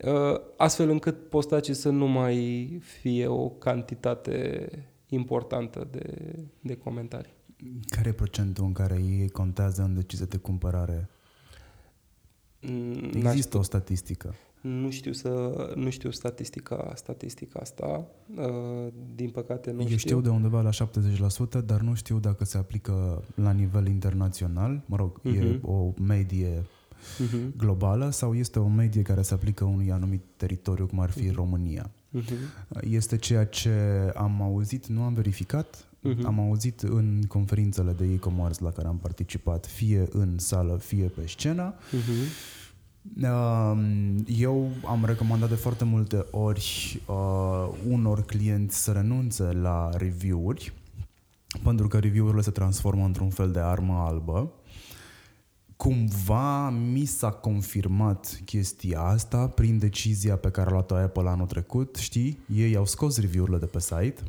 [0.05, 4.67] uh, astfel încât postacii să nu mai fie o cantitate
[5.07, 7.33] importantă de, de comentarii.
[7.87, 11.09] Care e procentul în care ei contează în decizia de cumpărare?
[12.61, 14.35] Mm, Există o statistică.
[14.63, 15.29] Nu știu, să,
[15.75, 19.97] nu știu statistica, statistica asta, uh, din păcate nu Eu știu.
[19.97, 24.81] știu de undeva la 70%, dar nu știu dacă se aplică la nivel internațional.
[24.85, 25.35] Mă rog, uh-huh.
[25.37, 25.59] e Mhm.
[25.69, 26.61] o medie
[27.03, 27.55] Uh-huh.
[27.57, 31.35] globală sau este o medie care se aplică unui anumit teritoriu, cum ar fi Mhm.
[31.35, 31.91] România.
[32.19, 32.81] Uh-huh.
[32.81, 33.71] Este ceea ce
[34.15, 36.25] am auzit, nu am verificat, Mhm.
[36.25, 41.27] am auzit în conferințele de e-commerce la care am participat, fie în sală, fie pe
[41.27, 41.73] scenă.
[41.73, 42.27] Uh-huh.
[43.21, 50.73] Um, eu am recomandat de foarte multe ori uh, unor clienți să renunțe la review-uri
[51.63, 54.53] pentru că review-urile se transformă într-un fel de armă albă.
[55.75, 61.95] Cumva mi s-a confirmat chestia asta prin decizia pe care a luat-o Apple anul trecut.
[61.95, 64.23] Știi, ei au scos review-urile de pe site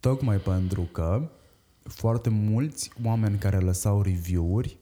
[0.00, 1.30] tocmai pentru că
[1.82, 4.78] foarte mulți oameni care lăsau review-uri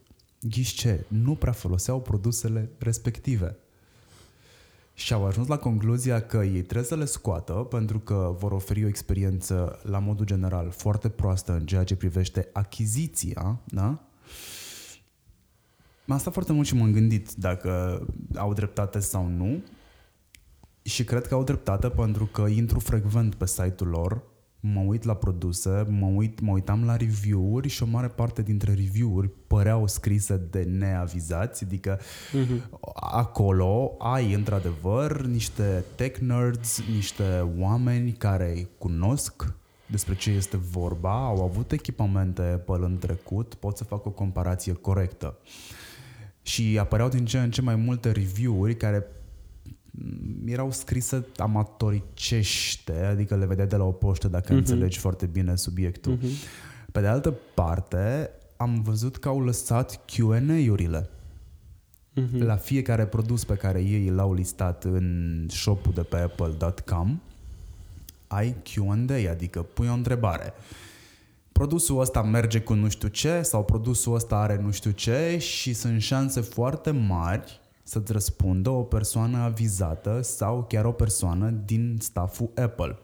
[0.48, 3.56] ghiși ce, nu prea foloseau produsele respective.
[4.94, 8.84] Și au ajuns la concluzia că ei trebuie să le scoată pentru că vor oferi
[8.84, 14.02] o experiență la modul general foarte proastă în ceea ce privește achiziția, da?
[16.04, 18.02] M-a stat foarte mult și m-am gândit dacă
[18.34, 19.62] au dreptate sau nu
[20.82, 24.22] și cred că au dreptate pentru că intru frecvent pe site-ul lor
[24.60, 28.74] mă uit la produse, mă, uit, mă uitam la review-uri și o mare parte dintre
[28.74, 32.68] review-uri păreau scrise de neavizați, adică uh-huh.
[32.94, 39.54] acolo ai într-adevăr niște tech nerds, niște oameni care cunosc
[39.90, 44.72] despre ce este vorba, au avut echipamente Apple în trecut, pot să fac o comparație
[44.72, 45.36] corectă.
[46.42, 49.06] Și apăreau din ce în ce mai multe review-uri care
[50.44, 54.56] erau scrise amatoricește, adică le vedeai de la o poștă dacă uh-huh.
[54.56, 56.16] înțelegi foarte bine subiectul.
[56.16, 56.86] Uh-huh.
[56.92, 61.08] Pe de altă parte, am văzut că au lăsat Q&A-urile.
[62.20, 62.38] Uh-huh.
[62.38, 67.20] La fiecare produs pe care ei l-au listat în shop-ul de pe apple.com
[68.26, 70.52] ai Q&A, adică pui o întrebare.
[71.52, 75.72] Produsul ăsta merge cu nu știu ce sau produsul ăsta are nu știu ce și
[75.72, 82.50] sunt șanse foarte mari să-ți răspundă o persoană avizată sau chiar o persoană din stafful
[82.54, 82.98] Apple.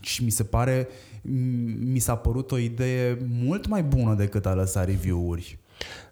[0.00, 0.88] Și mi se pare,
[1.92, 5.58] mi s-a părut o idee mult mai bună decât a lăsa review-uri.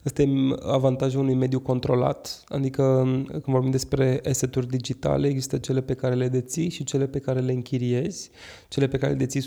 [0.05, 0.29] Asta e
[0.63, 6.29] avantajul unui mediu controlat, adică când vorbim despre asset-uri digitale, există cele pe care le
[6.29, 8.31] deții și cele pe care le închiriezi.
[8.69, 9.45] Cele pe care le deții 100%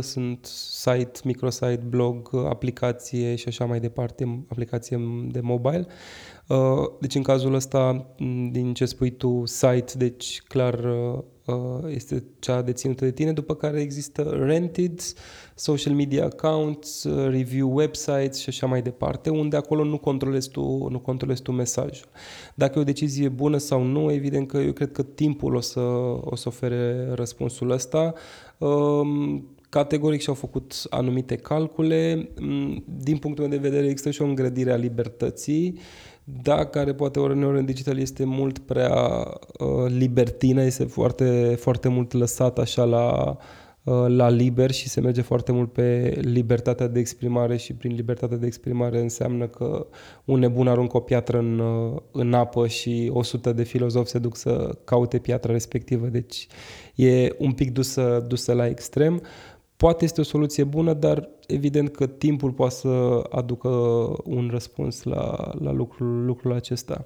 [0.00, 5.00] sunt site, microsite, blog, aplicație și așa mai departe, aplicație
[5.30, 5.86] de mobile.
[6.48, 8.06] Uh, deci în cazul ăsta,
[8.50, 13.54] din ce spui tu, site, deci clar uh, uh, este cea deținută de tine, după
[13.54, 15.00] care există rented,
[15.54, 20.98] social media accounts, review websites și așa mai departe, unde acolo nu controlezi tu, nu
[20.98, 22.08] controlezi tu mesajul.
[22.54, 25.80] Dacă e o decizie bună sau nu, evident că eu cred că timpul o să,
[26.20, 28.14] o să ofere răspunsul ăsta.
[28.58, 32.28] Um, categoric și-au făcut anumite calcule.
[32.40, 35.78] Mm, din punctul meu de vedere există și o îngrădire a libertății
[36.28, 39.26] da, care poate ori în digital este mult prea
[39.58, 43.36] uh, libertină, este foarte, foarte mult lăsat așa la,
[43.84, 48.36] uh, la liber și se merge foarte mult pe libertatea de exprimare și prin libertatea
[48.36, 49.86] de exprimare înseamnă că
[50.24, 54.36] un nebun aruncă o piatră în, uh, în apă și 100 de filozofi se duc
[54.36, 56.46] să caute piatra respectivă, deci
[56.94, 59.22] e un pic dusă, dusă la extrem.
[59.76, 63.68] Poate este o soluție bună, dar evident că timpul poate să aducă
[64.24, 67.04] un răspuns la, la lucrul, lucrul acesta.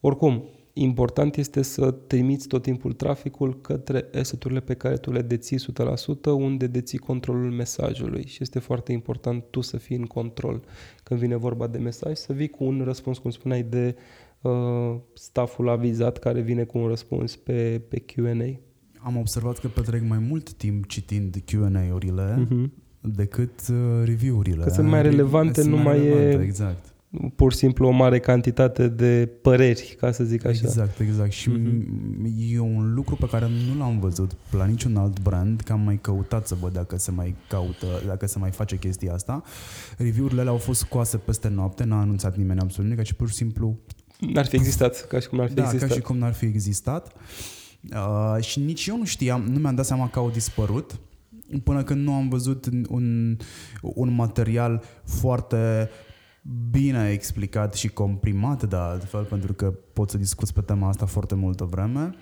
[0.00, 5.58] Oricum, important este să trimiți tot timpul traficul către asset pe care tu le deții
[5.58, 10.62] 100%, unde deții controlul mesajului și este foarte important tu să fii în control
[11.02, 13.96] când vine vorba de mesaj, să vii cu un răspuns, cum spuneai, de
[14.42, 18.60] uh, stafful avizat care vine cu un răspuns pe, pe Q&A
[19.04, 22.83] am observat că petrec mai mult timp citind Q&A-urile uh-huh.
[23.04, 24.64] Decât uh, review-urile.
[24.64, 26.94] Că sunt mai relevante, sunt nu mai, mai relevante, e exact.
[27.34, 30.60] pur și simplu o mare cantitate de păreri, ca să zic așa.
[30.64, 31.30] Exact, exact.
[31.30, 32.52] Și uh-huh.
[32.54, 35.98] e un lucru pe care nu l-am văzut la niciun alt brand, că am mai
[36.00, 39.42] căutat să văd dacă se mai caută, dacă se mai face chestia asta.
[39.98, 43.78] Review-urile au fost scoase peste noapte, n-a anunțat nimeni absolut nimic, ci pur și simplu
[44.32, 45.88] N-ar fi existat, ca și cum n-ar fi da, existat.
[45.88, 47.12] ca și cum n-ar fi existat.
[47.92, 50.98] Uh, și nici eu nu știam, nu mi-am dat seama că au dispărut
[51.64, 53.36] până când nu am văzut un,
[53.80, 55.90] un material foarte
[56.70, 61.34] bine explicat și comprimat de altfel, pentru că pot să discut pe tema asta foarte
[61.34, 62.14] multă vreme.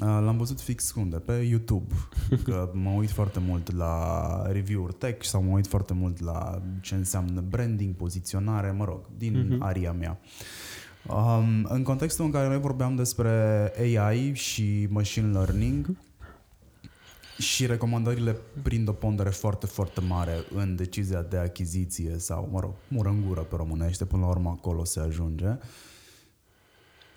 [0.00, 1.16] Uh, l-am văzut fix unde?
[1.16, 1.94] Pe YouTube.
[2.44, 6.94] Că mă uit foarte mult la review-uri tech sau mă uit foarte mult la ce
[6.94, 9.58] înseamnă branding, poziționare, mă rog, din uh-huh.
[9.58, 10.20] aria mea.
[10.22, 10.28] Uh,
[11.06, 15.96] Um, în contextul în care noi vorbeam despre AI și machine learning
[17.42, 22.74] și recomandările prind o pondere foarte, foarte mare în decizia de achiziție sau, mă rog,
[22.88, 25.58] mură în gură pe românește, până la urmă acolo se ajunge,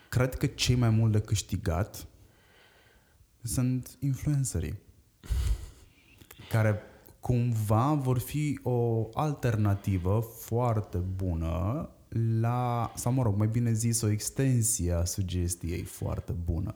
[0.09, 2.07] cred că cei mai mult de câștigat
[3.41, 4.77] sunt influencerii
[6.49, 6.81] care
[7.19, 11.89] cumva vor fi o alternativă foarte bună
[12.39, 16.75] la, sau mă rog, mai bine zis, o extensie a sugestiei foarte bună.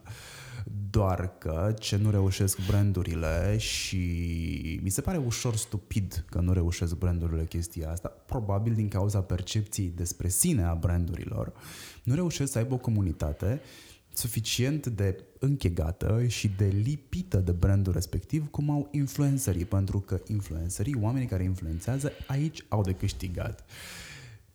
[0.90, 3.98] Doar că ce nu reușesc brandurile și
[4.82, 9.92] mi se pare ușor stupid că nu reușesc brandurile chestia asta, probabil din cauza percepției
[9.96, 11.52] despre sine a brandurilor,
[12.02, 13.60] nu reușesc să aibă o comunitate
[14.12, 20.96] suficient de închegată și de lipită de brandul respectiv cum au influencerii, pentru că influencerii,
[21.00, 23.64] oamenii care influențează, aici au de câștigat.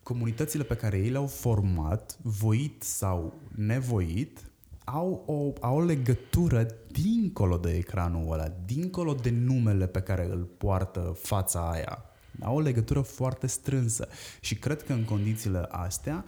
[0.04, 4.40] Comunitățile pe care ei le-au format, voit sau nevoit,
[4.86, 10.44] au o, au o legătură dincolo de ecranul ăla, dincolo de numele pe care îl
[10.58, 12.06] poartă fața aia.
[12.42, 14.08] Au o legătură foarte strânsă
[14.40, 16.26] și cred că în condițiile astea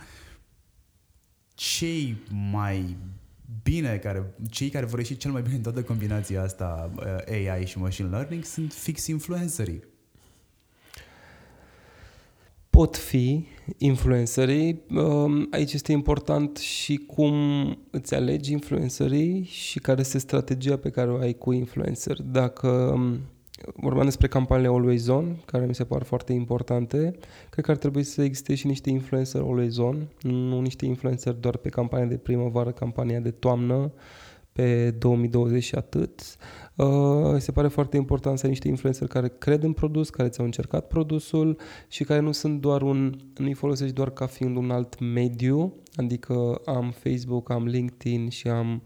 [1.54, 2.18] cei
[2.52, 2.98] mai
[3.64, 7.66] bine, care, cei care vor ieși cel mai bine în toată combinația asta uh, AI
[7.66, 9.84] și machine learning sunt fix influencerii.
[12.78, 13.46] Pot fi
[13.78, 14.82] influencerii.
[14.96, 17.34] Um, aici este important și cum
[17.90, 22.22] îți alegi influencerii și care este strategia pe care o ai cu influencer.
[22.22, 23.20] Dacă um,
[23.76, 27.16] vorbeam despre campaniile Always On, care mi se par foarte importante.
[27.50, 31.58] Cred că ar trebui să existe și niște influencer Always On, nu niște influencer doar
[31.58, 33.92] pe campania de primăvară, campania de toamnă,
[34.58, 36.22] pe 2020 și atât.
[36.76, 40.46] Uh, se pare foarte important să ai niște influencer care cred în produs, care ți-au
[40.46, 45.00] încercat produsul și care nu sunt doar un, nu-i folosești doar ca fiind un alt
[45.00, 48.84] mediu, adică am Facebook, am LinkedIn și am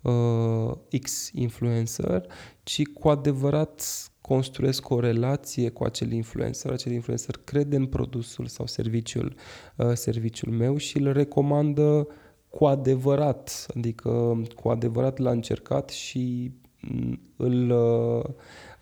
[0.00, 2.26] uh, X influencer,
[2.62, 3.82] ci cu adevărat
[4.20, 9.34] construiesc o relație cu acel influencer, acel influencer crede în produsul sau serviciul,
[9.76, 12.06] uh, serviciul meu și îl recomandă
[12.50, 18.24] cu adevărat, adică cu adevărat l-a încercat și mm, îl, uh,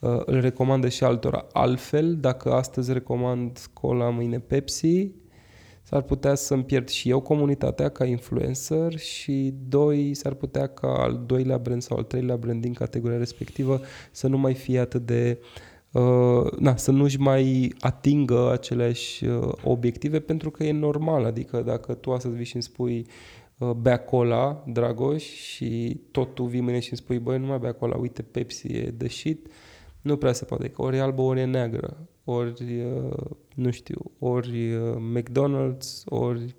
[0.01, 1.47] uh, îl recomandă și altora.
[1.53, 5.11] Altfel, dacă astăzi recomand cola, mâine Pepsi,
[5.83, 11.23] s-ar putea să-mi pierd și eu comunitatea ca influencer și doi, s-ar putea ca al
[11.27, 13.81] doilea brand sau al treilea brand din categoria respectivă
[14.11, 15.39] să nu mai fie atât de
[15.93, 21.95] uh, na, să nu-și mai atingă aceleași uh, obiective pentru că e normal, adică dacă
[21.95, 23.07] tu astăzi vii și îmi spui uh,
[23.77, 27.73] bea cola, Dragoș, și tot tu vii mâine și îmi spui, băi, nu mai bea
[27.73, 29.47] cola, uite, Pepsi e de shit,
[30.01, 34.13] nu prea se poate, că ori e albă, ori e neagră ori, uh, nu știu,
[34.19, 36.55] ori uh, McDonald's, ori,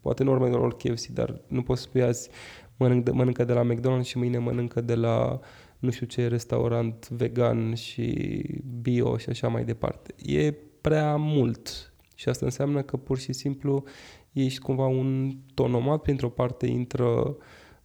[0.00, 2.28] poate nu ori McDonald's, ori KFC, dar nu poți spui azi
[2.76, 5.40] mănânc de, mănâncă de la McDonald's și mâine mănâncă de la
[5.78, 8.14] nu știu ce restaurant vegan și
[8.80, 10.14] bio și așa mai departe.
[10.16, 13.84] E prea mult și asta înseamnă că pur și simplu
[14.32, 17.34] ești cumva un tonomat, printr-o parte intră uh,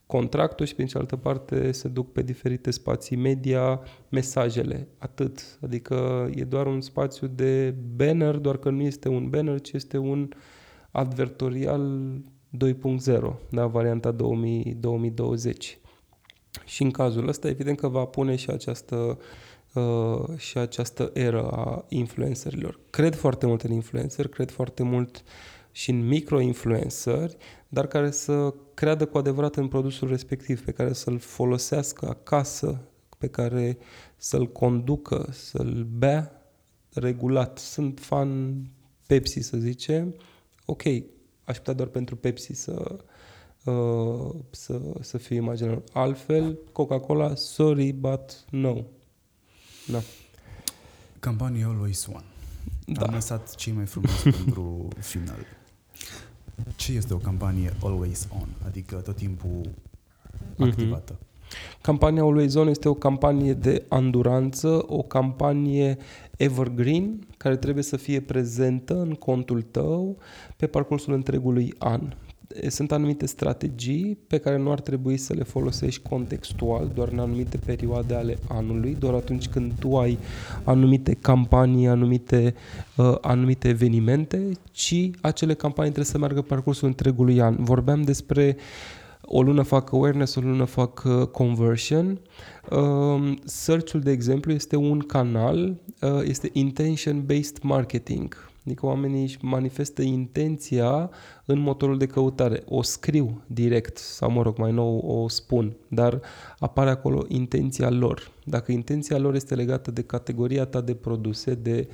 [0.07, 4.87] contractul și, prin cealaltă parte, se duc pe diferite spații media mesajele.
[4.97, 5.59] Atât.
[5.63, 9.97] Adică e doar un spațiu de banner, doar că nu este un banner, ci este
[9.97, 10.29] un
[10.91, 12.11] advertorial
[12.65, 13.19] 2.0,
[13.49, 15.79] da, varianta 2000, 2020.
[16.65, 19.17] Și în cazul ăsta, evident că va pune și această
[19.73, 22.79] uh, și această eră a influencerilor.
[22.89, 25.23] Cred foarte mult în influencer, cred foarte mult
[25.77, 27.37] și în micro-influenceri,
[27.67, 32.81] dar care să creadă cu adevărat în produsul respectiv, pe care să-l folosească acasă,
[33.17, 33.77] pe care
[34.15, 36.31] să-l conducă, să-l bea
[36.93, 37.57] regulat.
[37.57, 38.61] Sunt fan
[39.07, 40.15] Pepsi, să zicem.
[40.65, 40.83] Ok,
[41.43, 42.97] aș putea doar pentru Pepsi să,
[43.63, 45.81] uh, să, să fiu imaginar.
[45.93, 48.75] Altfel, Coca-Cola, sorry, but no.
[49.87, 49.99] Da.
[51.19, 52.25] Campanie Always One.
[52.85, 53.05] Da.
[53.05, 55.56] Am lăsat cei mai frumoși pentru final.
[56.75, 59.61] Ce este o campanie always on, adică tot timpul
[60.55, 60.63] mhm.
[60.63, 61.13] activată?
[61.13, 61.25] Mm-hmm.
[61.81, 65.97] Campania Always On este o campanie de anduranță, o campanie
[66.37, 70.17] evergreen care trebuie să fie prezentă în contul tău
[70.55, 72.13] pe parcursul întregului an
[72.67, 77.59] sunt anumite strategii pe care nu ar trebui să le folosești contextual, doar în anumite
[77.65, 80.17] perioade ale anului, doar atunci când tu ai
[80.63, 82.53] anumite campanii, anumite,
[82.95, 87.55] uh, anumite evenimente, ci acele campanii trebuie să meargă parcursul întregului an.
[87.59, 88.57] Vorbeam despre
[89.21, 92.19] o lună fac awareness, o lună fac uh, conversion.
[92.71, 100.01] Uh, search-ul, de exemplu, este un canal, uh, este intention-based marketing Adică oamenii își manifestă
[100.01, 101.09] intenția
[101.45, 102.63] în motorul de căutare.
[102.65, 106.21] O scriu direct sau, mă rog, mai nou o spun, dar
[106.59, 108.31] apare acolo intenția lor.
[108.43, 111.87] Dacă intenția lor este legată de categoria ta de produse, de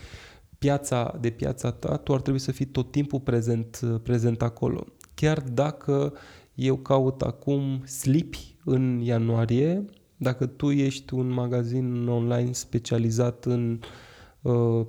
[0.58, 4.86] piața, de piața ta, tu ar trebui să fii tot timpul prezent, prezent acolo.
[5.14, 6.14] Chiar dacă
[6.56, 9.86] eu caut acum slipi în ianuarie,
[10.18, 14.13] dacă tu ești un magazin online specializat în uh, uh,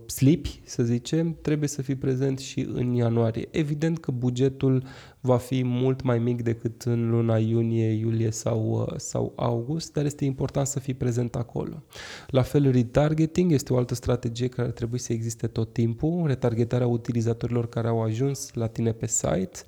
[0.06, 3.48] slipi, să zicem, trebuie să fii prezent și în ianuarie.
[3.50, 4.84] Evident că bugetul
[5.20, 10.04] va fi mult mai mic decât în luna iunie, iulie sau, uh, sau august, dar
[10.04, 11.82] este important să fii prezent acolo.
[12.26, 17.68] La fel, retargeting este o altă strategie care trebuie să existe tot timpul, retargetarea utilizatorilor
[17.68, 19.58] care au ajuns la tine pe site,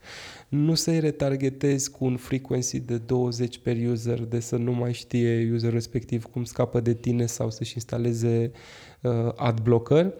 [0.48, 5.50] nu să-i retargetezi cu un frequency de 20 per user, de să nu mai știe
[5.52, 8.60] user respectiv cum scapă de tine sau să-și instaleze uh,
[9.36, 10.12] adblocker,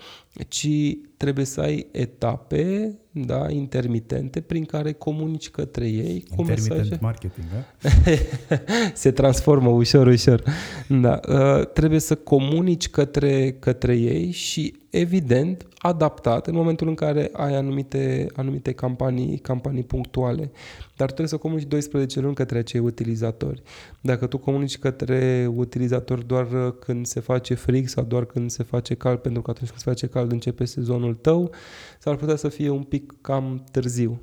[0.49, 0.69] ci
[1.17, 6.99] trebuie să ai etape da, intermitente prin care comunici către ei cu Intermittent mesaje.
[7.01, 7.91] marketing, da?
[8.95, 10.43] Se transformă ușor, ușor.
[10.89, 17.31] Da, uh, trebuie să comunici către, către ei și evident adaptat în momentul în care
[17.33, 20.51] ai anumite, anumite campanii, campanii punctuale.
[20.97, 23.63] Dar trebuie să comunici 12 luni către acei utilizatori.
[24.01, 28.95] Dacă tu comunici către utilizatori doar când se face frig sau doar când se face
[28.95, 31.55] cald, pentru că atunci când se face cald începe sezonul tău,
[31.99, 34.21] s-ar putea să fie un pic cam târziu.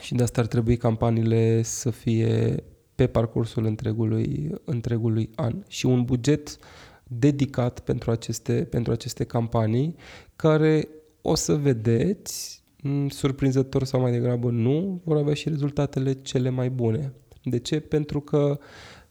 [0.00, 2.64] Și de asta ar trebui campaniile să fie
[2.94, 5.62] pe parcursul întregului, întregului an.
[5.68, 6.58] Și un buget
[7.04, 9.94] dedicat pentru aceste, pentru aceste campanii,
[10.36, 10.88] care
[11.22, 12.64] o să vedeți,
[13.08, 17.12] surprinzător sau mai degrabă nu, vor avea și rezultatele cele mai bune.
[17.42, 17.80] De ce?
[17.80, 18.58] Pentru că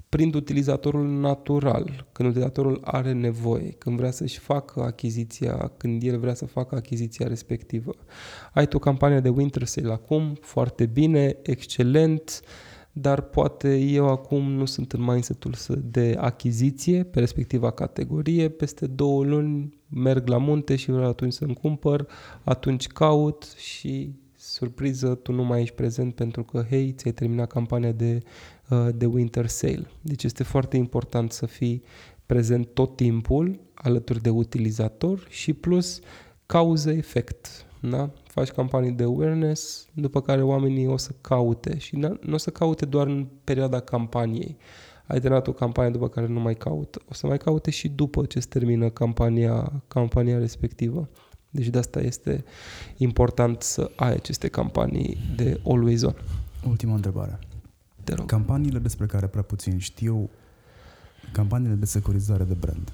[0.09, 6.33] prind utilizatorul natural, când utilizatorul are nevoie, când vrea să-și facă achiziția, când el vrea
[6.33, 7.91] să facă achiziția respectivă.
[8.53, 12.41] Ai tu campania de Winter Sale acum, foarte bine, excelent,
[12.91, 19.23] dar poate eu acum nu sunt în mindset-ul de achiziție pe respectiva categorie, peste două
[19.23, 22.07] luni merg la munte și vreau atunci să-mi cumpăr,
[22.43, 27.91] atunci caut și surpriză, tu nu mai ești prezent pentru că, hei, ți-ai terminat campania
[27.91, 28.23] de,
[28.69, 29.87] uh, de winter sale.
[30.01, 31.83] Deci este foarte important să fii
[32.25, 35.99] prezent tot timpul alături de utilizator și plus
[36.45, 37.65] cauză-efect.
[37.79, 38.09] Da?
[38.27, 42.85] Faci campanii de awareness, după care oamenii o să caute și nu o să caute
[42.85, 44.57] doar în perioada campaniei.
[45.07, 47.01] Ai terminat o campanie după care nu mai caută.
[47.09, 51.09] O să mai caute și după ce se termină campania, campania respectivă.
[51.49, 52.43] Deci de asta este
[52.97, 56.15] important să ai aceste campanii de always on.
[56.67, 57.39] Ultima întrebare.
[58.03, 58.25] Te rog.
[58.25, 60.29] Campaniile despre care prea puțin știu,
[61.31, 62.93] campaniile de securizare de brand.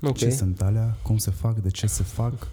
[0.00, 0.12] Okay.
[0.12, 0.96] Ce sunt alea?
[1.02, 1.56] Cum se fac?
[1.56, 2.48] De ce se fac?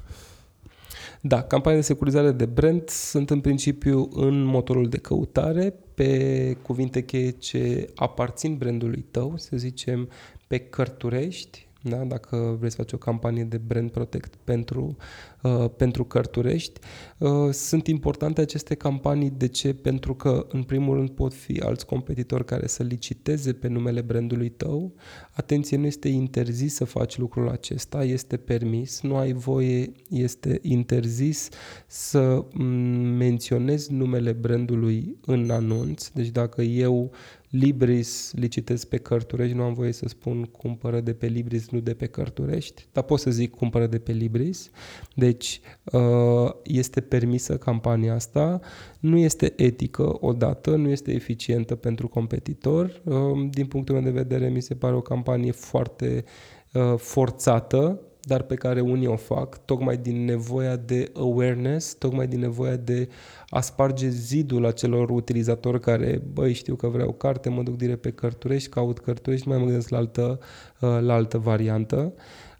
[1.27, 7.03] Da, campanii de securizare de brand sunt în principiu în motorul de căutare pe cuvinte
[7.03, 10.09] cheie ce aparțin brandului tău, să zicem
[10.47, 12.03] pe cărturești, da?
[12.03, 14.95] dacă vrei să faci o campanie de brand protect pentru,
[15.41, 16.79] uh, pentru cărturești.
[17.17, 19.29] Uh, sunt importante aceste campanii.
[19.29, 19.73] De ce?
[19.73, 24.49] Pentru că, în primul rând, pot fi alți competitori care să liciteze pe numele brandului
[24.49, 24.93] tău.
[25.31, 31.49] Atenție, nu este interzis să faci lucrul acesta, este permis, nu ai voie, este interzis
[31.87, 32.65] să mm,
[33.17, 36.07] menționezi numele brandului în anunț.
[36.07, 37.11] Deci dacă eu
[37.57, 41.93] Libris licitez pe Cărturești, nu am voie să spun cumpără de pe Libris, nu de
[41.93, 44.69] pe Cărturești, dar pot să zic cumpără de pe Libris.
[45.15, 48.59] Deci uh, este permisă campania asta,
[48.99, 53.01] nu este etică odată, nu este eficientă pentru competitor.
[53.03, 56.23] Uh, din punctul meu de vedere mi se pare o campanie foarte
[56.73, 62.39] uh, forțată, dar pe care unii o fac, tocmai din nevoia de awareness, tocmai din
[62.39, 63.09] nevoia de
[63.49, 68.11] a sparge zidul acelor utilizatori care, băi, știu că vreau carte, mă duc direct pe
[68.11, 70.39] Cărturești, caut Cărturești, mai mă gândesc la altă,
[70.81, 72.13] uh, la altă variantă.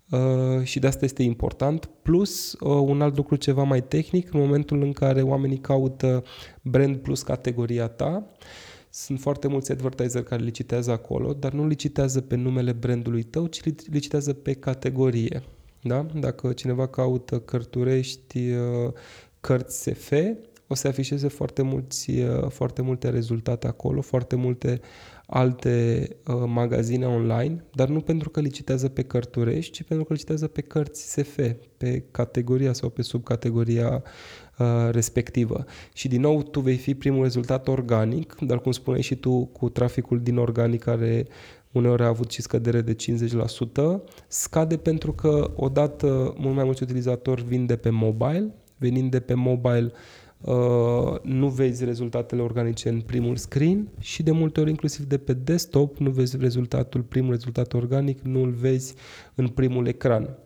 [0.09, 1.89] Uh, și de asta este important.
[2.01, 6.23] Plus, uh, un alt lucru ceva mai tehnic, în momentul în care oamenii caută
[6.61, 8.31] brand plus categoria ta,
[8.89, 13.61] sunt foarte mulți advertiser care licitează acolo, dar nu licitează pe numele brandului tău, ci
[13.89, 15.43] licitează pe categorie.
[15.87, 16.05] Da?
[16.13, 18.91] Dacă cineva caută cărturești, uh,
[19.39, 20.11] cărți SF,
[20.67, 24.79] o să afișeze foarte, mulți, uh, foarte multe rezultate acolo, foarte multe
[25.25, 30.47] alte uh, magazine online, dar nu pentru că licitează pe cărturești, ci pentru că licitează
[30.47, 31.39] pe cărți SF,
[31.77, 34.03] pe categoria sau pe subcategoria
[34.57, 35.65] uh, respectivă.
[35.93, 39.69] Și din nou, tu vei fi primul rezultat organic, dar cum spuneai și tu, cu
[39.69, 41.27] traficul din organic care
[41.77, 47.43] uneori a avut și scădere de 50%, scade pentru că odată mult mai mulți utilizatori
[47.43, 49.91] vin de pe mobile, venind de pe mobile
[50.45, 55.33] Uh, nu vezi rezultatele organice în primul screen și de multe ori inclusiv de pe
[55.33, 58.95] desktop nu vezi rezultatul, primul rezultat organic, nu îl vezi
[59.35, 60.37] în primul ecran.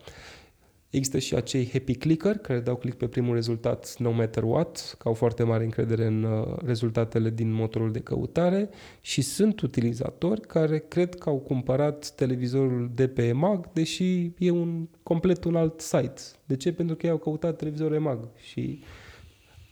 [0.90, 5.08] Există și acei happy clicker care dau click pe primul rezultat no matter what, că
[5.08, 8.68] au foarte mare încredere în uh, rezultatele din motorul de căutare
[9.00, 14.88] și sunt utilizatori care cred că au cumpărat televizorul de pe EMAG, deși e un
[15.02, 16.20] complet un alt site.
[16.44, 16.72] De ce?
[16.72, 18.82] Pentru că ei au căutat televizorul EMAG și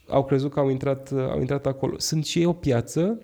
[0.08, 1.98] au crezut că au intrat, au intrat acolo.
[1.98, 3.18] Sunt și ei o piață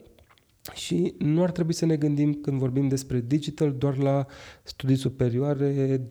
[0.72, 4.26] și nu ar trebui să ne gândim când vorbim despre digital doar la
[4.62, 6.06] studii superioare, 25-30,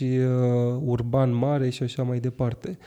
[0.00, 2.78] uh, urban mare și așa mai departe.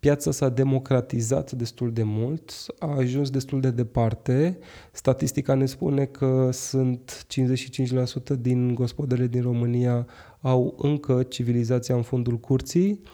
[0.00, 4.58] Piața s-a democratizat destul de mult, a ajuns destul de departe.
[4.92, 10.06] Statistica ne spune că sunt 55% din gospodele din România
[10.40, 12.90] au încă civilizația în fundul curții.
[12.90, 13.08] Uh,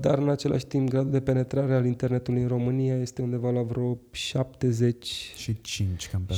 [0.00, 3.98] dar în același timp gradul de penetrare al internetului în România este undeva la vreo
[4.10, 6.34] 70 și 5 cam pe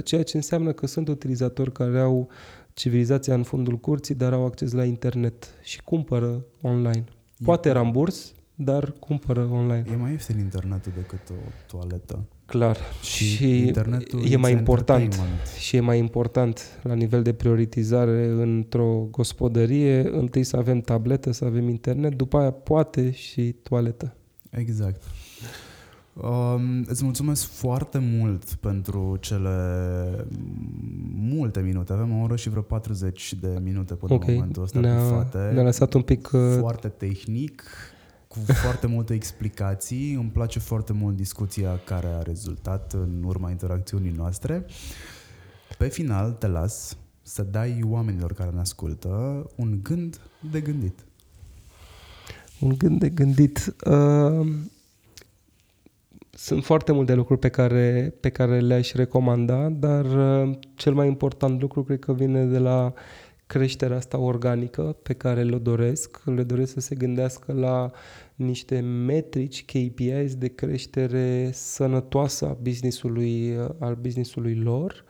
[0.00, 2.28] 75%, ceea ce înseamnă că sunt utilizatori care au
[2.72, 7.04] civilizația în fundul curții, dar au acces la internet și cumpără online.
[7.44, 9.84] Poate ramburs, dar cumpără online.
[9.92, 12.24] E mai ieftin internetul decât o toaletă.
[12.54, 12.76] Clar.
[13.02, 15.20] Și, și internetul e mai important
[15.58, 21.44] și e mai important la nivel de prioritizare într-o gospodărie, întâi să avem tabletă, să
[21.44, 24.14] avem internet, după aia poate și toaletă.
[24.50, 25.02] Exact.
[26.12, 29.50] Um, îți mulțumesc foarte mult pentru cele
[31.14, 31.92] multe minute.
[31.92, 34.28] Avem o oră și vreo 40 de minute până okay.
[34.28, 36.30] în momentul ăsta ne-a, ne-a lăsat un pic...
[36.32, 36.40] Uh...
[36.58, 37.62] Foarte tehnic
[38.34, 40.12] cu foarte multe explicații.
[40.12, 44.66] Îmi place foarte mult discuția care a rezultat în urma interacțiunii noastre.
[45.78, 50.20] Pe final te las să dai oamenilor care ne ascultă un gând
[50.50, 50.98] de gândit.
[52.60, 53.74] Un gând de gândit.
[53.86, 54.46] Uh,
[56.30, 61.60] sunt foarte multe lucruri pe care, pe care le-aș recomanda, dar uh, cel mai important
[61.60, 62.92] lucru cred că vine de la
[63.46, 66.22] creșterea asta organică pe care le doresc.
[66.24, 67.90] Le doresc să se gândească la
[68.34, 75.04] niște metrici, KPIs de creștere sănătoasă a businessului, al businessului lor,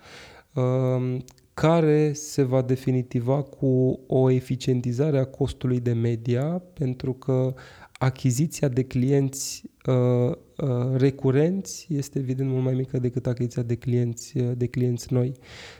[0.54, 1.24] um,
[1.54, 7.54] care se va definitiva cu o eficientizare a costului de media, pentru că
[7.92, 14.38] achiziția de clienți uh, uh, recurenți este evident mult mai mică decât achiziția de clienți,
[14.38, 15.32] uh, de clienți noi.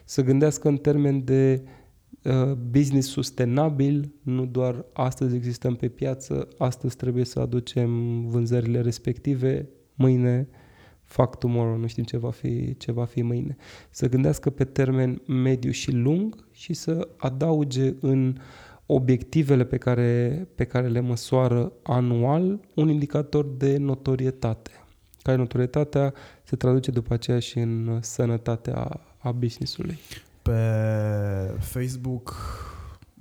[0.04, 1.83] Să gândească în termen de Uh,
[2.70, 10.48] business sustenabil, nu doar astăzi existăm pe piață, astăzi trebuie să aducem vânzările respective, mâine
[11.04, 13.56] fac tomorrow, nu știm ce va fi, ce va fi mâine.
[13.90, 18.36] Să gândească pe termen mediu și lung și să adauge în
[18.86, 24.70] obiectivele pe care, pe care le măsoară anual un indicator de notorietate,
[25.22, 29.98] care notorietatea se traduce după aceea și în sănătatea a business-ului.
[30.44, 32.36] Pe Facebook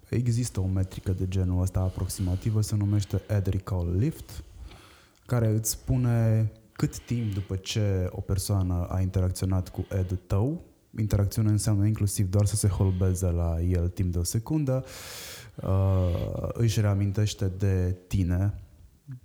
[0.10, 4.44] există o metrică de genul ăsta aproximativă, se numește Ad Recall Lift,
[5.26, 10.62] care îți spune cât timp după ce o persoană a interacționat cu ad tău,
[11.00, 14.84] interacțiunea înseamnă inclusiv doar să se holbeze la el timp de o secundă,
[15.56, 18.54] uh, își reamintește de tine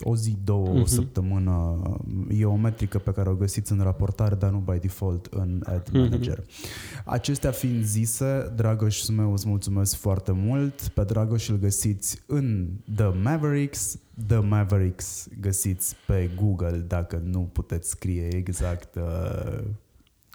[0.02, 0.74] o zi, două, uh-huh.
[0.74, 0.86] o mhm.
[0.86, 1.82] săptămână.
[2.30, 5.88] E o metrică pe care o găsiți în raportare, dar nu by default în Ad
[5.92, 5.98] mhm.
[5.98, 6.40] Manager.
[6.40, 7.05] Uh-huh.
[7.05, 10.88] Acestea fiind zise, Dragoș meu îți mulțumesc foarte mult.
[10.88, 13.98] Pe Dragoș îl găsiți în The Mavericks.
[14.26, 19.64] The Mavericks găsiți pe Google dacă nu puteți scrie exact uh,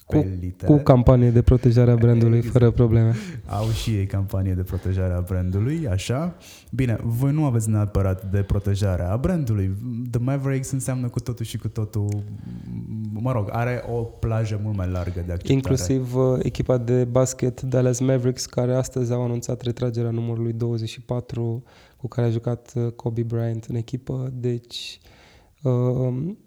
[0.05, 0.25] cu,
[0.65, 2.53] cu campanie de protejare a brandului, exact.
[2.53, 3.13] fără probleme.
[3.45, 6.35] Au și ei campanie de protejare a brandului, așa.
[6.71, 9.75] Bine, voi nu aveți neapărat de protejare a brandului.
[10.11, 12.23] The Mavericks înseamnă cu totul și cu totul,
[13.13, 15.53] mă rog, are o plajă mult mai largă de acceptare.
[15.53, 21.63] Inclusiv uh, echipa de basket Dallas Mavericks, care astăzi au anunțat retragerea numărului 24
[21.97, 25.12] cu care a jucat uh, Kobe Bryant în echipă, deci Ehm,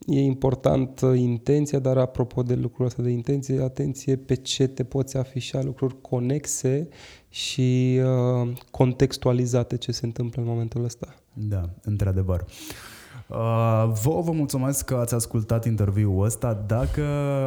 [0.06, 5.16] e important intenția, dar apropo de lucrul ăsta de intenție, atenție pe ce te poți
[5.16, 6.88] afișa, lucruri conexe
[7.28, 11.14] și uh, contextualizate ce se întâmplă în momentul ăsta.
[11.32, 12.40] Da, într-adevăr.
[13.28, 16.64] Uh, vă vă mulțumesc că ați ascultat interviul ăsta.
[16.66, 17.02] Dacă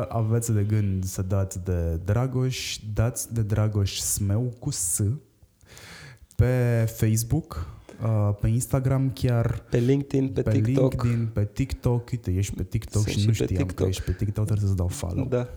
[0.10, 5.02] aveți de gând să dați de Dragoș, dați de Dragoș Smeu cu S
[6.36, 9.64] pe Facebook, Uh, pe Instagram chiar.
[9.70, 11.04] Pe LinkedIn, pe, pe TikTok.
[11.04, 12.10] LinkedIn, pe TikTok.
[12.12, 13.76] Uite, ești pe TikTok Sunt și nu știam TikTok.
[13.76, 15.26] că ești pe TikTok, trebuie să-ți dau follow.
[15.26, 15.48] Da.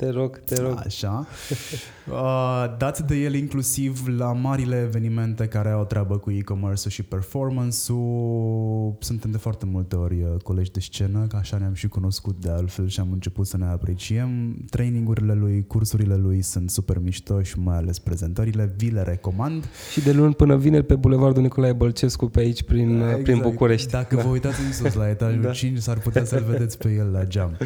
[0.00, 0.82] Te rog, te rog.
[0.84, 1.26] Așa.
[2.10, 8.96] Uh, dați de el inclusiv la marile evenimente care au treabă cu e-commerce și performance-ul.
[8.98, 12.50] Suntem de foarte multe ori uh, colegi de scenă, că așa ne-am și cunoscut de
[12.50, 14.56] altfel și am început să ne apreciem.
[14.70, 18.74] Trainingurile lui, cursurile lui sunt super mișto și mai ales prezentările.
[18.76, 19.64] Vi le recomand.
[19.92, 23.22] Și de luni până vineri pe Bulevardul Nicolae Bălcescu pe aici prin, exact.
[23.22, 23.90] prin București.
[23.90, 24.22] Dacă da.
[24.22, 25.50] vă uitați în sus la etajul da.
[25.50, 27.56] 5 s-ar putea să-l vedeți pe el la geam.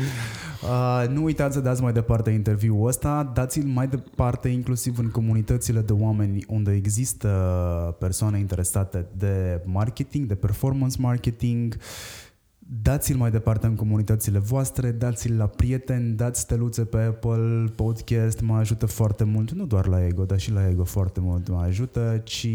[0.64, 5.80] Uh, nu uitați să dați mai departe interviul ăsta, dați-l mai departe inclusiv în comunitățile
[5.80, 7.28] de oameni unde există
[7.98, 11.76] persoane interesate de marketing, de performance marketing,
[12.82, 18.56] dați-l mai departe în comunitățile voastre, dați-l la prieteni, dați steluțe pe Apple Podcast, mă
[18.56, 22.20] ajută foarte mult, nu doar la Ego, dar și la Ego foarte mult mă ajută,
[22.24, 22.48] ci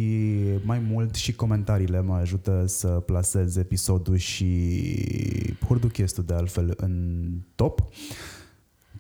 [0.64, 4.74] mai mult și comentariile mă ajută să plasez episodul și
[5.68, 7.26] Hurduchestul de altfel în
[7.56, 7.82] top.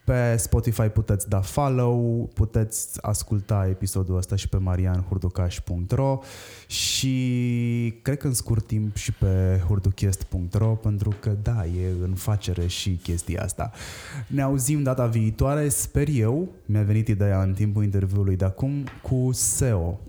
[0.10, 6.20] Pe Spotify puteți da follow, puteți asculta episodul ăsta și pe marianhurducaș.ro
[6.68, 12.68] și cred că în scurt timp și pe hurduchest.ro pentru că da, e în facere
[12.68, 13.72] și chestia asta.
[14.28, 19.30] Ne auzim data viitoare, sper eu, mi-a venit ideea în timpul interviului de acum, cu
[19.32, 20.00] SEO.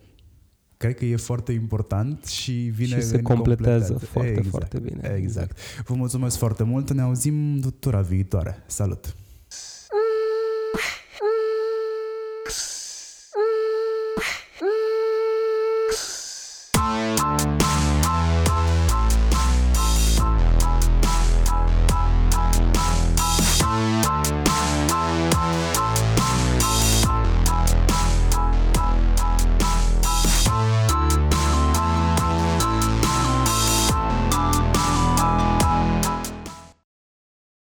[0.76, 4.08] Cred că e foarte important și vine și se în completează completat.
[4.08, 5.14] foarte, exact, foarte bine.
[5.16, 5.58] Exact.
[5.86, 8.62] Vă mulțumesc foarte mult, ne auzim tutura viitoare.
[8.66, 9.14] Salut!